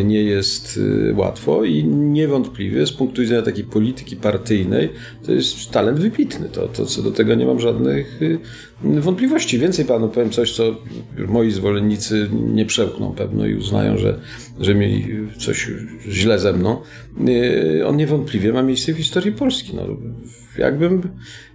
nie 0.04 0.22
jest 0.22 0.80
łatwo 1.14 1.64
i 1.64 1.84
niewątpliwie 1.84 2.86
z 2.86 2.92
punktu 2.92 3.20
widzenia 3.22 3.42
takiej 3.42 3.64
polityki 3.64 4.16
partyjnej 4.16 4.88
to 5.26 5.32
jest 5.32 5.70
talent 5.70 5.98
wybitny. 5.98 6.48
To, 6.48 6.68
to 6.68 6.86
co 6.86 7.02
do 7.02 7.10
tego 7.10 7.34
nie 7.34 7.46
mam 7.46 7.60
żadnych 7.60 8.20
wątpliwości. 8.84 9.58
Więcej 9.58 9.84
panu 9.84 10.08
powiem 10.08 10.30
coś, 10.30 10.52
co 10.52 10.76
moi 11.28 11.50
zwolennicy 11.50 12.28
nie 12.32 12.66
przełkną 12.66 13.12
pewno 13.12 13.46
i 13.46 13.54
uznają, 13.54 13.98
że, 13.98 14.20
że 14.60 14.74
mieli 14.74 15.06
coś 15.38 15.70
źle 16.08 16.38
ze 16.38 16.52
mną. 16.52 16.80
On 17.86 17.96
niewątpliwie 17.96 18.52
ma 18.52 18.62
miejsce 18.62 18.92
w 18.92 18.96
historii 18.96 19.32
Polski. 19.32 19.76
No, 19.76 19.82
jakbym, 20.58 21.02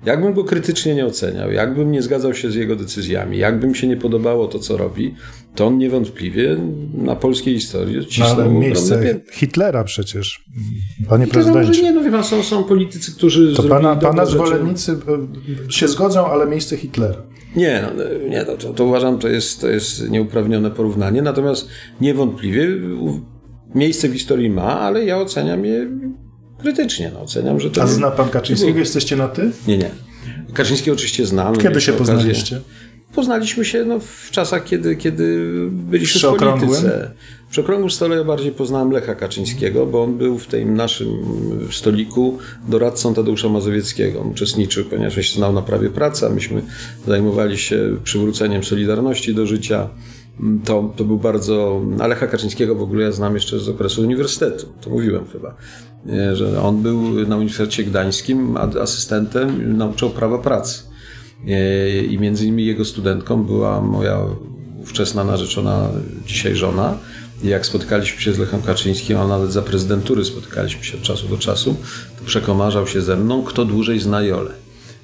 jakbym 0.06 0.34
go 0.34 0.44
krytycznie 0.44 0.96
nie 0.96 1.06
oceniał, 1.06 1.52
jakbym 1.52 1.92
nie 1.92 2.02
zgadzał 2.02 2.34
się 2.34 2.52
z 2.52 2.56
jego 2.56 2.76
decyzjami, 2.76 3.38
jakbym 3.38 3.76
się 3.76 3.88
nie 3.88 3.98
podobało 3.98 4.48
to, 4.48 4.60
co 4.60 4.78
robi, 4.78 5.16
to 5.56 5.68
on 5.68 5.78
niewątpliwie 5.78 6.58
na 6.94 7.16
polskiej 7.16 7.54
historii 7.54 8.00
odcisnął 8.00 8.54
no, 8.54 8.60
miejsce 8.60 9.22
Hitlera 9.32 9.84
przecież, 9.84 10.46
panie 11.10 11.26
Hitlera 11.26 11.44
prezydencie. 11.44 11.68
Może 11.68 11.82
nie, 11.82 11.94
no 11.94 12.04
wie 12.04 12.12
pan, 12.12 12.24
są, 12.24 12.44
są 12.44 12.64
politycy, 12.64 13.12
którzy 13.12 13.56
To 13.56 13.64
pana, 13.64 13.96
pana 13.96 14.26
zwolennicy 14.26 14.92
e, 14.92 15.72
się 15.72 15.88
zgodzą, 15.88 16.28
ale 16.28 16.48
miejsce 16.48 16.78
Hitlera. 16.78 17.24
Nie, 17.56 17.84
no, 17.98 18.30
nie 18.30 18.46
to, 18.46 18.58
to, 18.58 18.74
to 18.74 18.86
uważam, 18.86 19.20
to 19.20 19.28
jest, 19.28 19.62
to 19.62 19.68
jest 19.68 20.10
nieuprawnione 20.10 20.72
porównanie, 20.72 21.22
natomiast 21.22 21.70
niewątpliwie 22.02 22.68
miejsce 23.76 24.10
w 24.10 24.14
historii 24.14 24.50
ma, 24.50 24.80
ale 24.80 25.06
ja 25.06 25.18
oceniam 25.18 25.66
je 25.66 25.88
krytycznie. 26.58 27.12
No, 27.14 27.22
oceniam, 27.22 27.60
że 27.60 27.72
to 27.72 27.82
A 27.82 27.88
zna 27.88 28.12
pan 28.12 28.30
Kaczyńskiego? 28.30 28.80
Jesteście 28.80 29.16
na 29.16 29.28
ty? 29.28 29.52
Nie, 29.68 29.78
nie. 29.78 29.92
Kaczyńskiego 30.54 30.96
oczywiście 30.96 31.26
znam. 31.26 31.56
Kiedy 31.56 31.82
się 31.82 31.94
poznaliście? 31.94 32.62
Poznaliśmy 33.16 33.66
się 33.66 33.86
no, 33.86 34.00
w 34.00 34.32
czasach, 34.32 34.64
kiedy, 34.64 34.96
kiedy 34.96 35.44
byliśmy 35.72 36.32
w 36.32 36.36
polityce. 36.36 37.12
Przy 37.50 37.62
okrągłym 37.62 37.92
stole 37.92 38.16
ja 38.16 38.24
bardziej 38.24 38.52
poznałem 38.52 38.92
Lecha 38.92 39.16
Kaczyńskiego, 39.16 39.86
bo 39.86 40.04
on 40.04 40.18
był 40.18 40.38
w 40.38 40.48
tym 40.48 40.74
naszym 40.74 41.08
stoliku 41.72 42.38
doradcą 42.68 43.14
Tadeusza 43.14 43.50
Mazowieckiego. 43.50 44.22
On 44.22 44.28
uczestniczył, 44.28 44.86
ponieważ 44.86 45.16
się 45.16 45.38
znał 45.38 45.54
na 45.54 45.62
prawie 45.62 45.90
pracy, 45.90 46.26
a 46.26 46.30
myśmy 46.30 46.62
zajmowali 47.08 47.58
się 47.58 47.98
przywróceniem 48.04 48.64
Solidarności 48.64 49.36
do 49.36 49.46
życia. 49.46 49.90
To, 50.66 50.94
to 50.96 51.04
był 51.04 51.18
bardzo. 51.18 51.82
Alecha 52.00 52.28
Kaczyńskiego 52.28 52.76
w 52.76 52.82
ogóle 52.82 53.04
ja 53.04 53.12
znam 53.12 53.34
jeszcze 53.34 53.60
z 53.60 53.70
okresu 53.70 54.02
uniwersytetu. 54.02 54.68
To 54.82 54.90
mówiłem 54.90 55.26
chyba, 55.28 55.56
że 56.34 56.62
on 56.62 56.82
był 56.82 57.28
na 57.28 57.38
Uniwersytecie 57.38 57.84
Gdańskim 57.84 58.58
asystentem, 58.58 59.78
nauczał 59.78 60.10
prawa 60.10 60.38
pracy. 60.38 60.84
I 62.10 62.18
między 62.20 62.46
innymi 62.46 62.66
jego 62.66 62.86
studentką 62.86 63.44
była 63.44 63.82
moja 63.82 64.20
ówczesna 64.82 65.24
narzeczona, 65.24 65.90
dzisiaj 66.26 66.56
żona. 66.56 66.98
I 67.44 67.48
jak 67.48 67.66
spotkaliśmy 67.66 68.22
się 68.22 68.34
z 68.34 68.38
Lechem 68.38 68.62
Kaczyńskim, 68.62 69.18
a 69.18 69.28
nawet 69.28 69.52
za 69.52 69.62
prezydentury 69.62 70.26
spotykaliśmy 70.26 70.84
się 70.84 70.98
od 70.98 71.04
czasu 71.04 71.28
do 71.28 71.38
czasu, 71.38 71.76
to 72.20 72.26
przekomarzał 72.26 72.88
się 72.88 73.02
ze 73.02 73.16
mną, 73.16 73.44
kto 73.44 73.66
dłużej 73.66 74.00
zna 74.00 74.22
Jolę. 74.22 74.52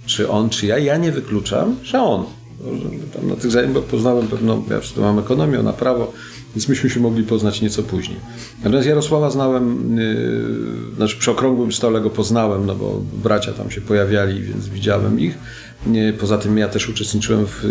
Czy 0.06 0.30
on, 0.30 0.50
czy 0.50 0.66
ja? 0.66 0.78
Ja 0.78 0.98
nie 0.98 1.12
wykluczam, 1.12 1.76
że 1.84 2.02
on. 2.02 2.26
Tam 3.14 3.30
na 3.30 3.36
tych 3.36 3.52
zajęciach 3.52 3.84
poznałem 3.84 4.28
pewną, 4.28 4.64
ja 4.70 4.82
studiowałem 4.82 5.20
ekonomię, 5.20 5.58
na 5.58 5.74
prawo, 5.74 6.14
więc 6.56 6.68
myśmy 6.70 6.90
się 6.90 7.00
mogli 7.00 7.24
poznać 7.24 7.62
nieco 7.62 7.84
później. 7.84 8.18
Natomiast 8.64 8.88
Jarosława 8.88 9.30
znałem, 9.30 9.98
yy, 9.98 10.96
znaczy 10.96 11.18
przy 11.20 11.32
okrągłym 11.32 11.72
stole 11.72 12.02
go 12.02 12.10
poznałem, 12.10 12.66
no 12.66 12.76
bo 12.76 13.02
bracia 13.24 13.54
tam 13.54 13.72
się 13.72 13.82
pojawiali, 13.82 14.42
więc 14.42 14.68
widziałem 14.68 15.20
ich. 15.20 15.38
Poza 16.20 16.38
tym 16.38 16.58
ja 16.58 16.68
też 16.68 16.90
uczestniczyłem 16.90 17.46
w, 17.48 17.66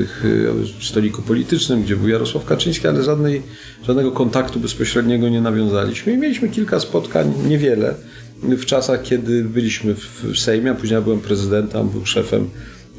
w 0.80 0.84
stoliku 0.84 1.22
politycznym, 1.22 1.82
gdzie 1.82 1.96
był 1.96 2.08
Jarosław 2.08 2.44
Kaczyński, 2.44 2.88
ale 2.88 3.02
żadnej, 3.02 3.42
żadnego 3.86 4.12
kontaktu 4.12 4.60
bezpośredniego 4.60 5.28
nie 5.28 5.40
nawiązaliśmy. 5.40 6.12
I 6.12 6.18
mieliśmy 6.18 6.48
kilka 6.48 6.80
spotkań, 6.80 7.32
niewiele, 7.48 7.94
w 8.42 8.64
czasach, 8.64 9.02
kiedy 9.02 9.44
byliśmy 9.44 9.94
w 9.94 10.38
Sejmie, 10.38 10.70
a 10.70 10.74
później 10.74 10.94
ja 10.94 11.02
byłem 11.02 11.20
prezydentem, 11.20 11.88
był 11.88 12.06
szefem, 12.06 12.50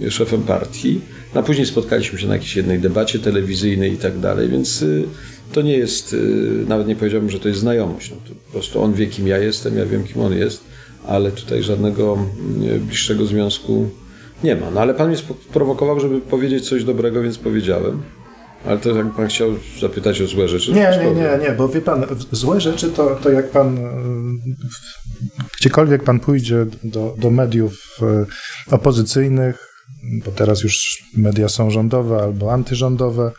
szefem 0.09 0.41
partii. 0.41 1.01
No, 1.35 1.39
a 1.41 1.43
później 1.43 1.65
spotkaliśmy 1.65 2.19
się 2.19 2.27
na 2.27 2.33
jakiejś 2.33 2.55
jednej 2.55 2.79
debacie 2.79 3.19
telewizyjnej 3.19 3.93
i 3.93 3.97
tak 3.97 4.19
dalej, 4.19 4.49
więc 4.49 4.85
to 5.53 5.61
nie 5.61 5.77
jest, 5.77 6.15
nawet 6.67 6.87
nie 6.87 6.95
powiedziałbym, 6.95 7.29
że 7.29 7.39
to 7.39 7.47
jest 7.47 7.59
znajomość. 7.59 8.11
No, 8.11 8.17
to 8.29 8.35
po 8.45 8.51
prostu 8.51 8.81
on 8.81 8.93
wie, 8.93 9.07
kim 9.07 9.27
ja 9.27 9.37
jestem, 9.37 9.77
ja 9.77 9.85
wiem, 9.85 10.03
kim 10.03 10.21
on 10.21 10.33
jest, 10.33 10.63
ale 11.07 11.31
tutaj 11.31 11.63
żadnego 11.63 12.17
bliższego 12.79 13.25
związku 13.25 13.89
nie 14.43 14.55
ma. 14.55 14.71
No 14.71 14.81
ale 14.81 14.93
pan 14.93 15.07
mnie 15.07 15.17
sprowokował, 15.17 15.99
żeby 15.99 16.21
powiedzieć 16.21 16.69
coś 16.69 16.83
dobrego, 16.83 17.21
więc 17.21 17.37
powiedziałem. 17.37 18.01
Ale 18.65 18.77
to 18.77 18.89
jak 18.89 19.11
pan 19.15 19.27
chciał 19.27 19.49
zapytać 19.81 20.21
o 20.21 20.27
złe 20.27 20.47
rzeczy. 20.47 20.71
Nie, 20.71 20.99
nie, 21.01 21.11
nie, 21.11 21.47
nie, 21.47 21.55
bo 21.57 21.69
wie 21.69 21.81
pan, 21.81 22.05
złe 22.31 22.61
rzeczy 22.61 22.89
to, 22.89 23.15
to 23.15 23.31
jak 23.31 23.51
pan 23.51 23.77
gdziekolwiek 25.59 26.03
pan 26.03 26.19
pójdzie 26.19 26.65
do, 26.83 27.15
do 27.17 27.31
mediów 27.31 27.99
opozycyjnych, 28.71 29.67
bo 30.25 30.31
teraz 30.31 30.63
już 30.63 31.03
media 31.17 31.49
są 31.49 31.69
rządowe 31.69 32.17
albo 32.23 32.53
antyrządowe, 32.53 33.31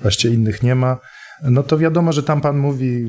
właściwie 0.00 0.34
innych 0.34 0.62
nie 0.62 0.74
ma, 0.74 0.98
no 1.42 1.62
to 1.62 1.78
wiadomo, 1.78 2.12
że 2.12 2.22
tam 2.22 2.40
pan 2.40 2.58
mówi 2.58 3.06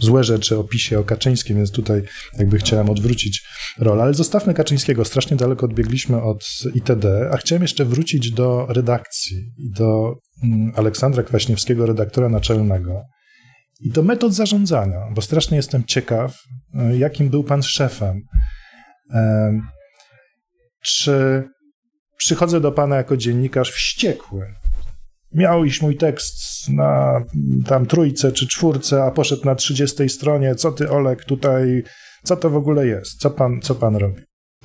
złe 0.00 0.24
rzeczy 0.24 0.58
o 0.58 0.64
PiSie, 0.64 0.98
o 0.98 1.04
Kaczyńskim, 1.04 1.56
więc 1.56 1.70
tutaj 1.70 2.02
jakby 2.38 2.58
chciałem 2.58 2.90
odwrócić 2.90 3.42
rolę. 3.78 4.02
Ale 4.02 4.14
zostawmy 4.14 4.54
Kaczyńskiego, 4.54 5.04
strasznie 5.04 5.36
daleko 5.36 5.66
odbiegliśmy 5.66 6.22
od 6.22 6.44
ITD, 6.74 7.30
a 7.32 7.36
chciałem 7.36 7.62
jeszcze 7.62 7.84
wrócić 7.84 8.30
do 8.30 8.66
redakcji 8.68 9.36
i 9.58 9.70
do 9.70 10.14
Aleksandra 10.74 11.22
Kwaśniewskiego, 11.22 11.86
redaktora 11.86 12.28
naczelnego 12.28 13.02
i 13.80 13.90
do 13.90 14.02
metod 14.02 14.34
zarządzania, 14.34 15.00
bo 15.14 15.22
strasznie 15.22 15.56
jestem 15.56 15.84
ciekaw, 15.84 16.38
jakim 16.98 17.28
był 17.28 17.44
pan 17.44 17.62
szefem. 17.62 18.20
Czy 20.82 21.44
przychodzę 22.16 22.60
do 22.60 22.72
pana 22.72 22.96
jako 22.96 23.16
dziennikarz 23.16 23.70
wściekły, 23.70 24.54
miał 25.34 25.64
iść 25.64 25.82
mój 25.82 25.96
tekst 25.96 26.49
na 26.68 27.22
tam 27.66 27.86
trójce 27.86 28.32
czy 28.32 28.48
czwórce, 28.48 29.04
a 29.04 29.10
poszedł 29.10 29.44
na 29.44 29.54
trzydziestej 29.54 30.08
stronie. 30.08 30.54
Co 30.54 30.72
ty, 30.72 30.90
Olek, 30.90 31.24
tutaj, 31.24 31.82
co 32.22 32.36
to 32.36 32.50
w 32.50 32.56
ogóle 32.56 32.86
jest? 32.86 33.20
Co 33.20 33.30
pan, 33.30 33.60
co 33.62 33.74
pan 33.74 33.96
robi? 33.96 34.22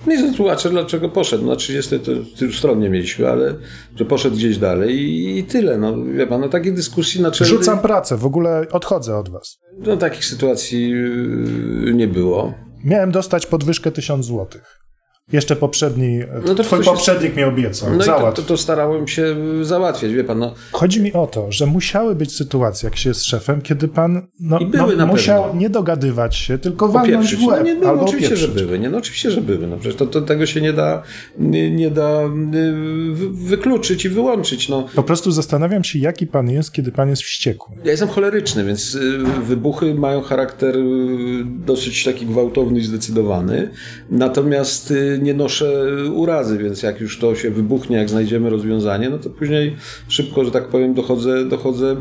Nie 0.07 0.33
tłumaczę, 0.33 0.69
dlaczego 0.69 1.09
poszedł. 1.09 1.45
Na 1.45 1.55
30 1.55 1.99
to 1.99 2.11
tylu 2.37 2.53
stron 2.53 2.79
nie 2.79 2.89
mieliśmy, 2.89 3.29
ale 3.29 3.55
że 3.95 4.05
poszedł 4.05 4.35
gdzieś 4.35 4.57
dalej 4.57 4.95
i, 4.95 5.39
i 5.39 5.43
tyle. 5.43 5.77
No, 5.77 6.03
wie 6.03 6.27
pan, 6.27 6.41
no 6.41 6.49
takiej 6.49 6.73
dyskusji 6.73 7.21
naczelnej... 7.21 7.57
Rzucam 7.57 7.79
pracę, 7.79 8.17
w 8.17 8.25
ogóle 8.25 8.65
odchodzę 8.71 9.17
od 9.17 9.29
was. 9.29 9.57
No 9.79 9.97
takich 9.97 10.25
sytuacji 10.25 10.89
yy, 10.89 11.93
nie 11.93 12.07
było. 12.07 12.53
Miałem 12.83 13.11
dostać 13.11 13.45
podwyżkę 13.45 13.91
1000 13.91 14.25
złotych. 14.25 14.84
Jeszcze 15.31 15.55
poprzedni, 15.55 16.19
no 16.47 16.55
to 16.55 16.63
twój 16.63 16.83
poprzednik 16.83 17.31
się... 17.31 17.37
mi 17.37 17.43
obiecał. 17.43 17.93
No 17.97 18.03
Załatw. 18.03 18.33
i 18.33 18.35
to, 18.35 18.41
to, 18.41 18.47
to, 18.47 18.57
starałem 18.57 19.07
się 19.07 19.35
załatwiać, 19.61 20.13
wie 20.13 20.23
pan. 20.23 20.39
No. 20.39 20.53
Chodzi 20.71 21.01
mi 21.01 21.13
o 21.13 21.27
to, 21.27 21.51
że 21.51 21.65
musiały 21.65 22.15
być 22.15 22.35
sytuacje, 22.35 22.87
jak 22.87 22.97
się 22.97 23.09
jest 23.09 23.23
szefem, 23.23 23.61
kiedy 23.61 23.87
pan 23.87 24.27
no, 24.39 24.59
I 24.59 24.65
były 24.65 24.95
no, 24.95 25.07
musiał 25.07 25.43
pewno. 25.43 25.59
nie 25.61 25.69
dogadywać 25.69 26.35
się, 26.35 26.57
tylko 26.57 26.87
walnąć 26.87 27.35
w 27.35 27.45
łeb. 27.45 27.59
No, 27.59 27.65
nie, 27.65 27.75
no, 27.75 27.89
albo 27.89 28.01
oczywiście, 28.05 28.27
opieprzyć. 28.35 28.57
że 28.57 28.65
były. 28.65 28.79
Nie, 28.79 28.89
no, 28.89 28.97
oczywiście, 28.97 29.31
że 29.31 29.41
były. 29.41 29.67
No, 29.67 29.77
przecież 29.77 29.95
to, 29.95 30.05
to, 30.05 30.21
tego 30.21 30.45
się 30.45 30.61
nie 30.61 30.73
da, 30.73 31.03
nie, 31.39 31.71
nie 31.71 31.91
da 31.91 32.21
wykluczyć 33.31 34.05
i 34.05 34.09
wyłączyć. 34.09 34.69
No. 34.69 34.87
Po 34.95 35.03
prostu 35.03 35.31
zastanawiam 35.31 35.83
się, 35.83 35.99
jaki 35.99 36.27
pan 36.27 36.49
jest, 36.49 36.71
kiedy 36.71 36.91
pan 36.91 37.09
jest 37.09 37.21
wściekły. 37.21 37.75
Ja 37.83 37.91
jestem 37.91 38.09
choleryczny, 38.09 38.63
więc 38.63 38.97
wybuchy 39.43 39.95
mają 39.95 40.21
charakter 40.21 40.75
dosyć 41.45 42.03
taki 42.03 42.25
gwałtowny 42.25 42.79
i 42.79 42.83
zdecydowany. 42.83 43.69
Natomiast 44.09 44.93
nie 45.19 45.33
noszę 45.33 45.85
urazy, 46.13 46.57
więc 46.57 46.83
jak 46.83 47.01
już 47.01 47.19
to 47.19 47.35
się 47.35 47.51
wybuchnie, 47.51 47.97
jak 47.97 48.09
znajdziemy 48.09 48.49
rozwiązanie, 48.49 49.09
no 49.09 49.17
to 49.17 49.29
później 49.29 49.75
szybko, 50.07 50.45
że 50.45 50.51
tak 50.51 50.67
powiem, 50.67 50.93
dochodzę, 50.93 51.45
dochodzę 51.45 51.95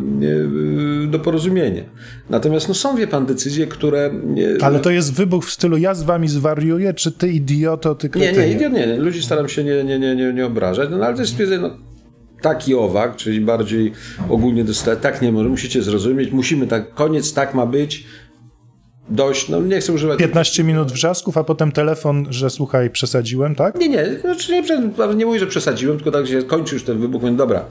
do 1.08 1.18
porozumienia. 1.18 1.82
Natomiast 2.30 2.68
no 2.68 2.74
są, 2.74 2.96
wie 2.96 3.06
pan, 3.06 3.26
decyzje, 3.26 3.66
które... 3.66 4.10
Ale 4.60 4.80
to 4.80 4.90
jest 4.90 5.14
wybuch 5.14 5.44
w 5.44 5.50
stylu 5.50 5.76
ja 5.76 5.94
z 5.94 6.02
wami 6.02 6.28
zwariuję, 6.28 6.94
czy 6.94 7.12
ty 7.12 7.28
idioto, 7.28 7.94
ty 7.94 8.08
kretynie? 8.08 8.38
Nie, 8.38 8.46
nie, 8.46 8.52
idiot, 8.52 8.72
nie, 8.72 8.86
nie. 8.86 8.96
Ludzi 8.96 9.22
staram 9.22 9.48
się 9.48 9.64
nie, 9.64 9.84
nie, 9.84 9.98
nie, 9.98 10.16
nie, 10.16 10.32
nie 10.32 10.46
obrażać, 10.46 10.88
no 10.90 11.06
ale 11.06 11.14
to 11.14 11.20
jest 11.20 11.32
stwierdzenie, 11.32 11.62
no 11.62 11.76
taki 12.44 12.74
owak, 12.74 13.16
czyli 13.16 13.40
bardziej 13.40 13.92
ogólnie 14.28 14.64
dostać, 14.64 14.98
tak 15.02 15.22
nie 15.22 15.32
może, 15.32 15.48
musicie 15.48 15.82
zrozumieć, 15.82 16.32
musimy 16.32 16.66
tak, 16.66 16.94
koniec, 16.94 17.32
tak 17.32 17.54
ma 17.54 17.66
być, 17.66 18.06
dość, 19.08 19.48
no 19.48 19.60
nie 19.60 19.80
chcę 19.80 19.92
używać... 19.92 20.18
15 20.18 20.64
minut 20.64 20.92
wrzasków, 20.92 21.38
a 21.38 21.44
potem 21.44 21.72
telefon, 21.72 22.26
że 22.30 22.50
słuchaj, 22.50 22.90
przesadziłem, 22.90 23.54
tak? 23.54 23.78
Nie, 23.78 23.88
nie, 23.88 24.18
znaczy 24.20 24.52
nie, 24.52 24.62
nie 25.14 25.26
mówię, 25.26 25.38
że 25.38 25.46
przesadziłem, 25.46 25.96
tylko 25.96 26.10
tak, 26.10 26.26
że 26.26 26.42
kończy 26.42 26.74
już 26.74 26.84
ten 26.84 26.98
wybuch, 26.98 27.22
mówię, 27.22 27.36
dobra, 27.36 27.64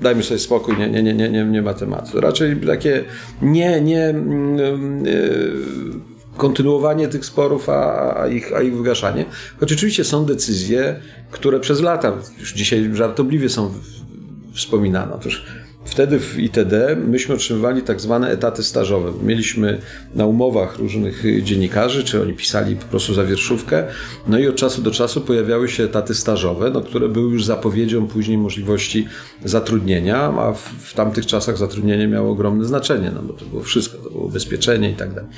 dajmy 0.00 0.22
sobie 0.22 0.40
spokój, 0.40 0.76
nie, 0.76 0.90
nie, 0.90 1.02
nie, 1.02 1.14
nie, 1.14 1.28
nie, 1.28 1.44
nie 1.44 1.62
ma 1.62 1.74
tematu. 1.74 2.20
Raczej 2.20 2.56
takie 2.56 3.04
nie, 3.42 3.80
nie... 3.80 4.14
Yy, 5.04 6.16
kontynuowanie 6.36 7.08
tych 7.08 7.24
sporów, 7.24 7.68
a, 7.68 8.14
a, 8.16 8.28
ich, 8.28 8.52
a 8.56 8.62
ich 8.62 8.76
wygaszanie. 8.76 9.24
Choć 9.60 9.72
oczywiście 9.72 10.04
są 10.04 10.24
decyzje, 10.24 11.00
które 11.30 11.60
przez 11.60 11.80
lata, 11.80 12.12
już 12.38 12.52
dzisiaj 12.52 12.90
żartobliwie 12.92 13.48
są 13.48 13.72
wspominane. 14.54 15.14
Otóż 15.14 15.46
wtedy 15.86 16.18
w 16.18 16.38
ITD 16.38 16.96
myśmy 16.96 17.34
otrzymywali 17.34 17.82
tak 17.82 18.00
zwane 18.00 18.30
etaty 18.30 18.62
stażowe. 18.62 19.12
Mieliśmy 19.22 19.80
na 20.14 20.26
umowach 20.26 20.78
różnych 20.78 21.42
dziennikarzy, 21.42 22.04
czy 22.04 22.22
oni 22.22 22.32
pisali 22.32 22.76
po 22.76 22.84
prostu 22.84 23.14
zawierszówkę, 23.14 23.84
no 24.26 24.38
i 24.38 24.48
od 24.48 24.56
czasu 24.56 24.82
do 24.82 24.90
czasu 24.90 25.20
pojawiały 25.20 25.68
się 25.68 25.84
etaty 25.84 26.14
stażowe, 26.14 26.70
no, 26.70 26.80
które 26.80 27.08
były 27.08 27.32
już 27.32 27.44
zapowiedzią 27.44 28.06
później 28.06 28.38
możliwości 28.38 29.06
zatrudnienia, 29.44 30.18
a 30.18 30.52
w, 30.52 30.60
w 30.60 30.94
tamtych 30.94 31.26
czasach 31.26 31.58
zatrudnienie 31.58 32.08
miało 32.08 32.30
ogromne 32.30 32.64
znaczenie, 32.64 33.10
no 33.14 33.22
bo 33.22 33.32
to 33.32 33.44
było 33.44 33.62
wszystko, 33.62 33.98
to 33.98 34.10
było 34.10 34.24
ubezpieczenie 34.24 34.90
i 34.90 34.94
tak 34.94 35.14
dalej. 35.14 35.30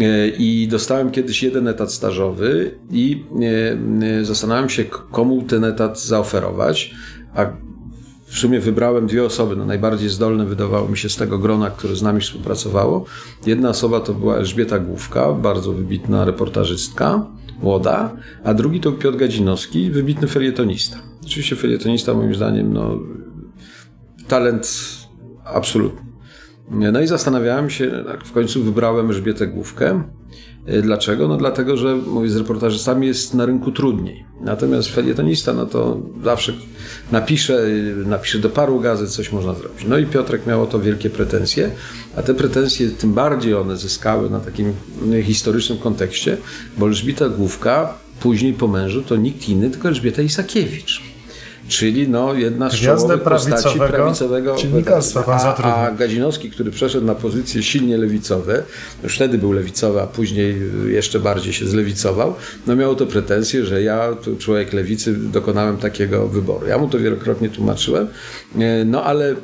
E, 0.00 0.28
I 0.28 0.68
dostałem 0.68 1.10
kiedyś 1.10 1.42
jeden 1.42 1.68
etat 1.68 1.92
stażowy 1.92 2.78
i 2.90 3.24
e, 3.42 4.20
e, 4.20 4.24
zastanawiam 4.24 4.68
się, 4.68 4.84
komu 4.84 5.42
ten 5.42 5.64
etat 5.64 6.00
zaoferować. 6.00 6.94
A 7.34 7.46
w 8.32 8.38
sumie 8.38 8.60
wybrałem 8.60 9.06
dwie 9.06 9.24
osoby, 9.24 9.56
no 9.56 9.64
najbardziej 9.64 10.08
zdolne 10.08 10.46
wydawało 10.46 10.88
mi 10.88 10.98
się 10.98 11.08
z 11.08 11.16
tego 11.16 11.38
grona, 11.38 11.70
które 11.70 11.96
z 11.96 12.02
nami 12.02 12.20
współpracowało. 12.20 13.04
Jedna 13.46 13.68
osoba 13.68 14.00
to 14.00 14.14
była 14.14 14.36
Elżbieta 14.36 14.78
Główka, 14.78 15.32
bardzo 15.32 15.72
wybitna 15.72 16.24
reportażystka, 16.24 17.26
młoda, 17.62 18.16
a 18.44 18.54
drugi 18.54 18.80
to 18.80 18.92
Piotr 18.92 19.18
Gadzinowski, 19.18 19.90
wybitny 19.90 20.28
felietonista. 20.28 20.98
Oczywiście 21.24 21.56
felietonista 21.56 22.14
moim 22.14 22.34
zdaniem, 22.34 22.72
no 22.72 22.98
talent 24.28 24.78
absolutny. 25.44 26.12
No 26.70 27.00
i 27.00 27.06
zastanawiałem 27.06 27.70
się, 27.70 28.04
w 28.24 28.32
końcu 28.32 28.62
wybrałem 28.62 29.10
Elżbietę 29.10 29.46
Główkę. 29.46 30.02
E, 30.66 30.82
dlaczego? 30.82 31.28
No 31.28 31.36
dlatego, 31.36 31.76
że 31.76 31.96
mówię, 31.96 32.28
z 32.28 32.36
reportażystami 32.36 33.06
jest 33.06 33.34
na 33.34 33.46
rynku 33.46 33.72
trudniej. 33.72 34.24
Natomiast 34.40 34.88
felietonista, 34.88 35.52
no 35.52 35.66
to 35.66 36.00
zawsze 36.24 36.52
napisze, 37.12 37.62
napisze 38.06 38.38
do 38.38 38.50
paru 38.50 38.80
gazet, 38.80 39.10
coś 39.10 39.32
można 39.32 39.54
zrobić. 39.54 39.86
No 39.88 39.98
i 39.98 40.06
Piotrek 40.06 40.46
miał 40.46 40.62
o 40.62 40.66
to 40.66 40.80
wielkie 40.80 41.10
pretensje, 41.10 41.70
a 42.16 42.22
te 42.22 42.34
pretensje 42.34 42.90
tym 42.90 43.14
bardziej 43.14 43.54
one 43.54 43.76
zyskały 43.76 44.30
na 44.30 44.40
takim 44.40 44.72
historycznym 45.22 45.78
kontekście, 45.78 46.36
bo 46.78 46.86
Elżbieta 46.86 47.28
Główka 47.28 47.94
później 48.20 48.52
po 48.52 48.68
mężu 48.68 49.02
to 49.02 49.16
nikt 49.16 49.48
inny, 49.48 49.70
tylko 49.70 49.88
Elżbieta 49.88 50.22
Isakiewicz 50.22 51.11
czyli 51.68 52.08
no, 52.08 52.34
jedna 52.34 52.70
z 52.70 52.74
czołowych 52.74 53.22
postaci 53.22 53.78
prawicowego 53.78 54.56
dziennikarstwa. 54.56 55.24
A, 55.26 55.86
a 55.86 55.90
Gadzinowski, 55.90 56.50
który 56.50 56.70
przeszedł 56.70 57.06
na 57.06 57.14
pozycje 57.14 57.62
silnie 57.62 57.96
lewicowe, 57.96 58.62
już 59.02 59.14
wtedy 59.14 59.38
był 59.38 59.52
lewicowy, 59.52 60.00
a 60.00 60.06
później 60.06 60.56
jeszcze 60.86 61.20
bardziej 61.20 61.52
się 61.52 61.66
zlewicował, 61.66 62.34
no 62.66 62.76
miał 62.76 62.96
to 62.96 63.06
pretensje, 63.06 63.64
że 63.64 63.82
ja, 63.82 64.16
człowiek 64.38 64.72
lewicy, 64.72 65.12
dokonałem 65.12 65.76
takiego 65.76 66.28
wyboru. 66.28 66.66
Ja 66.66 66.78
mu 66.78 66.88
to 66.88 66.98
wielokrotnie 66.98 67.48
tłumaczyłem, 67.48 68.08
e, 68.58 68.84
no 68.84 69.04
ale 69.04 69.34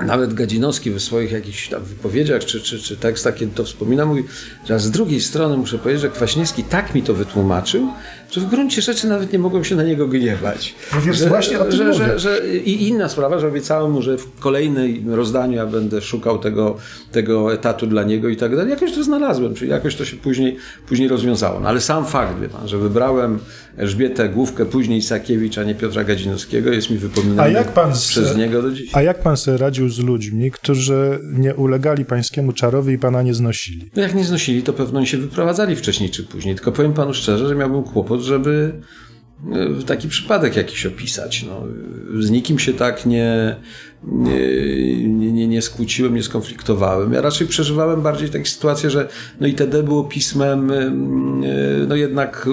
nawet 0.00 0.34
Gadzinowski 0.34 0.90
w 0.90 1.00
swoich 1.00 1.32
jakichś 1.32 1.68
tam 1.68 1.82
wypowiedziach 1.82 2.44
czy, 2.44 2.60
czy, 2.60 2.78
czy 2.78 2.96
tekstach, 2.96 3.34
kiedy 3.34 3.54
to 3.54 3.64
wspomina, 3.64 4.06
mówi, 4.06 4.24
że 4.68 4.80
z 4.80 4.90
drugiej 4.90 5.20
strony 5.20 5.56
muszę 5.56 5.78
powiedzieć, 5.78 6.02
że 6.02 6.08
Kwaśniewski 6.08 6.64
tak 6.64 6.94
mi 6.94 7.02
to 7.02 7.14
wytłumaczył, 7.14 7.88
że 8.30 8.40
w 8.40 8.46
gruncie 8.46 8.82
rzeczy 8.82 9.06
nawet 9.06 9.32
nie 9.32 9.38
mogą 9.38 9.64
się 9.64 9.76
na 9.76 9.82
niego 9.82 10.08
gniewać. 10.08 10.74
No 11.06 11.12
że, 11.12 11.28
właśnie 11.28 11.58
o 11.58 11.64
tym 11.64 11.76
że, 11.76 11.94
że, 11.94 12.18
że, 12.18 12.48
I 12.64 12.88
inna 12.88 13.08
sprawa, 13.08 13.38
że 13.38 13.48
obiecałem 13.48 13.92
mu, 13.92 14.02
że 14.02 14.18
w 14.18 14.40
kolejnym 14.40 15.14
rozdaniu 15.14 15.56
ja 15.56 15.66
będę 15.66 16.00
szukał 16.00 16.38
tego, 16.38 16.76
tego 17.12 17.52
etatu 17.52 17.86
dla 17.86 18.02
niego 18.02 18.28
i 18.28 18.36
tak 18.36 18.56
dalej. 18.56 18.70
Jakoś 18.70 18.92
to 18.92 19.04
znalazłem, 19.04 19.54
czyli 19.54 19.70
jakoś 19.70 19.96
to 19.96 20.04
się 20.04 20.16
później, 20.16 20.56
później 20.88 21.08
rozwiązało. 21.08 21.60
No 21.60 21.68
ale 21.68 21.80
sam 21.80 22.06
fakt, 22.06 22.40
wie 22.40 22.48
pan, 22.48 22.68
że 22.68 22.78
wybrałem 22.78 23.38
Elżbietę 23.76 24.28
Główkę, 24.28 24.66
później 24.66 25.02
Sakiewicz, 25.02 25.58
a 25.58 25.64
nie 25.64 25.74
Piotra 25.74 26.04
Gadzinowskiego, 26.04 26.70
jest 26.70 26.90
mi 26.90 26.98
wypominany 26.98 27.64
przez 28.08 28.36
niego 28.36 28.62
do 28.62 28.70
dziś. 28.70 28.90
A 28.92 29.02
jak 29.02 29.22
pan 29.22 29.36
sobie 29.36 29.56
radził 29.56 29.88
z 29.88 29.98
ludźmi, 29.98 30.50
którzy 30.50 31.18
nie 31.38 31.54
ulegali 31.54 32.04
pańskiemu 32.04 32.52
czarowi 32.52 32.94
i 32.94 32.98
pana 32.98 33.22
nie 33.22 33.34
znosili? 33.34 33.90
No 33.96 34.02
jak 34.02 34.14
nie 34.14 34.24
znosili, 34.24 34.62
to 34.62 34.72
pewno 34.72 34.98
oni 34.98 35.06
się 35.06 35.18
wyprowadzali 35.18 35.76
wcześniej 35.76 36.10
czy 36.10 36.22
później. 36.24 36.54
Tylko 36.54 36.72
powiem 36.72 36.92
panu 36.92 37.14
szczerze, 37.14 37.48
że 37.48 37.54
miałbym 37.54 37.82
kłopot, 37.82 38.20
żeby 38.24 38.72
e, 39.52 39.84
taki 39.86 40.08
przypadek 40.08 40.56
jakiś 40.56 40.86
opisać. 40.86 41.42
No, 41.48 41.62
z 42.20 42.30
nikim 42.30 42.58
się 42.58 42.72
tak 42.72 43.06
nie, 43.06 43.56
nie, 44.04 45.32
nie, 45.32 45.48
nie 45.48 45.62
skłóciłem, 45.62 46.14
nie 46.14 46.22
skonfliktowałem. 46.22 47.12
Ja 47.12 47.20
raczej 47.20 47.46
przeżywałem 47.46 48.02
bardziej 48.02 48.30
takie 48.30 48.46
sytuacje, 48.46 48.90
że 48.90 49.08
no 49.40 49.46
ITD 49.46 49.82
było 49.82 50.04
pismem 50.04 50.70
e, 50.70 50.90
no 51.88 51.96
jednak 51.96 52.48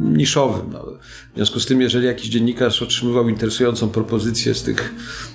niszowym. 0.00 0.72
No. 0.72 0.84
W 1.32 1.36
związku 1.36 1.60
z 1.60 1.66
tym, 1.66 1.80
jeżeli 1.80 2.06
jakiś 2.06 2.28
dziennikarz 2.28 2.82
otrzymywał 2.82 3.28
interesującą 3.28 3.88
propozycję 3.88 4.54
z 4.54 4.62
tych 4.62 4.94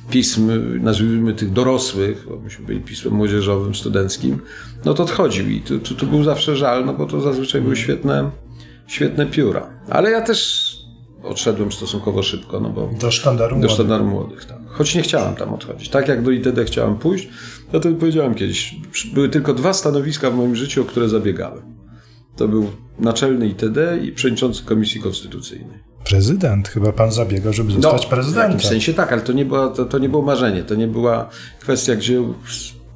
pism, 0.10 0.52
nazwijmy 0.84 1.34
tych 1.34 1.52
dorosłych, 1.52 2.26
bo 2.30 2.40
myśmy 2.40 2.66
byli 2.66 2.80
pismem 2.80 3.14
młodzieżowym, 3.14 3.76
studenckim, 3.76 4.40
no 4.86 4.94
to 4.94 5.04
odchodził 5.04 5.50
i 5.50 5.62
tu, 5.62 5.80
tu, 5.80 5.96
tu 5.96 6.08
był 6.08 6.24
zawsze 6.24 6.56
żal, 6.56 6.86
no 6.86 6.94
bo 6.94 7.06
to 7.06 7.22
zazwyczaj 7.22 7.62
były 7.62 7.76
świetne, 7.76 8.32
świetne 8.90 9.26
pióra. 9.26 9.70
Ale 9.90 10.12
ja 10.12 10.22
też 10.22 10.70
odszedłem 11.24 11.72
stosunkowo 11.72 12.24
szybko, 12.24 12.60
no 12.60 12.70
bo... 12.70 12.90
Do 13.02 13.12
sztandaru 13.12 13.60
Do 13.60 13.70
sztandaru 13.70 14.06
młodych, 14.06 14.46
tak. 14.46 14.58
Choć 14.68 14.96
nie 14.96 15.02
chciałem 15.02 15.36
tam 15.36 15.54
odchodzić. 15.54 15.90
Tak 15.90 16.08
jak 16.08 16.24
do 16.24 16.32
ITD 16.32 16.66
chciałem 16.66 16.96
pójść, 16.96 17.30
to 17.72 17.80
to 17.80 17.92
powiedziałem 17.92 18.36
kiedyś. 18.36 18.76
Były 19.14 19.30
tylko 19.30 19.54
dwa 19.54 19.74
stanowiska 19.74 20.32
w 20.32 20.36
moim 20.36 20.56
życiu, 20.56 20.82
o 20.82 20.86
które 20.86 21.10
zabiegałem. 21.10 21.62
To 22.36 22.48
był 22.48 22.72
naczelny 23.00 23.48
ITD 23.48 24.00
i 24.04 24.12
przewodniczący 24.12 24.64
Komisji 24.64 25.02
Konstytucyjnej. 25.02 25.80
Prezydent, 26.06 26.68
chyba 26.68 26.92
pan 26.92 27.12
zabiegał, 27.12 27.54
żeby 27.54 27.72
zostać 27.72 28.04
no, 28.04 28.10
prezydentem. 28.10 28.60
W 28.60 28.66
sensie 28.66 28.94
tak, 28.94 29.14
ale 29.14 29.22
to 29.22 29.34
nie, 29.34 29.46
było, 29.46 29.68
to, 29.68 29.86
to 29.86 29.98
nie 29.98 30.10
było 30.10 30.22
marzenie, 30.22 30.64
to 30.64 30.76
nie 30.76 30.88
była 30.88 31.30
kwestia, 31.60 31.96
gdzie 31.96 32.24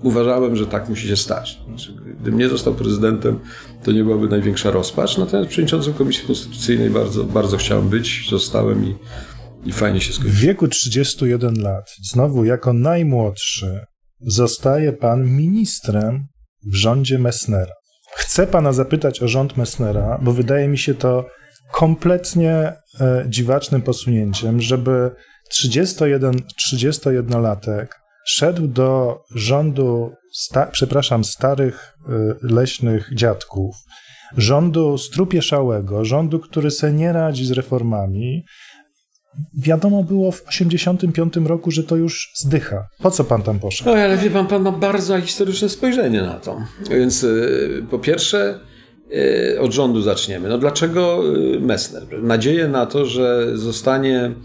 uważałem, 0.03 0.55
że 0.55 0.67
tak 0.67 0.89
musi 0.89 1.07
się 1.07 1.17
stać. 1.17 1.59
Znaczy, 1.67 1.93
gdybym 2.19 2.39
nie 2.39 2.49
został 2.49 2.75
prezydentem, 2.75 3.39
to 3.83 3.91
nie 3.91 4.03
byłaby 4.03 4.27
największa 4.27 4.71
rozpacz. 4.71 5.17
Natomiast 5.17 5.49
przewodniczącym 5.49 5.93
Komisji 5.93 6.27
Konstytucyjnej 6.27 6.89
bardzo, 6.89 7.23
bardzo 7.23 7.57
chciałem 7.57 7.89
być, 7.89 8.27
zostałem 8.29 8.85
i, 8.85 8.95
i 9.65 9.71
fajnie 9.71 10.01
się 10.01 10.13
skończyło. 10.13 10.35
W 10.35 10.39
wieku 10.39 10.67
31 10.67 11.61
lat, 11.61 11.91
znowu 12.11 12.45
jako 12.45 12.73
najmłodszy, 12.73 13.79
zostaje 14.19 14.93
pan 14.93 15.25
ministrem 15.25 16.27
w 16.71 16.75
rządzie 16.75 17.19
Messnera. 17.19 17.73
Chcę 18.15 18.47
pana 18.47 18.73
zapytać 18.73 19.23
o 19.23 19.27
rząd 19.27 19.57
Messnera, 19.57 20.19
bo 20.21 20.31
wydaje 20.33 20.67
mi 20.67 20.77
się 20.77 20.93
to 20.93 21.25
kompletnie 21.71 22.73
e, 23.01 23.25
dziwacznym 23.29 23.81
posunięciem, 23.81 24.61
żeby 24.61 25.11
31, 25.49 26.33
31-latek 26.69 27.87
szedł 28.25 28.67
do 28.67 29.19
rządu, 29.35 30.11
sta, 30.31 30.65
przepraszam, 30.65 31.23
starych 31.23 31.97
y, 32.09 32.53
leśnych 32.53 33.09
dziadków, 33.13 33.75
rządu 34.37 34.97
strupieszałego, 34.97 36.05
rządu, 36.05 36.39
który 36.39 36.71
se 36.71 36.93
nie 36.93 37.13
radzi 37.13 37.45
z 37.45 37.51
reformami. 37.51 38.45
Wiadomo 39.57 40.03
było 40.03 40.31
w 40.31 40.47
85 40.47 41.33
roku, 41.45 41.71
że 41.71 41.83
to 41.83 41.95
już 41.95 42.31
zdycha. 42.35 42.87
Po 43.01 43.11
co 43.11 43.23
pan 43.23 43.41
tam 43.41 43.59
poszedł? 43.59 43.89
No, 43.89 43.95
ale 43.95 44.17
wie 44.17 44.29
pan, 44.29 44.47
pan 44.47 44.61
ma 44.61 44.71
bardzo 44.71 45.21
historyczne 45.21 45.69
spojrzenie 45.69 46.21
na 46.21 46.39
to. 46.39 46.57
Więc 46.89 47.23
y, 47.23 47.85
po 47.91 47.99
pierwsze, 47.99 48.59
y, 49.55 49.59
od 49.59 49.73
rządu 49.73 50.01
zaczniemy. 50.01 50.49
No 50.49 50.57
dlaczego 50.57 51.23
Messner? 51.59 52.23
Nadzieję 52.23 52.67
na 52.67 52.85
to, 52.85 53.05
że 53.05 53.57
zostanie 53.57 54.35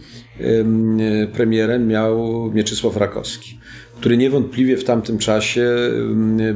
premierem 1.32 1.86
miał 1.86 2.50
Mieczysław 2.54 2.96
Rakowski 2.96 3.58
który 4.00 4.16
niewątpliwie 4.16 4.76
w 4.76 4.84
tamtym 4.84 5.18
czasie 5.18 5.76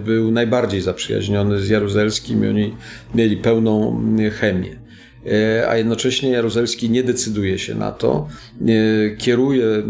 był 0.04 0.30
najbardziej 0.30 0.80
zaprzyjaźniony 0.80 1.60
z 1.60 1.68
Jaruzelskim 1.68 2.44
i 2.44 2.48
oni 2.48 2.74
mieli 3.14 3.36
pełną 3.36 4.02
chemię. 4.40 4.81
E, 5.26 5.68
a 5.68 5.76
jednocześnie 5.76 6.30
Jaruzelski 6.30 6.90
nie 6.90 7.02
decyduje 7.02 7.58
się 7.58 7.74
na 7.74 7.92
to. 7.92 8.28
E, 8.60 9.16
kieruje 9.16 9.66
e, 9.66 9.82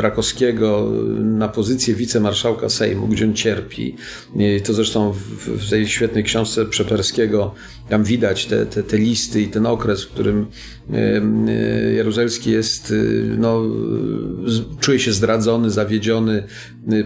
Rakowskiego 0.00 0.92
na 1.22 1.48
pozycję 1.48 1.94
wicemarszałka 1.94 2.68
Sejmu, 2.68 3.08
gdzie 3.08 3.24
on 3.24 3.34
cierpi. 3.34 3.96
To 4.64 4.72
zresztą 4.72 5.12
w 5.46 5.70
tej 5.70 5.88
świetnej 5.88 6.24
książce 6.24 6.66
Przeperskiego 6.66 7.54
tam 7.88 8.04
widać 8.04 8.46
te, 8.46 8.66
te, 8.66 8.82
te 8.82 8.98
listy 8.98 9.42
i 9.42 9.48
ten 9.48 9.66
okres, 9.66 10.04
w 10.04 10.08
którym 10.08 10.46
Jaruzelski 11.96 12.50
jest, 12.50 12.94
no, 13.38 13.62
czuje 14.80 14.98
się 14.98 15.12
zdradzony, 15.12 15.70
zawiedziony 15.70 16.42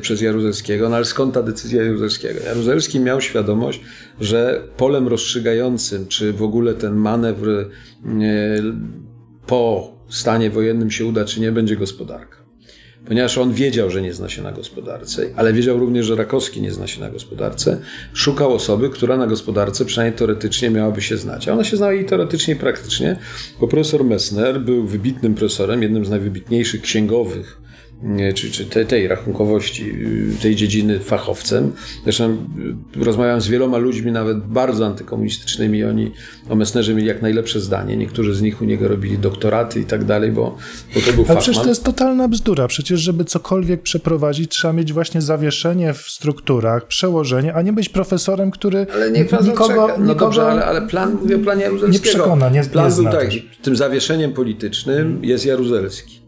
przez 0.00 0.20
Jaruzelskiego. 0.20 0.88
No 0.88 0.96
ale 0.96 1.04
skąd 1.04 1.34
ta 1.34 1.42
decyzja 1.42 1.82
Jaruzelskiego? 1.82 2.40
Jaruzelski 2.44 3.00
miał 3.00 3.20
świadomość, 3.20 3.80
że 4.20 4.62
polem 4.76 5.08
rozstrzygającym, 5.08 6.08
czy 6.08 6.32
w 6.32 6.42
ogóle 6.42 6.74
ten 6.74 6.94
manewr 6.94 7.48
e, 7.48 7.66
po 9.46 9.92
stanie 10.08 10.50
wojennym 10.50 10.90
się 10.90 11.06
uda, 11.06 11.24
czy 11.24 11.40
nie, 11.40 11.52
będzie 11.52 11.76
gospodarka. 11.76 12.40
Ponieważ 13.06 13.38
on 13.38 13.52
wiedział, 13.52 13.90
że 13.90 14.02
nie 14.02 14.14
zna 14.14 14.28
się 14.28 14.42
na 14.42 14.52
gospodarce, 14.52 15.26
ale 15.36 15.52
wiedział 15.52 15.78
również, 15.78 16.06
że 16.06 16.16
Rakowski 16.16 16.62
nie 16.62 16.72
zna 16.72 16.86
się 16.86 17.00
na 17.00 17.10
gospodarce, 17.10 17.80
szukał 18.12 18.54
osoby, 18.54 18.90
która 18.90 19.16
na 19.16 19.26
gospodarce 19.26 19.84
przynajmniej 19.84 20.18
teoretycznie 20.18 20.70
miałaby 20.70 21.02
się 21.02 21.16
znać. 21.16 21.48
A 21.48 21.52
ona 21.52 21.64
się 21.64 21.76
znała 21.76 21.92
i 21.92 22.04
teoretycznie, 22.04 22.54
i 22.54 22.56
praktycznie, 22.56 23.16
bo 23.60 23.68
profesor 23.68 24.04
Messner 24.04 24.60
był 24.60 24.86
wybitnym 24.86 25.34
profesorem, 25.34 25.82
jednym 25.82 26.04
z 26.04 26.10
najwybitniejszych 26.10 26.82
księgowych 26.82 27.60
czy, 28.34 28.50
czy 28.50 28.66
tej, 28.66 28.86
tej 28.86 29.08
rachunkowości, 29.08 29.94
tej 30.42 30.56
dziedziny 30.56 31.00
fachowcem. 31.00 31.72
Zresztą 32.04 32.36
rozmawiałem 32.96 33.40
z 33.40 33.48
wieloma 33.48 33.78
ludźmi, 33.78 34.12
nawet 34.12 34.38
bardzo 34.38 34.86
antykomunistycznymi, 34.86 35.84
oni 35.84 36.12
o 36.48 36.54
Messnerze 36.54 36.94
mieli 36.94 37.06
jak 37.06 37.22
najlepsze 37.22 37.60
zdanie. 37.60 37.96
Niektórzy 37.96 38.34
z 38.34 38.42
nich 38.42 38.62
u 38.62 38.64
niego 38.64 38.88
robili 38.88 39.18
doktoraty 39.18 39.80
i 39.80 39.84
tak 39.84 40.04
dalej, 40.04 40.32
bo, 40.32 40.56
bo 40.94 41.00
to 41.00 41.12
był 41.12 41.24
Ale 41.28 41.40
przecież 41.40 41.62
to 41.62 41.68
jest 41.68 41.84
totalna 41.84 42.28
bzdura. 42.28 42.68
Przecież, 42.68 43.00
żeby 43.00 43.24
cokolwiek 43.24 43.82
przeprowadzić, 43.82 44.50
trzeba 44.50 44.72
mieć 44.72 44.92
właśnie 44.92 45.22
zawieszenie 45.22 45.94
w 45.94 45.98
strukturach, 45.98 46.86
przełożenie, 46.86 47.54
a 47.54 47.62
nie 47.62 47.72
być 47.72 47.88
profesorem, 47.88 48.50
który 48.50 48.86
ale 48.94 49.10
niech 49.10 49.28
pan 49.28 49.46
nikogo, 49.46 49.88
no 49.88 49.98
nikogo 49.98 50.14
dobrze, 50.14 50.42
ale, 50.42 50.64
ale 50.64 50.82
plan, 50.82 51.18
mówię 51.22 51.36
o 51.36 51.38
planie 51.38 51.62
Jaruzelskiego. 51.62 52.04
Nie 52.04 52.10
przekona, 52.10 52.48
nie 52.48 52.64
Plan 52.64 52.90
nie 52.90 52.96
był 52.96 53.04
tak, 53.04 53.30
tym 53.62 53.76
zawieszeniem 53.76 54.32
politycznym 54.32 55.24
jest 55.24 55.46
Jaruzelski. 55.46 56.19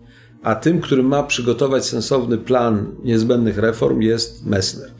A 0.42 0.54
tym, 0.54 0.80
który 0.80 1.02
ma 1.02 1.22
przygotować 1.22 1.84
sensowny 1.84 2.38
plan 2.38 2.86
niezbędnych 3.04 3.58
reform 3.58 4.00
jest 4.00 4.46
Messner. 4.46 4.90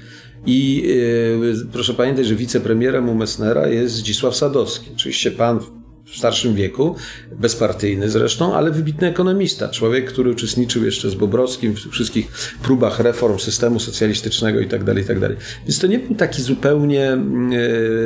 I 0.46 0.82
yy, 0.82 1.66
proszę 1.72 1.94
pamiętać, 1.94 2.26
że 2.26 2.34
wicepremierem 2.34 3.08
u 3.08 3.14
Messnera 3.14 3.68
jest 3.68 3.94
Zdzisław 3.94 4.36
Sadowski. 4.36 4.90
Oczywiście 4.94 5.30
pan 5.30 5.60
w 6.04 6.16
starszym 6.16 6.54
wieku, 6.54 6.96
bezpartyjny 7.32 8.10
zresztą, 8.10 8.54
ale 8.54 8.70
wybitny 8.70 9.08
ekonomista. 9.08 9.68
Człowiek, 9.68 10.12
który 10.12 10.30
uczestniczył 10.30 10.84
jeszcze 10.84 11.10
z 11.10 11.14
Bobrowskim 11.14 11.74
w 11.74 11.90
wszystkich 11.90 12.32
próbach 12.62 13.00
reform 13.00 13.38
systemu 13.38 13.80
socjalistycznego 13.80 14.60
itd., 14.60 14.84
tak 14.84 14.96
itd. 14.96 15.28
Tak 15.28 15.36
Więc 15.66 15.78
to 15.78 15.86
nie 15.86 15.98
był 15.98 16.16
taki 16.16 16.42
zupełnie 16.42 17.12
e, 17.12 17.18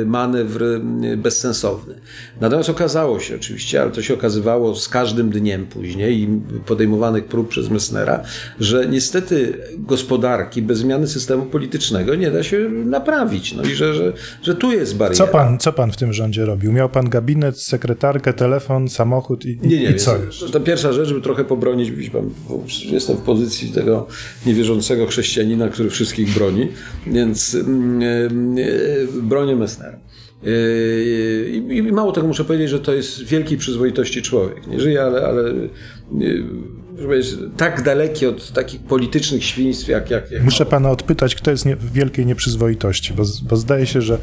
manewr 0.05 0.63
e, 0.63 1.17
bezsensowny. 1.17 1.95
Natomiast 2.41 2.69
okazało 2.69 3.19
się 3.19 3.35
oczywiście, 3.35 3.81
ale 3.81 3.91
to 3.91 4.01
się 4.01 4.13
okazywało 4.13 4.75
z 4.75 4.89
każdym 4.89 5.29
dniem 5.29 5.65
później 5.65 6.21
i 6.21 6.27
podejmowanych 6.65 7.25
prób 7.25 7.49
przez 7.49 7.69
Messnera, 7.69 8.23
że 8.59 8.87
niestety 8.87 9.57
gospodarki 9.77 10.61
bez 10.61 10.77
zmiany 10.77 11.07
systemu 11.07 11.45
politycznego 11.45 12.15
nie 12.15 12.31
da 12.31 12.43
się 12.43 12.69
naprawić. 12.69 13.53
No 13.53 13.63
i 13.63 13.75
że, 13.75 13.93
że, 13.93 14.13
że 14.41 14.55
tu 14.55 14.71
jest 14.71 14.97
bariera. 14.97 15.25
Co 15.25 15.31
pan, 15.31 15.59
co 15.59 15.73
pan 15.73 15.91
w 15.91 15.97
tym 15.97 16.13
rządzie 16.13 16.45
robił? 16.45 16.71
Miał 16.71 16.89
pan 16.89 17.09
gabinet 17.09 17.61
sekretarza 17.61 17.86
sekretarkę, 17.87 18.33
telefon, 18.33 18.89
samochód 18.89 19.45
i, 19.45 19.59
nie, 19.61 19.79
nie, 19.79 19.91
i 19.91 19.95
co 19.95 20.17
już? 20.17 20.51
To 20.51 20.59
pierwsza 20.59 20.93
rzecz, 20.93 21.07
żeby 21.07 21.21
trochę 21.21 21.45
pobronić, 21.45 21.91
jestem 22.91 23.17
w 23.17 23.21
pozycji 23.21 23.71
tego 23.71 24.07
niewierzącego 24.45 25.07
chrześcijanina, 25.07 25.69
który 25.69 25.89
wszystkich 25.89 26.33
broni, 26.33 26.67
więc 27.07 27.53
yy, 27.53 29.21
bronię 29.21 29.55
Messnera. 29.55 29.99
I, 31.51 31.63
I, 31.69 31.81
mało 31.83 32.11
tego 32.11 32.27
muszę 32.27 32.45
powiedzieć, 32.45 32.69
że 32.69 32.79
to 32.79 32.93
jest 32.93 33.23
wielkiej 33.23 33.57
przyzwoitości 33.57 34.21
człowiek. 34.21 34.67
Nie 34.67 34.79
żyje, 34.79 35.03
ale, 35.03 35.25
ale 35.25 35.53
yy, 36.97 37.49
tak 37.57 37.83
daleki 37.83 38.25
od 38.25 38.51
takich 38.51 38.81
politycznych 38.81 39.43
świństw, 39.43 39.87
jak... 39.87 40.09
jak, 40.09 40.31
jak 40.31 40.43
Muszę 40.43 40.65
pana 40.65 40.91
odpytać, 40.91 41.35
kto 41.35 41.51
jest 41.51 41.65
nie, 41.65 41.75
w 41.75 41.91
wielkiej 41.91 42.25
nieprzyzwoitości, 42.25 43.13
bo, 43.13 43.23
bo 43.49 43.57
zdaje 43.57 43.85
się, 43.85 44.01
że, 44.01 44.17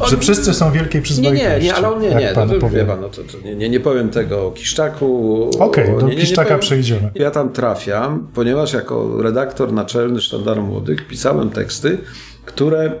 on, 0.00 0.10
że 0.10 0.16
wszyscy 0.16 0.54
są 0.54 0.72
wielkiej 0.72 1.02
przyzwoitości. 1.02 1.44
Nie, 1.44 1.58
nie, 1.58 1.64
nie 1.64 1.74
ale 1.74 1.94
on 1.94 2.02
nie, 2.02 2.14
nie, 2.14 2.32
to, 2.32 2.46
to, 2.46 2.70
wie 2.70 2.84
pan, 2.84 3.00
no 3.00 3.08
to, 3.08 3.22
to 3.22 3.38
nie, 3.44 3.54
nie, 3.54 3.68
nie 3.68 3.80
powiem 3.80 4.08
tego 4.08 4.46
o 4.46 4.50
Kiszczaku. 4.50 5.50
Okej, 5.58 5.84
okay, 5.84 6.00
do 6.00 6.08
nie, 6.08 6.16
Kiszczaka 6.16 6.44
powiem, 6.44 6.60
przejdziemy. 6.60 7.10
Ja 7.14 7.30
tam 7.30 7.52
trafiam, 7.52 8.28
ponieważ 8.34 8.72
jako 8.72 9.22
redaktor 9.22 9.72
naczelny 9.72 10.20
Sztandaru 10.20 10.62
Młodych 10.62 11.08
pisałem 11.08 11.50
teksty, 11.50 11.98
które 12.44 12.92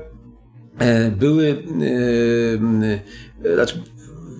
e, 0.78 1.10
były... 1.10 1.62
E, 3.44 3.50
e, 3.50 3.54
znaczy, 3.54 3.82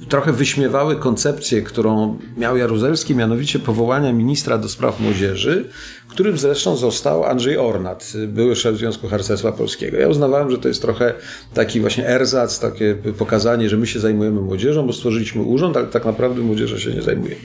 trochę 0.09 0.33
wyśmiewały 0.33 0.97
koncepcję, 0.97 1.63
którą 1.63 2.19
miał 2.37 2.57
Jaruzelski, 2.57 3.15
mianowicie 3.15 3.59
powołania 3.59 4.13
ministra 4.13 4.59
do 4.59 4.69
spraw 4.69 5.01
młodzieży, 5.01 5.69
którym 6.15 6.39
zresztą 6.39 6.77
został 6.77 7.25
Andrzej 7.25 7.59
Ornat, 7.59 8.13
były 8.29 8.57
szef 8.57 8.77
Związku 8.77 9.09
Harcerstwa 9.09 9.53
Polskiego. 9.53 9.97
Ja 9.97 10.09
uznawałem, 10.09 10.51
że 10.51 10.59
to 10.59 10.69
jest 10.69 10.83
trochę 10.83 11.15
taki 11.55 11.81
właśnie 11.81 12.09
erzac, 12.09 12.61
takie 12.61 12.97
pokazanie, 13.19 13.69
że 13.69 13.77
my 13.77 13.87
się 13.87 14.01
zajmujemy 14.01 14.41
młodzieżą, 14.41 14.87
bo 14.87 14.93
stworzyliśmy 14.93 15.43
urząd, 15.43 15.77
ale 15.77 15.87
tak 15.87 16.05
naprawdę 16.05 16.41
młodzieżą 16.41 16.79
się 16.79 16.91
nie 16.91 17.03
zajmuje. 17.03 17.37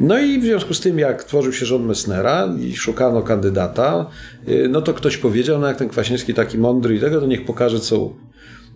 No 0.00 0.18
i 0.18 0.38
w 0.38 0.42
związku 0.42 0.74
z 0.74 0.80
tym, 0.80 0.98
jak 0.98 1.24
tworzył 1.24 1.52
się 1.52 1.66
rząd 1.66 1.86
Messnera 1.86 2.48
i 2.60 2.76
szukano 2.76 3.22
kandydata, 3.22 4.06
y, 4.48 4.68
no 4.70 4.82
to 4.82 4.94
ktoś 4.94 5.16
powiedział, 5.16 5.60
no 5.60 5.66
jak 5.66 5.76
ten 5.76 5.88
Kwaśniewski 5.88 6.34
taki 6.34 6.58
mądry 6.58 6.96
i 6.96 7.00
tego, 7.00 7.20
to 7.20 7.26
niech 7.26 7.44
pokaże, 7.44 7.80
co. 7.80 8.10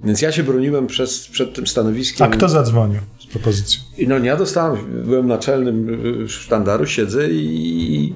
Więc 0.05 0.23
ja 0.23 0.33
się 0.33 0.43
broniłem 0.43 0.87
przez, 0.87 1.29
przed 1.29 1.55
tym 1.55 1.67
stanowiskiem. 1.67 2.27
A 2.27 2.31
kto 2.31 2.49
zadzwonił 2.49 3.01
z 3.33 3.39
propozycją? 3.39 3.81
I 3.99 4.09
no 4.09 4.19
ja 4.19 4.37
dostałem, 4.37 5.05
byłem 5.05 5.27
naczelnym 5.27 5.99
sztandaru, 6.29 6.87
siedzę 6.87 7.29
i 7.31 8.15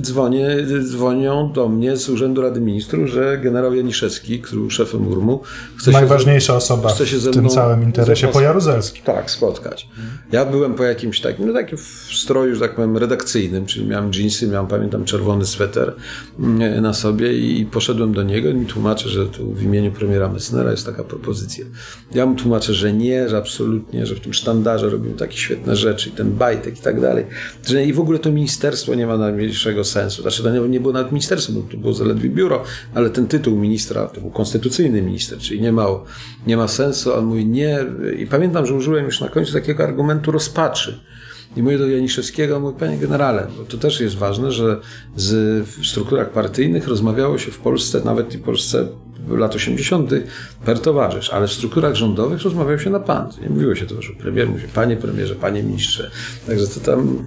dzwonię, 0.00 0.56
dzwonią 0.82 1.52
do 1.52 1.68
mnie 1.68 1.96
z 1.96 2.08
Urzędu 2.08 2.42
Rady 2.42 2.60
Ministrów, 2.60 3.08
że 3.08 3.38
generał 3.38 3.74
Janiszewski, 3.74 4.40
który 4.40 4.60
był 4.60 4.70
szefem 4.70 5.08
URMU, 5.08 5.40
chce 5.76 5.90
Najważniejsza 5.90 6.46
się, 6.46 6.56
osoba 6.56 6.88
chce 6.88 7.06
się 7.06 7.16
w 7.16 7.30
tym 7.30 7.48
całym 7.48 7.82
interesie 7.82 8.28
po 8.28 8.40
Jaruzelskim. 8.40 9.04
Tak, 9.04 9.30
spotkać. 9.30 9.88
Ja 10.32 10.44
byłem 10.44 10.74
po 10.74 10.84
jakimś 10.84 11.20
takim, 11.20 11.46
no 11.46 11.52
takim 11.52 11.78
w 11.78 12.10
stroju, 12.14 12.54
że 12.54 12.60
tak 12.60 12.74
powiem, 12.74 12.96
redakcyjnym, 12.96 13.66
czyli 13.66 13.86
miałem 13.86 14.10
jeansy, 14.14 14.48
miałem, 14.48 14.66
pamiętam, 14.66 15.04
czerwony 15.04 15.46
sweter 15.46 15.94
mm, 16.38 16.82
na 16.82 16.94
sobie 16.94 17.38
i 17.38 17.66
poszedłem 17.66 18.12
do 18.12 18.22
niego 18.22 18.48
i 18.48 18.54
mi 18.54 18.66
tłumaczę, 18.66 19.08
że 19.08 19.26
tu 19.26 19.52
w 19.52 19.62
imieniu 19.62 19.92
premiera 19.92 20.28
Messnera 20.28 20.70
jest 20.70 20.86
taka 20.86 21.04
propozycja. 21.04 21.64
Ja 22.14 22.26
mu 22.26 22.34
tłumaczę, 22.34 22.74
że 22.74 22.92
nie, 22.92 23.28
że 23.28 23.36
absolutnie, 23.36 24.06
że 24.06 24.14
w 24.14 24.20
tym 24.20 24.34
sztandarze 24.34 24.45
robimy 24.82 25.14
takie 25.14 25.36
świetne 25.36 25.76
rzeczy 25.76 26.08
i 26.08 26.12
ten 26.12 26.32
bajtek 26.32 26.78
i 26.78 26.82
tak 26.82 27.00
dalej, 27.00 27.24
i 27.86 27.92
w 27.92 28.00
ogóle 28.00 28.18
to 28.18 28.32
ministerstwo 28.32 28.94
nie 28.94 29.06
ma 29.06 29.16
najmniejszego 29.16 29.84
sensu. 29.84 30.22
Znaczy 30.22 30.42
to 30.42 30.50
nie, 30.50 30.60
nie 30.60 30.80
było 30.80 30.92
nawet 30.92 31.12
ministerstwo, 31.12 31.52
bo 31.52 31.60
to 31.70 31.76
było 31.76 31.92
zaledwie 31.92 32.30
biuro, 32.30 32.64
ale 32.94 33.10
ten 33.10 33.26
tytuł 33.26 33.56
ministra, 33.56 34.06
to 34.06 34.20
był 34.20 34.30
konstytucyjny 34.30 35.02
minister, 35.02 35.38
czyli 35.38 35.60
nie 35.60 35.72
ma, 35.72 35.86
nie 36.46 36.56
ma 36.56 36.68
sensu. 36.68 37.14
On 37.14 37.24
mówi 37.24 37.46
nie 37.46 37.84
i 38.18 38.26
pamiętam, 38.26 38.66
że 38.66 38.74
użyłem 38.74 39.04
już 39.04 39.20
na 39.20 39.28
końcu 39.28 39.52
takiego 39.52 39.84
argumentu 39.84 40.30
rozpaczy. 40.30 41.00
I 41.56 41.62
mówię 41.62 41.78
do 41.78 41.88
Janiszewskiego, 41.88 42.60
mówi, 42.60 42.78
panie 42.78 42.98
generale, 42.98 43.46
bo 43.58 43.64
to 43.64 43.76
też 43.76 44.00
jest 44.00 44.16
ważne, 44.16 44.52
że 44.52 44.80
z, 45.16 45.34
w 45.68 45.86
strukturach 45.86 46.30
partyjnych 46.30 46.88
rozmawiało 46.88 47.38
się 47.38 47.50
w 47.50 47.58
Polsce, 47.58 48.00
nawet 48.04 48.34
i 48.34 48.38
Polsce 48.38 48.88
lat 49.28 49.54
80. 49.54 50.10
per 50.64 50.80
towarzysz, 50.80 51.30
ale 51.30 51.48
w 51.48 51.52
strukturach 51.52 51.94
rządowych 51.94 52.42
rozmawiało 52.42 52.78
się 52.78 52.90
na 52.90 53.00
pan. 53.00 53.28
Nie 53.42 53.50
mówiło 53.50 53.74
się 53.74 53.86
to, 53.86 54.02
że 54.02 54.12
premier 54.12 54.48
mówi, 54.48 54.62
panie 54.74 54.96
premierze, 54.96 55.34
panie 55.34 55.62
ministrze. 55.62 56.10
Także 56.46 56.66
to 56.66 56.80
tam, 56.80 57.18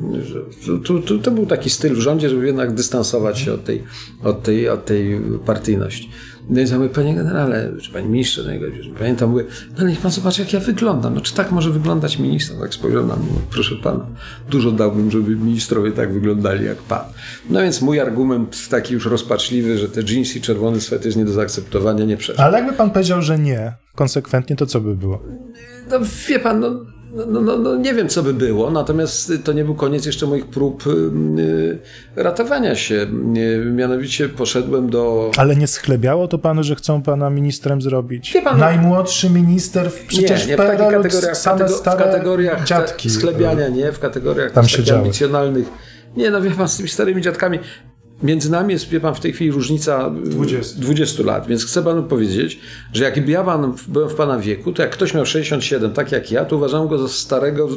to, 0.85 0.99
to, 0.99 1.17
to 1.17 1.31
był 1.31 1.45
taki 1.45 1.69
styl 1.69 1.95
w 1.95 1.99
rządzie, 1.99 2.29
żeby 2.29 2.47
jednak 2.47 2.73
dystansować 2.73 3.39
się 3.39 3.53
od 3.53 3.63
tej, 3.63 3.83
od 4.23 4.43
tej, 4.43 4.69
od 4.69 4.85
tej 4.85 5.21
partyjności. 5.45 6.09
No 6.49 6.61
i 6.61 6.69
ja 6.69 6.77
mówię, 6.77 6.89
panie 6.89 7.15
generale, 7.15 7.71
czy 7.81 7.91
panie 7.91 8.07
ministrze, 8.07 8.43
no 8.43 8.93
pamiętam, 8.99 9.29
mówię, 9.29 9.43
no 9.77 9.87
niech 9.87 9.99
pan 9.99 10.11
zobaczy, 10.11 10.41
jak 10.41 10.53
ja 10.53 10.59
wyglądam. 10.59 11.13
No 11.13 11.21
czy 11.21 11.33
tak 11.33 11.51
może 11.51 11.71
wyglądać 11.71 12.19
minister? 12.19 12.57
Tak 12.59 12.73
spojrzał 12.73 13.07
na 13.07 13.15
mnie, 13.15 13.29
proszę 13.51 13.75
pana, 13.75 14.05
dużo 14.49 14.71
dałbym, 14.71 15.11
żeby 15.11 15.35
ministrowie 15.35 15.91
tak 15.91 16.13
wyglądali 16.13 16.65
jak 16.65 16.77
pan. 16.77 17.03
No 17.49 17.61
więc 17.61 17.81
mój 17.81 17.99
argument 17.99 18.69
taki 18.69 18.93
już 18.93 19.05
rozpaczliwy, 19.05 19.77
że 19.77 19.89
te 19.89 20.01
jeansy 20.01 20.37
i 20.37 20.41
czerwony 20.41 20.81
swet 20.81 21.05
jest 21.05 21.17
nie 21.17 21.25
do 21.25 21.31
zaakceptowania, 21.31 22.05
nie 22.05 22.17
przeszedł. 22.17 22.41
Ale 22.41 22.57
jakby 22.57 22.73
pan 22.73 22.91
powiedział, 22.91 23.21
że 23.21 23.39
nie, 23.39 23.73
konsekwentnie, 23.95 24.55
to 24.55 24.65
co 24.65 24.81
by 24.81 24.95
było? 24.95 25.23
No 25.91 25.99
wie 26.27 26.39
pan, 26.39 26.59
no 26.59 26.85
no, 27.13 27.41
no, 27.41 27.57
no, 27.57 27.75
nie 27.75 27.93
wiem, 27.93 28.09
co 28.09 28.23
by 28.23 28.33
było, 28.33 28.71
natomiast 28.71 29.31
to 29.43 29.53
nie 29.53 29.65
był 29.65 29.75
koniec 29.75 30.05
jeszcze 30.05 30.25
moich 30.27 30.45
prób 30.45 30.87
y, 30.87 31.79
ratowania 32.15 32.75
się. 32.75 32.95
Y, 33.37 33.65
mianowicie 33.71 34.29
poszedłem 34.29 34.89
do. 34.89 35.31
Ale 35.37 35.55
nie 35.55 35.67
schlebiało 35.67 36.27
to 36.27 36.37
panu, 36.37 36.63
że 36.63 36.75
chcą 36.75 37.01
pana 37.01 37.29
ministrem 37.29 37.81
zrobić? 37.81 38.37
Pan, 38.43 38.53
no- 38.53 38.65
Najmłodszy 38.65 39.29
minister 39.29 39.91
w, 39.91 40.05
przecież 40.05 40.47
nie, 40.47 40.51
nie, 40.51 40.57
w, 40.57 40.59
w 40.59 40.63
kategoriach, 40.63 41.37
same 41.37 41.67
w 41.67 41.81
kategoriach 41.81 42.63
dziadki. 42.63 43.09
Schlebiania, 43.09 43.67
nie, 43.67 43.91
w 43.91 43.99
kategoriach 43.99 44.51
tam 44.51 44.67
się 44.67 44.95
ambicjonalnych. 44.95 45.67
Nie, 46.17 46.31
no 46.31 46.41
wie 46.41 46.51
pan, 46.51 46.67
z 46.67 46.77
tymi 46.77 46.89
starymi 46.89 47.21
dziadkami. 47.21 47.59
Między 48.23 48.51
nami 48.51 48.73
jest, 48.73 48.89
wie 48.89 48.99
pan, 48.99 49.15
w 49.15 49.19
tej 49.19 49.33
chwili 49.33 49.51
różnica 49.51 50.09
20, 50.09 50.79
20 50.79 51.23
lat, 51.23 51.47
więc 51.47 51.65
chcę 51.65 51.83
panu 51.83 52.03
powiedzieć, 52.03 52.59
że 52.93 53.03
jakby 53.03 53.31
ja 53.31 53.43
pan, 53.43 53.73
byłem 53.87 54.09
w 54.09 54.15
pana 54.15 54.39
wieku, 54.39 54.73
to 54.73 54.81
jak 54.81 54.91
ktoś 54.91 55.13
miał 55.13 55.25
67, 55.25 55.91
tak 55.91 56.11
jak 56.11 56.31
ja, 56.31 56.45
to 56.45 56.55
uważam 56.55 56.87
go 56.87 56.97
za 56.97 57.07
starego 57.07 57.69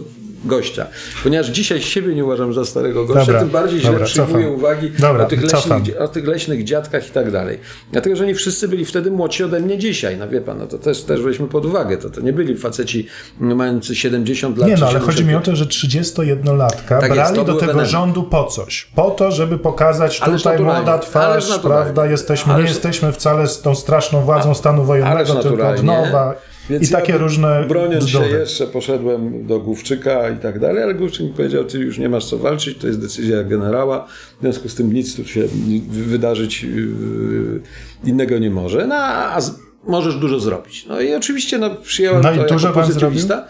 gościa. 0.45 0.87
Ponieważ 1.23 1.49
dzisiaj 1.49 1.83
siebie 1.83 2.15
nie 2.15 2.25
uważam 2.25 2.53
za 2.55 2.65
starego 2.65 3.05
gościa, 3.05 3.21
dobra, 3.27 3.41
tym 3.41 3.49
bardziej 3.49 3.81
źle 3.81 3.91
dobra, 3.91 4.07
przyjmuję 4.07 4.51
uwagi 4.51 4.91
dobra, 4.91 5.25
o, 5.25 5.29
tych 5.29 5.43
leśnych, 5.43 6.01
o 6.01 6.09
tych 6.09 6.27
leśnych 6.27 6.65
dziadkach 6.65 7.09
i 7.09 7.11
tak 7.11 7.31
dalej. 7.31 7.59
Dlatego, 7.93 8.17
że 8.17 8.27
nie 8.27 8.35
wszyscy 8.35 8.69
byli 8.69 8.85
wtedy 8.85 9.11
młodsi 9.11 9.45
ode 9.45 9.61
mnie 9.61 9.79
dzisiaj. 9.79 10.17
No 10.17 10.29
wie 10.29 10.41
pan, 10.41 10.59
no 10.59 10.67
to 10.67 10.79
też, 10.79 11.03
też 11.03 11.23
weźmy 11.23 11.49
pod 11.49 11.67
uwagę. 11.67 11.97
To, 11.99 12.11
to 12.11 12.21
nie 12.21 12.33
byli 12.33 12.57
faceci 12.57 13.07
mający 13.39 13.95
70 13.95 14.59
lat. 14.59 14.69
Nie 14.69 14.77
no, 14.77 14.87
ale 14.87 15.01
chodzi 15.01 15.25
mi 15.25 15.35
o 15.35 15.41
to, 15.41 15.57
że 15.57 15.65
31-latka 15.65 17.01
tak 17.01 17.13
brali 17.13 17.19
jest, 17.19 17.35
do 17.35 17.55
tego 17.55 17.73
wenem. 17.73 17.87
rządu 17.87 18.23
po 18.23 18.45
coś. 18.45 18.91
Po 18.95 19.11
to, 19.11 19.31
żeby 19.31 19.59
pokazać 19.59 20.21
tutaj 20.21 20.59
młoda 20.59 20.99
twarz, 20.99 21.59
prawda, 21.63 22.07
jesteśmy, 22.07 22.55
nie 22.55 22.63
jesteśmy 22.63 23.13
wcale 23.13 23.47
z 23.47 23.61
tą 23.61 23.75
straszną 23.75 24.21
władzą 24.21 24.55
stanu 24.55 24.85
wojennego, 24.85 25.35
tylko 25.35 25.69
od 25.69 25.83
nowa. 25.83 26.35
Więc 26.71 26.89
I 26.89 26.93
takie 26.93 27.19
różne 27.19 27.65
Broniąc 27.69 28.09
się 28.09 28.27
jeszcze 28.27 28.67
poszedłem 28.67 29.47
do 29.47 29.61
Główczyka 29.61 30.31
i 30.31 30.37
tak 30.37 30.59
dalej, 30.59 30.83
ale 30.83 30.95
Główczyk 30.95 31.27
mi 31.27 31.33
powiedział, 31.33 31.65
ty 31.65 31.79
już 31.79 31.99
nie 31.99 32.09
masz 32.09 32.25
co 32.25 32.39
walczyć, 32.39 32.79
to 32.79 32.87
jest 32.87 33.01
decyzja 33.01 33.45
generała, 33.45 34.07
w 34.39 34.41
związku 34.41 34.69
z 34.69 34.75
tym 34.75 34.93
nic 34.93 35.17
tu 35.17 35.25
się 35.25 35.45
wydarzyć 35.89 36.63
yy, 36.63 37.61
innego 38.05 38.39
nie 38.39 38.51
może, 38.51 38.87
no 38.87 38.95
a 38.95 39.41
możesz 39.87 40.17
dużo 40.17 40.41
zrobić. 40.41 40.87
No 40.87 41.01
i 41.01 41.15
oczywiście 41.15 41.59
no, 41.59 41.71
przyjąłem 41.71 42.23
no 42.23 42.35
to 42.35 42.47
i 42.47 42.49
dużo 42.49 42.69
jako 42.69 42.81
pozytywista. 42.81 43.47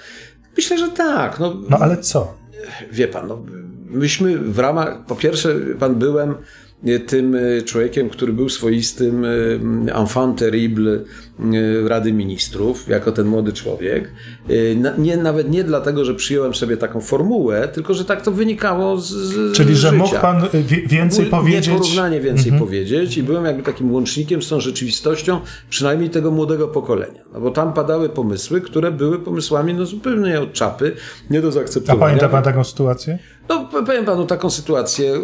Myślę, 0.56 0.78
że 0.78 0.88
tak. 0.88 1.40
No, 1.40 1.56
no 1.70 1.78
ale 1.78 1.96
co? 1.96 2.34
Wie 2.92 3.08
pan, 3.08 3.28
no, 3.28 3.42
myśmy 3.86 4.38
w 4.38 4.58
ramach, 4.58 5.06
po 5.06 5.16
pierwsze, 5.16 5.54
pan 5.78 5.94
byłem 5.94 6.34
tym 7.06 7.34
e, 7.34 7.62
człowiekiem, 7.62 8.10
który 8.10 8.32
był 8.32 8.48
swoistym 8.48 9.24
e, 9.24 9.28
enfant 9.94 10.38
terrible 10.38 10.92
e, 10.92 11.00
Rady 11.86 12.12
Ministrów, 12.12 12.88
jako 12.88 13.12
ten 13.12 13.26
młody 13.26 13.52
człowiek. 13.52 14.12
Nie, 14.98 15.16
nawet 15.16 15.50
nie 15.50 15.64
dlatego, 15.64 16.04
że 16.04 16.14
przyjąłem 16.14 16.54
sobie 16.54 16.76
taką 16.76 17.00
formułę, 17.00 17.68
tylko 17.68 17.94
że 17.94 18.04
tak 18.04 18.22
to 18.22 18.32
wynikało 18.32 18.98
z, 19.00 19.08
z 19.10 19.56
Czyli, 19.56 19.76
że 19.76 19.92
mógł 19.92 20.18
pan 20.20 20.42
więcej 20.86 21.26
powiedzieć? 21.26 21.68
Nieporównanie 21.68 22.20
więcej 22.20 22.52
mhm. 22.52 22.68
powiedzieć 22.68 23.16
i 23.16 23.22
byłem 23.22 23.44
jakby 23.44 23.62
takim 23.62 23.92
łącznikiem 23.92 24.42
z 24.42 24.48
tą 24.48 24.60
rzeczywistością, 24.60 25.40
przynajmniej 25.70 26.10
tego 26.10 26.30
młodego 26.30 26.68
pokolenia. 26.68 27.20
No 27.34 27.40
bo 27.40 27.50
tam 27.50 27.72
padały 27.72 28.08
pomysły, 28.08 28.60
które 28.60 28.90
były 28.90 29.18
pomysłami 29.18 29.74
no, 29.74 29.86
zupełnie 29.86 30.40
od 30.40 30.52
czapy, 30.52 30.96
nie 31.30 31.40
do 31.40 31.52
zaakceptowania. 31.52 32.04
A 32.04 32.06
pamięta 32.06 32.28
pan 32.28 32.42
taką 32.42 32.64
sytuację? 32.64 33.18
No, 33.48 33.68
powiem 33.86 34.04
panu 34.04 34.26
taką 34.26 34.50
sytuację, 34.50 35.20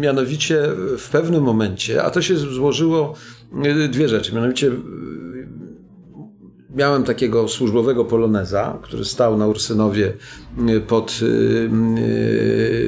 mianowicie 0.00 0.62
w 0.98 1.08
pewnym 1.12 1.42
momencie, 1.42 2.02
a 2.02 2.10
to 2.10 2.22
się 2.22 2.36
złożyło 2.36 3.14
dwie 3.88 4.08
rzeczy, 4.08 4.34
mianowicie 4.34 4.70
miałem 6.76 7.04
takiego 7.04 7.48
służbowego 7.48 8.04
poloneza, 8.04 8.78
który 8.82 9.04
stał 9.04 9.38
na 9.38 9.46
Ursynowie 9.46 10.12
pod, 10.88 11.20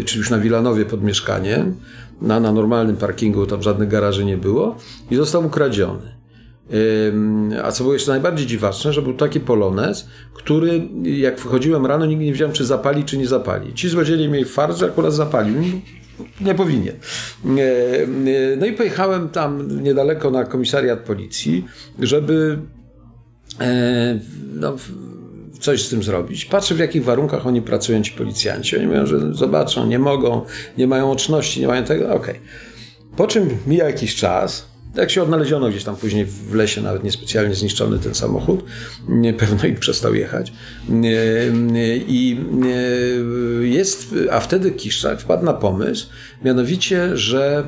czyli 0.05 0.19
już 0.19 0.31
na 0.31 0.39
Wilanowie 0.39 0.85
pod 0.85 1.03
mieszkaniem, 1.03 1.75
na, 2.23 2.41
na 2.41 2.53
normalnym 2.53 2.97
parkingu, 2.97 3.47
tam 3.47 3.62
żadnych 3.62 3.89
garaży 3.89 4.25
nie 4.25 4.37
było 4.37 4.77
i 5.11 5.17
został 5.17 5.47
ukradziony. 5.47 6.15
A 7.65 7.73
co 7.73 7.85
było 7.85 7.95
jeszcze 7.95 8.11
najbardziej 8.11 8.47
dziwaczne, 8.47 8.93
że 8.93 9.03
był 9.03 9.15
taki 9.15 9.41
polonez, 9.41 10.09
który 10.35 10.89
jak 11.03 11.41
wchodziłem 11.41 11.87
rano, 11.87 12.07
nigdy 12.07 12.25
nie 12.25 12.33
wiedziałem, 12.33 12.55
czy 12.55 12.65
zapali, 12.65 13.05
czy 13.05 13.19
nie 13.19 13.27
zapali. 13.27 13.75
Ci 13.75 13.89
złodziej 13.89 14.29
mieli 14.29 14.45
fart, 14.45 14.79
że 14.79 14.87
akurat 14.87 15.15
zapalił. 15.15 15.55
Nie 16.41 16.55
powinien. 16.55 16.95
No 18.59 18.67
i 18.67 18.73
pojechałem 18.73 19.29
tam 19.29 19.83
niedaleko 19.83 20.31
na 20.31 20.45
komisariat 20.45 21.01
policji, 21.01 21.65
żeby 21.99 22.59
e, 23.61 24.19
no, 24.55 24.77
coś 25.61 25.83
z 25.83 25.89
tym 25.89 26.03
zrobić. 26.03 26.45
Patrzę, 26.45 26.75
w 26.75 26.79
jakich 26.79 27.05
warunkach 27.05 27.47
oni 27.47 27.62
pracują, 27.62 28.03
ci 28.03 28.12
policjanci. 28.12 28.77
Oni 28.77 28.87
mówią, 28.87 29.07
że 29.07 29.35
zobaczą, 29.35 29.87
nie 29.87 29.99
mogą, 29.99 30.45
nie 30.79 30.87
mają 30.87 31.07
łączności, 31.09 31.61
nie 31.61 31.67
mają 31.67 31.85
tego. 31.85 32.05
Okej. 32.05 32.17
Okay. 32.17 32.41
Po 33.17 33.27
czym 33.27 33.49
mija 33.67 33.85
jakiś 33.85 34.17
czas, 34.17 34.74
jak 34.95 35.11
się 35.11 35.22
odnaleziono 35.22 35.68
gdzieś 35.68 35.84
tam 35.84 35.97
później 35.97 36.24
w 36.24 36.55
lesie, 36.55 36.80
nawet 36.80 37.05
niespecjalnie 37.05 37.55
zniszczony 37.55 37.99
ten 37.99 38.14
samochód, 38.14 38.64
pewno 39.38 39.64
i 39.64 39.74
przestał 39.74 40.14
jechać. 40.14 40.53
I 42.09 42.40
jest, 43.61 44.14
a 44.30 44.40
wtedy 44.40 44.70
Kiszczak 44.70 45.20
wpadł 45.20 45.45
na 45.45 45.53
pomysł, 45.53 46.07
mianowicie, 46.45 47.16
że 47.16 47.64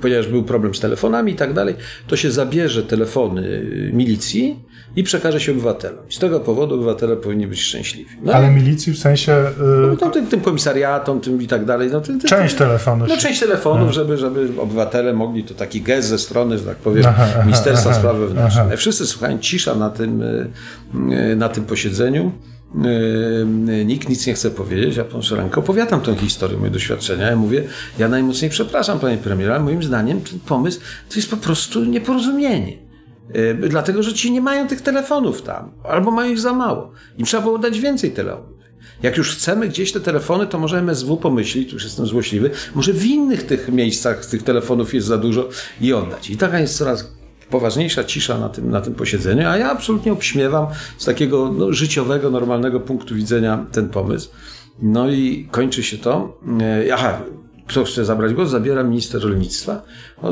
ponieważ 0.00 0.28
był 0.28 0.42
problem 0.42 0.74
z 0.74 0.80
telefonami 0.80 1.32
i 1.32 1.36
tak 1.36 1.52
dalej, 1.52 1.74
to 2.06 2.16
się 2.16 2.30
zabierze 2.30 2.82
telefony 2.82 3.66
milicji 3.92 4.56
i 4.96 5.02
przekaże 5.02 5.40
się 5.40 5.52
obywatelom. 5.52 6.04
Z 6.08 6.18
tego 6.18 6.40
powodu 6.40 6.74
obywatele 6.74 7.16
powinni 7.16 7.46
być 7.46 7.60
szczęśliwi. 7.60 8.10
No 8.22 8.32
Ale 8.32 8.48
i, 8.48 8.50
milicji 8.50 8.92
w 8.92 8.98
sensie... 8.98 9.32
Yy... 9.32 9.96
No, 10.00 10.10
tym, 10.10 10.26
tym, 10.26 10.40
komisariatom, 10.40 11.20
tym 11.20 11.42
i 11.42 11.46
tak 11.46 11.64
dalej. 11.64 11.88
No, 11.92 12.00
tym, 12.00 12.20
tym, 12.20 12.28
część 12.28 12.54
telefonów. 12.54 13.08
No 13.08 13.16
część 13.16 13.40
telefonów, 13.40 13.92
żeby, 13.92 14.18
żeby 14.18 14.48
obywatele 14.60 15.11
mogli, 15.12 15.44
to 15.44 15.54
taki 15.54 15.82
gest 15.82 16.08
ze 16.08 16.18
strony, 16.18 16.58
że 16.58 16.64
tak 16.64 16.76
powiem, 16.76 17.04
aha, 17.08 17.26
Ministerstwa 17.44 17.90
aha, 17.90 17.98
Spraw 17.98 18.16
Wewnętrznych. 18.16 18.66
Aha. 18.66 18.76
Wszyscy 18.76 19.06
słuchają, 19.06 19.38
cisza 19.38 19.74
na 19.74 19.90
tym, 19.90 20.22
y, 20.22 20.50
y, 21.32 21.36
na 21.36 21.48
tym 21.48 21.64
posiedzeniu. 21.64 22.32
Yy, 22.74 23.84
nikt 23.84 24.08
nic 24.08 24.26
nie 24.26 24.34
chce 24.34 24.50
powiedzieć, 24.50 24.96
ja 24.96 25.04
podnoszę 25.04 25.36
rękę, 25.36 25.60
opowiadam 25.60 26.00
tę 26.00 26.16
historię, 26.16 26.58
moje 26.58 26.70
doświadczenia. 26.70 27.30
Ja 27.30 27.36
mówię, 27.36 27.64
ja 27.98 28.08
najmocniej 28.08 28.50
przepraszam, 28.50 28.98
panie 28.98 29.16
premierze, 29.16 29.54
ale 29.54 29.64
moim 29.64 29.82
zdaniem 29.82 30.20
ten 30.20 30.40
pomysł 30.40 30.80
to 31.08 31.16
jest 31.16 31.30
po 31.30 31.36
prostu 31.36 31.84
nieporozumienie. 31.84 32.78
Yy, 33.34 33.68
dlatego, 33.68 34.02
że 34.02 34.14
ci 34.14 34.32
nie 34.32 34.40
mają 34.40 34.68
tych 34.68 34.80
telefonów 34.80 35.42
tam, 35.42 35.70
albo 35.84 36.10
mają 36.10 36.32
ich 36.32 36.40
za 36.40 36.52
mało. 36.52 36.92
Im 37.18 37.26
trzeba 37.26 37.42
było 37.42 37.58
dać 37.58 37.80
więcej 37.80 38.10
telefonów. 38.10 38.61
Jak 39.02 39.16
już 39.16 39.36
chcemy 39.36 39.68
gdzieś 39.68 39.92
te 39.92 40.00
telefony, 40.00 40.46
to 40.46 40.58
może 40.58 40.78
MSW 40.78 41.16
pomyśli, 41.16 41.66
tu 41.66 41.72
już 41.72 41.84
jestem 41.84 42.06
złośliwy, 42.06 42.50
może 42.74 42.92
w 42.92 43.06
innych 43.06 43.42
tych 43.42 43.68
miejscach 43.68 44.26
tych 44.26 44.42
telefonów 44.42 44.94
jest 44.94 45.06
za 45.06 45.18
dużo 45.18 45.48
i 45.80 45.92
oddać. 45.92 46.30
I 46.30 46.36
taka 46.36 46.60
jest 46.60 46.78
coraz 46.78 47.12
poważniejsza 47.50 48.04
cisza 48.04 48.38
na 48.38 48.48
tym, 48.48 48.70
na 48.70 48.80
tym 48.80 48.94
posiedzeniu, 48.94 49.48
a 49.48 49.56
ja 49.56 49.70
absolutnie 49.70 50.12
obśmiewam 50.12 50.66
z 50.98 51.04
takiego 51.04 51.52
no, 51.52 51.72
życiowego, 51.72 52.30
normalnego 52.30 52.80
punktu 52.80 53.14
widzenia 53.14 53.66
ten 53.72 53.88
pomysł. 53.88 54.30
No 54.82 55.10
i 55.10 55.48
kończy 55.50 55.82
się 55.82 55.98
to. 55.98 56.38
E, 56.86 56.94
aha, 56.94 57.20
kto 57.66 57.84
chce 57.84 58.04
zabrać 58.04 58.34
głos, 58.34 58.50
zabiera 58.50 58.82
minister 58.82 59.22
rolnictwa, 59.22 59.82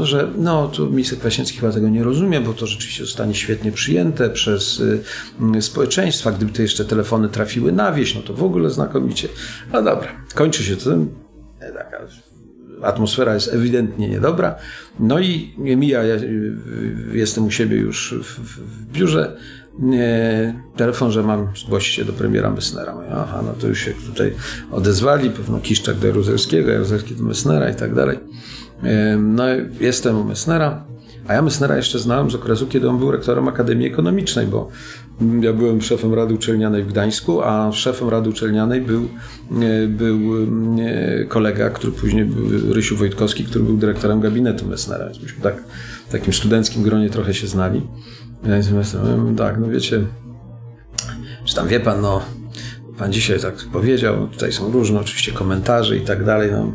że 0.02 0.30
no, 0.36 0.68
tu 0.68 0.90
minister 0.90 1.18
Kwaśniewski 1.18 1.58
chyba 1.58 1.72
tego 1.72 1.88
nie 1.88 2.04
rozumie, 2.04 2.40
bo 2.40 2.54
to 2.54 2.66
rzeczywiście 2.66 3.04
zostanie 3.04 3.34
świetnie 3.34 3.72
przyjęte 3.72 4.30
przez 4.30 4.80
y, 4.80 5.62
społeczeństwa. 5.62 6.32
Gdyby 6.32 6.52
te 6.52 6.62
jeszcze 6.62 6.84
telefony 6.84 7.28
trafiły 7.28 7.72
na 7.72 7.92
wieś, 7.92 8.14
no 8.14 8.20
to 8.20 8.34
w 8.34 8.42
ogóle 8.42 8.70
znakomicie. 8.70 9.28
No 9.72 9.82
dobra, 9.82 10.08
kończy 10.34 10.64
się 10.64 10.76
to. 10.76 10.90
Taka 11.60 11.98
atmosfera 12.82 13.34
jest 13.34 13.54
ewidentnie 13.54 14.08
niedobra. 14.08 14.54
No 15.00 15.20
i 15.20 15.54
mija, 15.58 16.02
ja 16.02 16.14
jestem 17.12 17.46
u 17.46 17.50
siebie 17.50 17.76
już 17.76 18.14
w, 18.22 18.40
w 18.40 18.92
biurze, 18.92 19.36
telefon, 20.76 21.10
że 21.10 21.22
mam 21.22 21.48
zgłosić 21.56 21.94
się 21.94 22.04
do 22.04 22.12
premiera 22.12 22.50
Messnera. 22.50 22.94
Mówię, 22.94 23.08
aha, 23.12 23.42
no 23.46 23.52
to 23.60 23.66
już 23.66 23.78
się 23.78 23.92
tutaj 24.06 24.34
odezwali, 24.70 25.30
pewno 25.30 25.60
Kiszczak 25.60 25.98
do 25.98 26.06
Jaruzelskiego, 26.06 26.70
Jaruzelski 26.70 27.14
do 27.14 27.24
Messnera 27.24 27.70
i 27.70 27.74
tak 27.74 27.94
dalej. 27.94 28.18
No 29.18 29.44
jestem 29.80 30.16
u 30.16 30.24
Messnera, 30.24 30.84
a 31.28 31.34
ja 31.34 31.42
Messnera 31.42 31.76
jeszcze 31.76 31.98
znałem 31.98 32.30
z 32.30 32.34
okresu, 32.34 32.66
kiedy 32.66 32.88
on 32.88 32.98
był 32.98 33.10
rektorem 33.10 33.48
Akademii 33.48 33.86
Ekonomicznej, 33.86 34.46
bo 34.46 34.68
ja 35.40 35.52
byłem 35.52 35.82
szefem 35.82 36.14
Rady 36.14 36.34
Uczelnianej 36.34 36.82
w 36.82 36.86
Gdańsku, 36.86 37.42
a 37.42 37.72
szefem 37.72 38.08
Rady 38.08 38.30
Uczelnianej 38.30 38.80
był, 38.80 39.08
e, 39.62 39.86
był 39.86 40.18
e, 40.80 41.24
kolega, 41.24 41.70
który 41.70 41.92
później 41.92 42.24
był 42.24 42.74
Rysiu 42.74 42.96
Wojtkowski, 42.96 43.44
który 43.44 43.64
był 43.64 43.76
dyrektorem 43.76 44.20
gabinetu 44.20 44.66
Messnera. 44.66 45.08
Myśmy 45.22 45.42
tak 45.42 45.62
w 46.08 46.12
takim 46.12 46.32
studenckim 46.32 46.82
gronie 46.82 47.10
trochę 47.10 47.34
się 47.34 47.46
znali. 47.46 47.82
Tak, 49.36 49.58
no 49.60 49.68
wiecie, 49.68 50.06
czy 51.44 51.54
tam 51.54 51.68
wie 51.68 51.80
pan, 51.80 52.00
no, 52.00 52.22
pan 52.98 53.12
dzisiaj 53.12 53.40
tak 53.40 53.54
powiedział, 53.72 54.28
tutaj 54.28 54.52
są 54.52 54.72
różne 54.72 55.00
oczywiście 55.00 55.32
komentarze 55.32 55.96
i 55.96 56.00
tak 56.00 56.24
dalej, 56.24 56.50
no, 56.52 56.72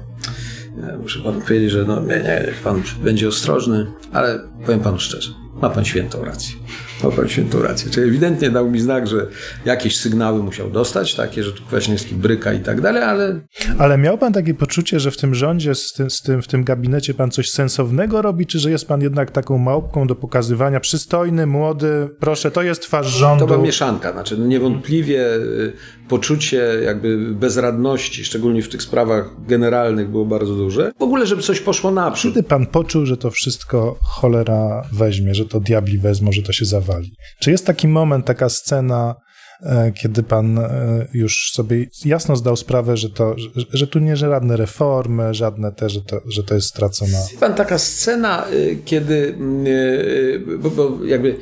muszę 1.01 1.19
panu 1.19 1.41
powiedzieć, 1.41 1.71
że 1.71 1.85
no, 1.85 2.01
nie, 2.01 2.07
nie, 2.07 2.53
pan 2.63 2.83
będzie 3.03 3.27
ostrożny, 3.27 3.87
ale 4.13 4.39
powiem 4.65 4.79
panu 4.79 4.99
szczerze, 4.99 5.31
ma 5.61 5.69
pan 5.69 5.85
świętą 5.85 6.25
rację. 6.25 6.55
Ma 7.03 7.11
pan 7.11 7.29
świętą 7.29 7.61
rację. 7.61 7.91
Czyli 7.91 8.07
ewidentnie 8.09 8.49
dał 8.49 8.71
mi 8.71 8.79
znak, 8.79 9.07
że 9.07 9.27
jakieś 9.65 9.97
sygnały 9.97 10.43
musiał 10.43 10.69
dostać, 10.69 11.15
takie, 11.15 11.43
że 11.43 11.51
tu 11.51 11.63
Kwaśniewski 11.63 12.15
bryka 12.15 12.53
i 12.53 12.59
tak 12.59 12.81
dalej, 12.81 13.03
ale... 13.03 13.39
Ale 13.77 13.97
miał 13.97 14.17
pan 14.17 14.33
takie 14.33 14.53
poczucie, 14.53 14.99
że 14.99 15.11
w 15.11 15.17
tym 15.17 15.35
rządzie, 15.35 15.75
z 15.75 15.93
tym, 15.93 16.09
z 16.09 16.21
tym, 16.21 16.41
w 16.41 16.47
tym 16.47 16.63
gabinecie 16.63 17.13
pan 17.13 17.31
coś 17.31 17.51
sensownego 17.51 18.21
robi, 18.21 18.45
czy 18.45 18.59
że 18.59 18.71
jest 18.71 18.87
pan 18.87 19.01
jednak 19.01 19.31
taką 19.31 19.57
małpką 19.57 20.07
do 20.07 20.15
pokazywania, 20.15 20.79
przystojny, 20.79 21.45
młody, 21.45 22.09
proszę, 22.19 22.51
to 22.51 22.61
jest 22.61 22.81
twarz 22.81 23.07
rządu? 23.07 23.45
To 23.45 23.53
była 23.53 23.65
mieszanka, 23.65 24.11
znaczy 24.11 24.37
niewątpliwie 24.37 25.35
y, 25.35 25.73
poczucie 26.07 26.57
jakby 26.83 27.17
bezradności, 27.33 28.25
szczególnie 28.25 28.61
w 28.61 28.69
tych 28.69 28.83
sprawach 28.83 29.45
generalnych 29.47 30.09
było 30.09 30.25
bardzo 30.25 30.55
duże. 30.55 30.91
W 30.99 31.03
ogóle, 31.03 31.27
żeby 31.27 31.41
coś 31.41 31.59
poszło 31.59 31.91
naprzód. 31.91 32.33
Kiedy 32.33 32.47
pan 32.47 32.65
poczuł, 32.65 33.05
że 33.05 33.17
to 33.17 33.31
wszystko 33.31 33.97
cholera 34.01 34.87
weźmie, 34.93 35.35
że 35.35 35.45
to 35.45 35.59
diabli 35.59 35.97
wezmą, 35.97 36.31
że 36.31 36.41
to 36.41 36.53
się 36.53 36.65
zawali? 36.65 37.11
Czy 37.39 37.51
jest 37.51 37.65
taki 37.65 37.87
moment, 37.87 38.25
taka 38.25 38.49
scena, 38.49 39.15
e, 39.61 39.91
kiedy 39.91 40.23
pan 40.23 40.57
e, 40.57 41.07
już 41.13 41.51
sobie 41.53 41.85
jasno 42.05 42.35
zdał 42.35 42.55
sprawę, 42.55 42.97
że, 42.97 43.09
to, 43.09 43.35
że, 43.37 43.49
że 43.73 43.87
tu 43.87 43.99
nie 43.99 44.15
żadne 44.15 44.57
reformy, 44.57 45.33
żadne 45.33 45.71
te, 45.71 45.89
że 45.89 46.01
to, 46.01 46.21
że 46.27 46.43
to 46.43 46.55
jest 46.55 46.67
stracona. 46.67 47.17
Pan 47.39 47.53
taka 47.53 47.77
scena, 47.77 48.45
y, 48.53 48.77
kiedy, 48.85 49.37
y, 49.67 50.57
bo, 50.59 50.69
bo 50.69 51.05
jakby 51.05 51.37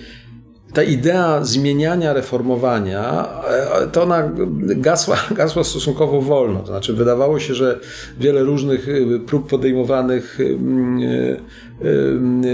ta 0.74 0.84
idea 0.84 1.43
zmieniania, 1.43 2.13
reformowania, 2.13 3.26
e, 3.82 3.88
to 3.88 4.03
ona 4.03 4.32
gasła, 4.59 5.17
gasła 5.41 5.63
stosunkowo 5.63 6.21
wolno. 6.21 6.59
To 6.59 6.67
znaczy, 6.67 6.93
wydawało 6.93 7.39
się, 7.39 7.55
że 7.55 7.80
wiele 8.19 8.43
różnych 8.43 8.88
prób 9.26 9.49
podejmowanych 9.49 10.38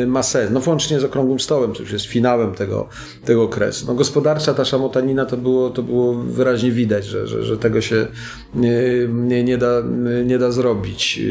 ma 0.07 0.24
sens. 0.24 0.51
No 0.51 0.59
włącznie 0.59 0.99
z 0.99 1.03
Okrągłym 1.03 1.39
Stołem, 1.39 1.74
co 1.74 1.82
już 1.82 1.91
jest 1.91 2.05
finałem 2.05 2.55
tego, 2.55 2.89
tego 3.26 3.43
okresu. 3.43 3.86
No 3.88 3.93
gospodarcza 3.93 4.53
ta 4.53 4.65
szamotanina 4.65 5.26
to 5.26 5.38
było, 5.38 5.70
to 5.70 5.84
było 5.84 6.13
wyraźnie 6.13 6.72
widać, 6.72 7.05
że, 7.05 7.28
że, 7.28 7.43
że 7.43 7.57
tego 7.57 7.82
się 7.82 8.07
nie, 9.09 9.43
nie, 9.43 9.57
da, 9.57 9.84
nie 10.26 10.38
da 10.38 10.51
zrobić. 10.51 11.22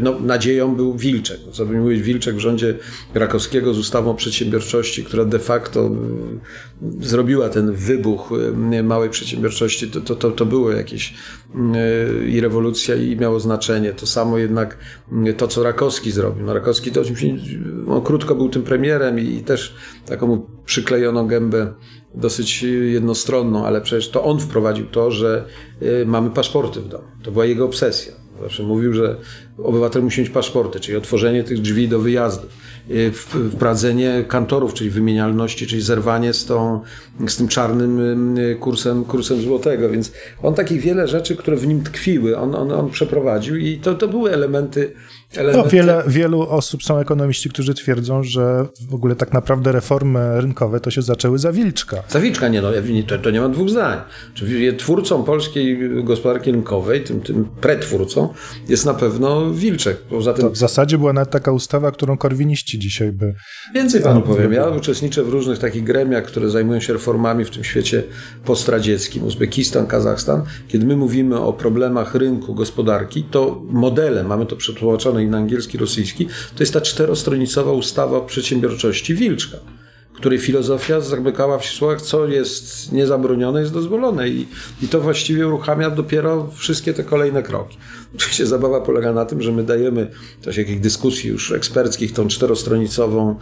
No, 0.00 0.20
nadzieją 0.20 0.76
był 0.76 0.96
Wilczek. 0.96 1.40
No, 1.46 1.52
co 1.52 1.66
by 1.66 1.74
mówić, 1.74 2.02
Wilczek 2.02 2.36
w 2.36 2.38
rządzie 2.38 2.74
Krakowskiego 3.12 3.74
z 3.74 3.78
ustawą 3.78 4.10
o 4.10 4.14
przedsiębiorczości, 4.14 5.04
która 5.04 5.24
de 5.24 5.38
facto 5.38 5.90
zrobiła 7.00 7.48
ten 7.48 7.72
wybuch 7.72 8.30
małej 8.82 9.10
przedsiębiorczości, 9.10 9.90
to, 9.90 10.00
to, 10.00 10.14
to, 10.14 10.30
to 10.30 10.46
było 10.46 10.70
jakieś 10.70 11.14
i 12.26 12.40
rewolucja 12.40 12.94
i 12.94 13.16
miało 13.16 13.40
znaczenie. 13.40 13.92
To 13.92 14.06
samo 14.06 14.38
jednak 14.38 14.78
to, 15.36 15.48
co 15.48 15.62
Rakowski 15.62 16.10
zrobił. 16.10 16.46
No, 16.46 16.54
Rakowski 16.54 16.92
to 16.92 17.02
on 17.88 18.02
krótko 18.02 18.34
był 18.34 18.48
tym 18.48 18.62
premierem 18.62 19.18
i, 19.18 19.42
też 19.42 19.74
taką 20.06 20.26
mu 20.26 20.46
przyklejono 20.64 21.24
gębę 21.24 21.72
dosyć 22.14 22.62
jednostronną, 22.92 23.66
ale 23.66 23.80
przecież 23.80 24.10
to 24.10 24.24
on 24.24 24.40
wprowadził 24.40 24.86
to, 24.86 25.10
że 25.10 25.44
mamy 26.06 26.30
paszporty 26.30 26.80
w 26.80 26.88
domu. 26.88 27.04
To 27.22 27.32
była 27.32 27.44
jego 27.44 27.64
obsesja. 27.64 28.12
Zawsze 28.42 28.62
mówił, 28.62 28.92
że 28.92 29.16
obywatel 29.58 30.02
musi 30.02 30.20
mieć 30.20 30.30
paszporty, 30.30 30.80
czyli 30.80 30.96
otworzenie 30.96 31.44
tych 31.44 31.60
drzwi 31.60 31.88
do 31.88 32.00
wyjazdów, 32.00 32.50
wprowadzenie 33.12 34.24
kantorów, 34.28 34.74
czyli 34.74 34.90
wymienialności, 34.90 35.66
czyli 35.66 35.82
zerwanie 35.82 36.32
z, 36.32 36.44
tą, 36.44 36.80
z 37.26 37.36
tym 37.36 37.48
czarnym 37.48 38.38
y, 38.38 38.56
kursem, 38.60 39.04
kursem 39.04 39.40
złotego. 39.40 39.90
Więc 39.90 40.12
on 40.42 40.54
takich 40.54 40.80
wiele 40.80 41.08
rzeczy, 41.08 41.36
które 41.36 41.56
w 41.56 41.66
nim 41.66 41.82
tkwiły, 41.82 42.38
on, 42.38 42.54
on, 42.54 42.72
on 42.72 42.90
przeprowadził 42.90 43.56
i 43.56 43.78
to, 43.78 43.94
to 43.94 44.08
były 44.08 44.32
elementy 44.32 44.92
no, 45.52 45.64
wiele, 45.64 46.02
wielu 46.06 46.42
osób, 46.42 46.82
są 46.82 46.98
ekonomiści, 46.98 47.48
którzy 47.48 47.74
twierdzą, 47.74 48.22
że 48.22 48.66
w 48.90 48.94
ogóle 48.94 49.16
tak 49.16 49.32
naprawdę 49.32 49.72
reformy 49.72 50.40
rynkowe 50.40 50.80
to 50.80 50.90
się 50.90 51.02
zaczęły 51.02 51.38
za 51.38 51.52
Wilczka. 51.52 52.02
Za 52.08 52.20
Wilczka, 52.20 52.48
nie 52.48 52.62
no, 52.62 52.68
to, 53.06 53.18
to 53.18 53.30
nie 53.30 53.40
ma 53.40 53.48
dwóch 53.48 53.70
zdań. 53.70 53.98
Czyli 54.34 54.76
twórcą 54.76 55.24
polskiej 55.24 55.78
gospodarki 56.04 56.52
rynkowej, 56.52 57.04
tym, 57.04 57.20
tym 57.20 57.44
pretwórcą, 57.60 58.28
jest 58.68 58.86
na 58.86 58.94
pewno 58.94 59.50
Wilczek. 59.50 59.96
Poza 60.00 60.32
tym... 60.32 60.44
To 60.44 60.50
w 60.50 60.56
zasadzie 60.56 60.98
była 60.98 61.12
nawet 61.12 61.30
taka 61.30 61.52
ustawa, 61.52 61.90
którą 61.90 62.16
korwiniści 62.16 62.78
dzisiaj 62.78 63.12
by... 63.12 63.34
Więcej 63.74 64.02
panu 64.02 64.22
powiem. 64.22 64.52
Ja 64.52 64.68
uczestniczę 64.68 65.22
w 65.22 65.28
różnych 65.28 65.58
takich 65.58 65.84
gremiach, 65.84 66.24
które 66.24 66.50
zajmują 66.50 66.80
się 66.80 66.92
reformami 66.92 67.44
w 67.44 67.50
tym 67.50 67.64
świecie 67.64 68.02
postradzieckim, 68.44 69.24
Uzbekistan, 69.24 69.86
Kazachstan. 69.86 70.42
Kiedy 70.68 70.86
my 70.86 70.96
mówimy 70.96 71.40
o 71.40 71.52
problemach 71.52 72.14
rynku, 72.14 72.54
gospodarki, 72.54 73.24
to 73.30 73.62
modelem, 73.70 74.26
mamy 74.26 74.46
to 74.46 74.56
przetłumaczone 74.56 75.19
na 75.28 75.38
angielski, 75.38 75.78
rosyjski, 75.78 76.26
to 76.26 76.62
jest 76.62 76.72
ta 76.72 76.80
czterostronicowa 76.80 77.72
ustawa 77.72 78.16
o 78.16 78.20
przedsiębiorczości 78.20 79.14
Wilczka 79.14 79.56
której 80.20 80.38
filozofia 80.38 81.00
zamykała 81.00 81.58
w 81.58 81.66
słowach, 81.66 82.02
co 82.02 82.26
jest 82.26 82.92
niezabronione, 82.92 83.60
jest 83.60 83.72
dozwolone. 83.72 84.28
I, 84.28 84.48
I 84.82 84.88
to 84.88 85.00
właściwie 85.00 85.46
uruchamia 85.46 85.90
dopiero 85.90 86.50
wszystkie 86.56 86.94
te 86.94 87.04
kolejne 87.04 87.42
kroki. 87.42 87.78
Oczywiście 88.16 88.46
zabawa 88.46 88.80
polega 88.80 89.12
na 89.12 89.24
tym, 89.24 89.42
że 89.42 89.52
my 89.52 89.64
dajemy 89.64 90.10
w 90.40 90.44
czasie 90.44 90.60
jakichś 90.60 90.80
dyskusji 90.80 91.30
już 91.30 91.52
eksperckich 91.52 92.12
tą 92.12 92.28
czterostronicową 92.28 93.36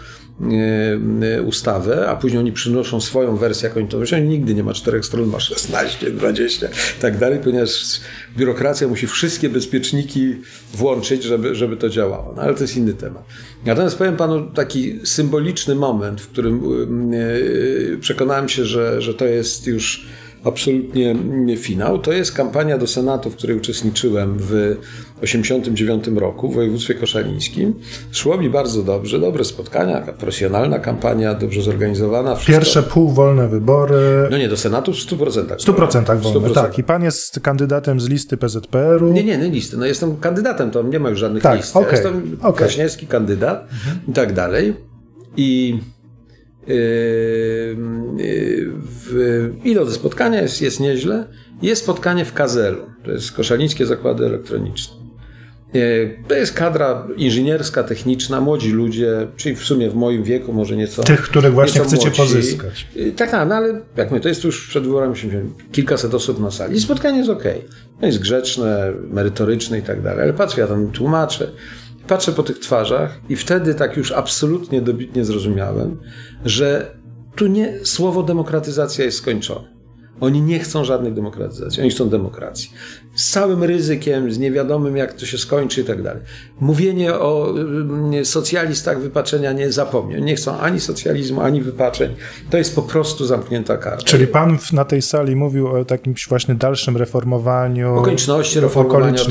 e, 1.23 1.43
ustawę, 1.43 2.09
a 2.09 2.17
później 2.17 2.39
oni 2.39 2.53
przynoszą 2.53 3.01
swoją 3.01 3.37
wersję, 3.37 3.69
jak 3.69 3.77
oni 3.77 3.89
to 3.89 3.99
myślą. 3.99 4.19
Nigdy 4.19 4.55
nie 4.55 4.65
ma 4.65 4.75
czterech 4.75 5.05
stron, 5.05 5.29
ma 5.29 5.41
16, 5.41 6.11
20 6.11 6.67
i 6.67 7.01
tak 7.01 7.19
dalej, 7.19 7.39
ponieważ 7.45 8.01
biurokracja 8.37 8.89
musi 8.89 9.07
wszystkie 9.07 9.49
bezpieczniki 9.49 10.37
włączyć, 10.75 11.23
żeby, 11.23 11.55
żeby 11.55 11.77
to 11.77 11.89
działało. 11.89 12.33
No 12.37 12.43
ale 12.43 12.55
to 12.55 12.61
jest 12.61 12.77
inny 12.77 12.95
temat. 12.95 13.25
Natomiast 13.67 13.99
powiem 13.99 14.17
panu 14.17 14.51
taki 14.51 15.01
symboliczny 15.05 15.75
moment, 15.75 16.21
w 16.21 16.29
którym 16.29 16.63
e, 17.95 17.99
przekonałem 18.01 18.49
się, 18.49 18.65
że, 18.65 19.03
że 19.03 19.15
to 19.15 19.25
jest 19.25 19.67
już 19.67 20.07
absolutnie 20.45 21.17
finał. 21.57 21.99
To 21.99 22.13
jest 22.13 22.33
kampania 22.33 22.79
do 22.79 22.87
Senatu, 22.87 23.31
w 23.31 23.37
której 23.37 23.57
uczestniczyłem 23.57 24.37
w 24.39 24.77
1989 25.21 26.21
roku 26.21 26.49
w 26.49 26.55
województwie 26.55 26.95
koszalińskim. 26.95 27.75
Szło 28.13 28.39
mi 28.39 28.51
bardzo 28.51 28.83
dobrze, 28.83 29.19
dobre 29.19 29.45
spotkania, 29.45 30.01
profesjonalna 30.01 30.79
kampania, 30.79 31.35
dobrze 31.35 31.63
zorganizowana. 31.63 32.35
Wszystko. 32.35 32.53
Pierwsze 32.53 32.83
półwolne 32.83 33.49
wybory. 33.49 34.29
No 34.31 34.39
nie, 34.39 34.49
do 34.49 34.57
Senatu 34.57 34.93
w 34.93 34.97
100%. 34.97 35.57
W 35.57 35.65
100% 35.65 36.21
wolne, 36.21 36.49
100%. 36.49 36.55
tak. 36.55 36.79
I 36.79 36.85
pan 36.85 37.03
jest 37.03 37.41
kandydatem 37.41 38.01
z 38.01 38.09
listy 38.09 38.37
PZPR-u. 38.37 39.13
Nie, 39.13 39.25
nie, 39.25 39.39
nie 39.39 39.51
listy. 39.51 39.77
No 39.77 39.87
jestem 39.87 40.17
kandydatem, 40.17 40.71
to 40.71 40.83
nie 40.83 41.01
ma 41.01 41.11
już 41.11 41.19
żadnych 41.19 41.43
tak, 41.43 41.57
list. 41.57 41.77
Okay, 41.77 41.89
ja 41.89 41.93
jestem 41.93 42.37
okay. 42.43 42.69
Kandydat 43.09 43.63
mhm. 43.63 44.01
i 44.09 44.13
tak 44.13 44.33
dalej. 44.33 44.75
I 45.37 45.79
w, 48.85 49.51
ile 49.65 49.85
do 49.85 49.91
spotkania 49.91 50.43
jest, 50.43 50.63
jest 50.63 50.81
nieźle. 50.81 51.29
Jest 51.63 51.83
spotkanie 51.83 52.25
w 52.25 52.33
Kazelu, 52.33 52.79
to 53.05 53.11
jest 53.11 53.33
Koszalińskie 53.33 53.87
Zakłady 53.87 54.27
Elektroniczne. 54.27 54.99
To 56.29 56.35
jest 56.35 56.53
kadra 56.53 57.07
inżynierska, 57.17 57.83
techniczna, 57.83 58.41
młodzi 58.41 58.73
ludzie, 58.73 59.27
czyli 59.37 59.57
w 59.57 59.65
sumie 59.65 59.91
w 59.91 59.95
moim 59.95 60.23
wieku, 60.23 60.53
może 60.53 60.77
nieco. 60.77 61.03
Tych, 61.03 61.21
których 61.21 61.53
właśnie 61.53 61.81
chcecie 61.81 62.11
pozyskać. 62.11 62.87
Tak, 63.17 63.31
tak, 63.31 63.49
no 63.49 63.55
ale 63.55 63.81
jak 63.97 64.11
my, 64.11 64.21
to 64.21 64.29
jest 64.29 64.45
już 64.45 64.69
przed 64.69 64.85
wyborami 64.85 65.15
kilkaset 65.73 66.15
osób 66.15 66.41
na 66.41 66.51
sali. 66.51 66.77
I 66.77 66.81
spotkanie 66.81 67.19
jest 67.19 67.31
ok. 67.31 67.45
No 68.01 68.07
jest 68.07 68.19
grzeczne, 68.19 68.93
merytoryczne 69.11 69.79
i 69.79 69.83
tak 69.83 70.03
dalej, 70.03 70.23
ale 70.23 70.33
patrzę, 70.33 70.61
ja 70.61 70.67
tam 70.67 70.91
tłumaczę. 70.91 71.51
Patrzę 72.09 72.33
po 72.33 72.43
tych 72.43 72.59
twarzach 72.59 73.21
i 73.29 73.37
wtedy 73.37 73.75
tak 73.75 73.97
już 73.97 74.13
absolutnie 74.13 74.83
dobitnie 74.83 75.25
zrozumiałem, 75.25 76.01
że 76.45 76.97
tu 77.37 77.47
nie 77.47 77.85
słowo 77.85 78.23
demokratyzacja 78.23 79.05
jest 79.05 79.19
skończone. 79.19 79.78
Oni 80.21 80.43
nie 80.43 80.59
chcą 80.59 80.85
żadnej 80.85 81.13
demokratyzacji, 81.13 81.83
oni 81.83 81.91
chcą 81.91 82.09
demokracji 82.09 82.71
z 83.19 83.31
całym 83.31 83.65
ryzykiem, 83.65 84.33
z 84.33 84.39
niewiadomym 84.39 84.97
jak 84.97 85.13
to 85.13 85.27
się 85.27 85.39
skończy 85.39 85.81
i 85.81 85.85
tak 85.85 86.03
dalej. 86.03 86.23
Mówienie 86.61 87.15
o 87.15 87.51
mm, 87.51 88.25
socjalistach 88.25 89.01
wypaczenia 89.01 89.53
nie 89.53 89.73
zapomniał. 89.73 90.21
Nie 90.21 90.37
chcą 90.37 90.59
ani 90.59 90.81
socjalizmu, 90.81 91.41
ani 91.41 91.63
wypaczeń. 91.63 92.15
To 92.51 92.59
jest 92.59 92.75
po 92.75 92.83
prostu 92.83 93.27
zamknięta 93.27 93.77
karta. 93.77 94.05
Czyli 94.05 94.27
pan 94.27 94.59
na 94.73 94.85
tej 94.85 95.03
sali 95.03 95.37
mówił 95.37 95.69
o 95.69 95.85
jakimś 95.91 96.29
właśnie 96.29 96.55
dalszym 96.55 96.97
reformowaniu. 96.97 97.95
Okoliczności 97.97 98.61
reformowania. 98.61 99.23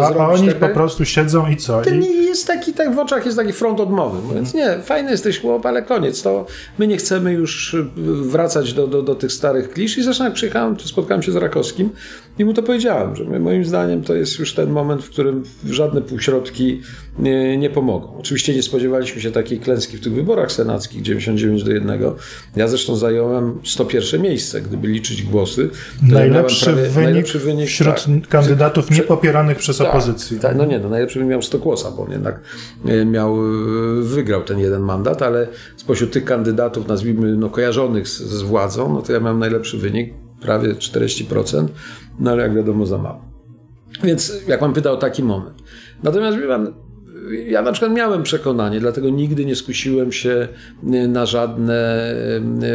A, 0.00 0.14
a 0.14 0.28
oni 0.28 0.50
po 0.50 0.68
prostu 0.68 1.04
siedzą 1.04 1.50
i 1.50 1.56
co? 1.56 1.82
Ten 1.82 2.02
I... 2.02 2.24
jest 2.24 2.46
taki, 2.46 2.72
tak 2.72 2.94
w 2.94 2.98
oczach 2.98 3.24
jest 3.24 3.36
taki 3.36 3.52
front 3.52 3.80
odmowy. 3.80 4.22
Mówiąc, 4.22 4.54
nie, 4.54 4.78
fajny 4.84 5.10
jesteś 5.10 5.40
chłop, 5.40 5.66
ale 5.66 5.82
koniec. 5.82 6.22
To 6.22 6.46
my 6.78 6.86
nie 6.86 6.96
chcemy 6.96 7.32
już 7.32 7.76
wracać 8.22 8.72
do, 8.72 8.86
do, 8.86 9.02
do 9.02 9.14
tych 9.14 9.32
starych 9.32 9.70
klisz. 9.70 9.98
I 9.98 10.02
zresztą 10.02 10.24
przyjechałem, 10.34 10.76
to 10.76 10.88
spotkałem 10.88 11.22
się 11.22 11.32
z 11.32 11.36
Rakowskim 11.36 11.90
i 12.38 12.44
mu 12.44 12.54
to 12.54 12.62
powiedziałem, 12.62 13.16
że 13.16 13.24
moim 13.24 13.64
zdaniem 13.64 14.02
to 14.02 14.14
jest 14.14 14.38
już 14.38 14.54
ten 14.54 14.70
moment, 14.70 15.04
w 15.04 15.10
którym 15.10 15.42
żadne 15.70 16.02
półśrodki 16.02 16.80
nie, 17.18 17.58
nie, 17.58 17.70
pomogą. 17.70 18.16
Oczywiście 18.18 18.54
nie 18.54 18.62
spodziewaliśmy 18.62 19.20
się 19.20 19.30
takiej 19.30 19.60
klęski 19.60 19.96
w 19.96 20.00
tych 20.00 20.12
wyborach 20.12 20.52
senackich 20.52 21.02
99 21.02 21.64
do 21.64 21.72
1. 21.72 22.00
Ja 22.56 22.68
zresztą 22.68 22.96
zająłem 22.96 23.58
101 23.64 24.22
miejsce, 24.22 24.60
gdyby 24.60 24.88
liczyć 24.88 25.22
głosy. 25.22 25.70
Najlepszy, 26.02 26.64
prawie, 26.64 26.82
wynik 26.82 27.04
najlepszy 27.04 27.38
wynik 27.38 27.68
wśród 27.68 27.94
tak, 27.94 28.28
kandydatów 28.28 28.86
przy, 28.86 28.94
niepopieranych 28.94 29.58
przez 29.58 29.78
tak, 29.78 29.88
opozycję. 29.88 30.38
Tak, 30.38 30.56
no 30.56 30.64
nie, 30.64 30.78
no 30.78 30.88
najlepszy 30.88 31.18
wynik 31.18 31.30
miał 31.30 31.42
Stokłosa, 31.42 31.90
bo 31.90 32.02
on 32.02 32.10
jednak 32.10 32.40
e, 32.86 33.04
miał, 33.04 33.36
e, 33.36 34.02
wygrał 34.02 34.42
ten 34.42 34.58
jeden 34.58 34.82
mandat, 34.82 35.22
ale 35.22 35.48
spośród 35.76 36.12
tych 36.12 36.24
kandydatów, 36.24 36.88
nazwijmy, 36.88 37.36
no, 37.36 37.50
kojarzonych 37.50 38.08
z, 38.08 38.20
z 38.20 38.42
władzą, 38.42 38.94
no 38.94 39.02
to 39.02 39.12
ja 39.12 39.20
miałem 39.20 39.38
najlepszy 39.38 39.78
wynik, 39.78 40.23
prawie 40.44 40.74
40%, 40.74 41.66
no 42.20 42.30
ale 42.30 42.42
jak 42.42 42.54
wiadomo 42.54 42.86
za 42.86 42.98
mało. 42.98 43.24
Więc 44.04 44.32
jak 44.48 44.60
pan 44.60 44.72
pytał, 44.72 44.96
taki 44.96 45.22
moment. 45.22 45.62
Natomiast 46.02 46.38
wie 46.38 46.48
pan, 46.48 46.74
ja 47.46 47.62
na 47.62 47.72
przykład 47.72 47.92
miałem 47.92 48.22
przekonanie, 48.22 48.80
dlatego 48.80 49.10
nigdy 49.10 49.44
nie 49.44 49.56
skusiłem 49.56 50.12
się 50.12 50.48
na 51.08 51.26
żadne 51.26 52.04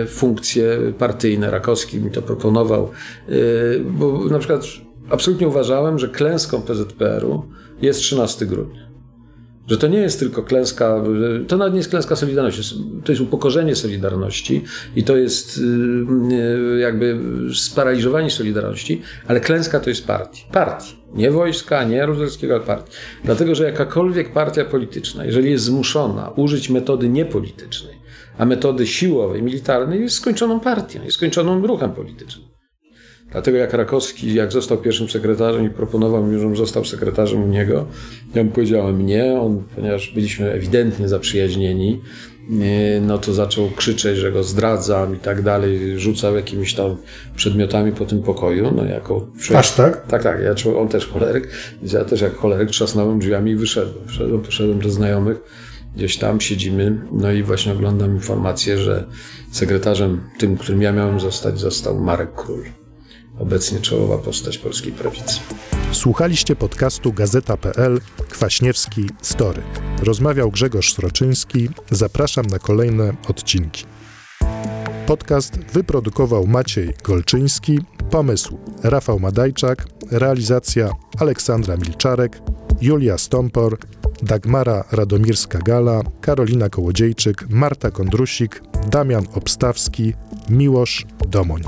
funkcje 0.08 0.78
partyjne. 0.98 1.52
Rakowski 1.52 2.00
mi 2.00 2.12
to 2.12 2.22
proponował, 2.22 2.90
y, 3.30 3.84
bo 3.86 4.26
na 4.26 4.40
przykład 4.40 4.62
absolutnie 5.10 5.48
uważałem, 5.48 6.00
że 6.00 6.08
klęską 6.08 6.62
PZPR-u 6.62 7.44
jest 7.82 8.00
13 8.00 8.46
grudnia. 8.46 8.89
Że 9.70 9.78
to 9.78 9.88
nie 9.88 10.00
jest 10.00 10.20
tylko 10.20 10.44
klęska, 10.44 11.04
to 11.48 11.58
nawet 11.58 11.74
nie 11.74 11.80
jest 11.80 11.90
klęska 11.90 12.16
Solidarności, 12.16 12.76
to 13.04 13.12
jest 13.12 13.22
upokorzenie 13.22 13.76
Solidarności 13.76 14.64
i 14.96 15.04
to 15.04 15.18
jest 15.18 15.58
y, 15.58 15.62
y, 16.76 16.80
jakby 16.80 17.20
sparaliżowanie 17.54 18.32
Solidarności, 18.32 19.02
ale 19.28 19.40
klęska 19.40 19.80
to 19.80 19.90
jest 19.90 20.08
partii. 20.08 20.46
Partii. 20.52 20.96
Nie 21.14 21.32
wojska, 21.32 21.84
nie 21.84 21.96
Jaruzelskiego, 21.96 22.56
ale 22.56 22.64
partii. 22.64 22.92
Dlatego, 23.24 23.56
że 23.56 23.64
jakakolwiek 23.64 24.34
partia 24.34 24.66
polityczna, 24.66 25.26
jeżeli 25.26 25.52
jest 25.52 25.64
zmuszona 25.64 26.30
użyć 26.30 26.70
metody 26.70 27.10
niepolitycznej, 27.10 27.96
a 28.38 28.46
metody 28.46 28.88
siłowej, 28.88 29.44
militarnej, 29.44 30.02
jest 30.02 30.16
skończoną 30.16 30.60
partią, 30.60 31.04
jest 31.04 31.18
skończoną 31.18 31.68
ruchem 31.68 31.92
politycznym. 31.92 32.59
Dlatego 33.32 33.58
jak 33.58 33.74
Rakowski, 33.74 34.34
jak 34.34 34.52
został 34.52 34.78
pierwszym 34.78 35.10
sekretarzem 35.10 35.66
i 35.66 35.70
proponował 35.70 36.26
mi, 36.26 36.40
żebym 36.40 36.56
został 36.56 36.86
sekretarzem 36.86 37.44
u 37.44 37.48
niego, 37.48 37.86
ja 38.36 38.44
mu 38.44 38.52
powiedziałem 38.52 39.06
nie, 39.06 39.40
on, 39.42 39.64
ponieważ 39.76 40.12
byliśmy 40.14 40.52
ewidentnie 40.52 41.08
zaprzyjaźnieni, 41.08 42.02
e, 42.52 43.02
no 43.02 43.18
to 43.18 43.34
zaczął 43.34 43.70
krzyczeć, 43.70 44.18
że 44.18 44.32
go 44.32 44.44
zdradzam 44.44 45.16
i 45.16 45.20
tak 45.20 45.42
dalej, 45.42 46.00
rzucał 46.00 46.36
jakimiś 46.36 46.74
tam 46.74 46.98
przedmiotami 47.36 47.92
po 47.92 48.06
tym 48.06 48.24
pokoju, 48.24 48.72
no 48.76 48.86
jako 48.86 49.28
Aż 49.56 49.72
tak? 49.72 50.08
tak, 50.08 50.24
tak. 50.24 50.40
Ja, 50.42 50.74
on 50.78 50.88
też 50.88 51.08
choleryk, 51.08 51.50
więc 51.82 51.94
ja 51.94 52.06
też 52.06 52.22
jak 52.22 52.36
choleryk 52.36 52.70
trzasnąłem 52.70 53.20
drzwiami 53.20 53.52
i 53.52 53.56
wyszedłem. 53.56 54.08
Wszedłem, 54.08 54.42
poszedłem 54.42 54.80
do 54.80 54.90
znajomych, 54.90 55.38
gdzieś 55.96 56.18
tam 56.18 56.42
siedzimy, 56.42 57.02
no 57.12 57.32
i 57.32 57.44
właśnie 57.44 57.72
oglądam 57.72 58.16
informację, 58.16 58.78
że 58.78 59.06
sekretarzem 59.52 60.22
tym, 60.38 60.58
którym 60.58 60.82
ja 60.82 60.92
miałem 60.92 61.20
zostać, 61.20 61.60
został 61.60 62.00
Marek 62.00 62.36
Król. 62.36 62.79
Obecnie 63.40 63.80
czołowa 63.80 64.18
postać 64.18 64.58
polskiej 64.58 64.92
prawicy. 64.92 65.40
Słuchaliście 65.92 66.56
podcastu 66.56 67.14
Gazeta.pl 67.14 68.02
Kwaśniewski 68.30 69.10
Story. 69.22 69.62
Rozmawiał 70.04 70.52
Grzegorz 70.52 70.94
Sroczyński. 70.94 71.70
Zapraszam 71.92 72.46
na 72.46 72.60
kolejne 72.60 73.14
odcinki. 73.30 73.86
Podcast 75.06 75.60
wyprodukował 75.74 76.48
Maciej 76.48 76.94
Golczyński, 77.04 77.80
pomysł 78.12 78.58
Rafał 78.84 79.20
Madajczak, 79.20 79.88
realizacja 80.12 80.92
Aleksandra 81.20 81.78
Milczarek, 81.78 82.42
Julia 82.82 83.18
Stompor, 83.18 83.78
Dagmara 84.24 84.84
Radomirska-Gala, 84.92 86.02
Karolina 86.22 86.70
Kołodziejczyk, 86.70 87.46
Marta 87.50 87.92
Kondrusik, 87.92 88.62
Damian 88.88 89.26
Obstawski, 89.34 90.14
Miłosz 90.50 91.06
Domoń. 91.28 91.62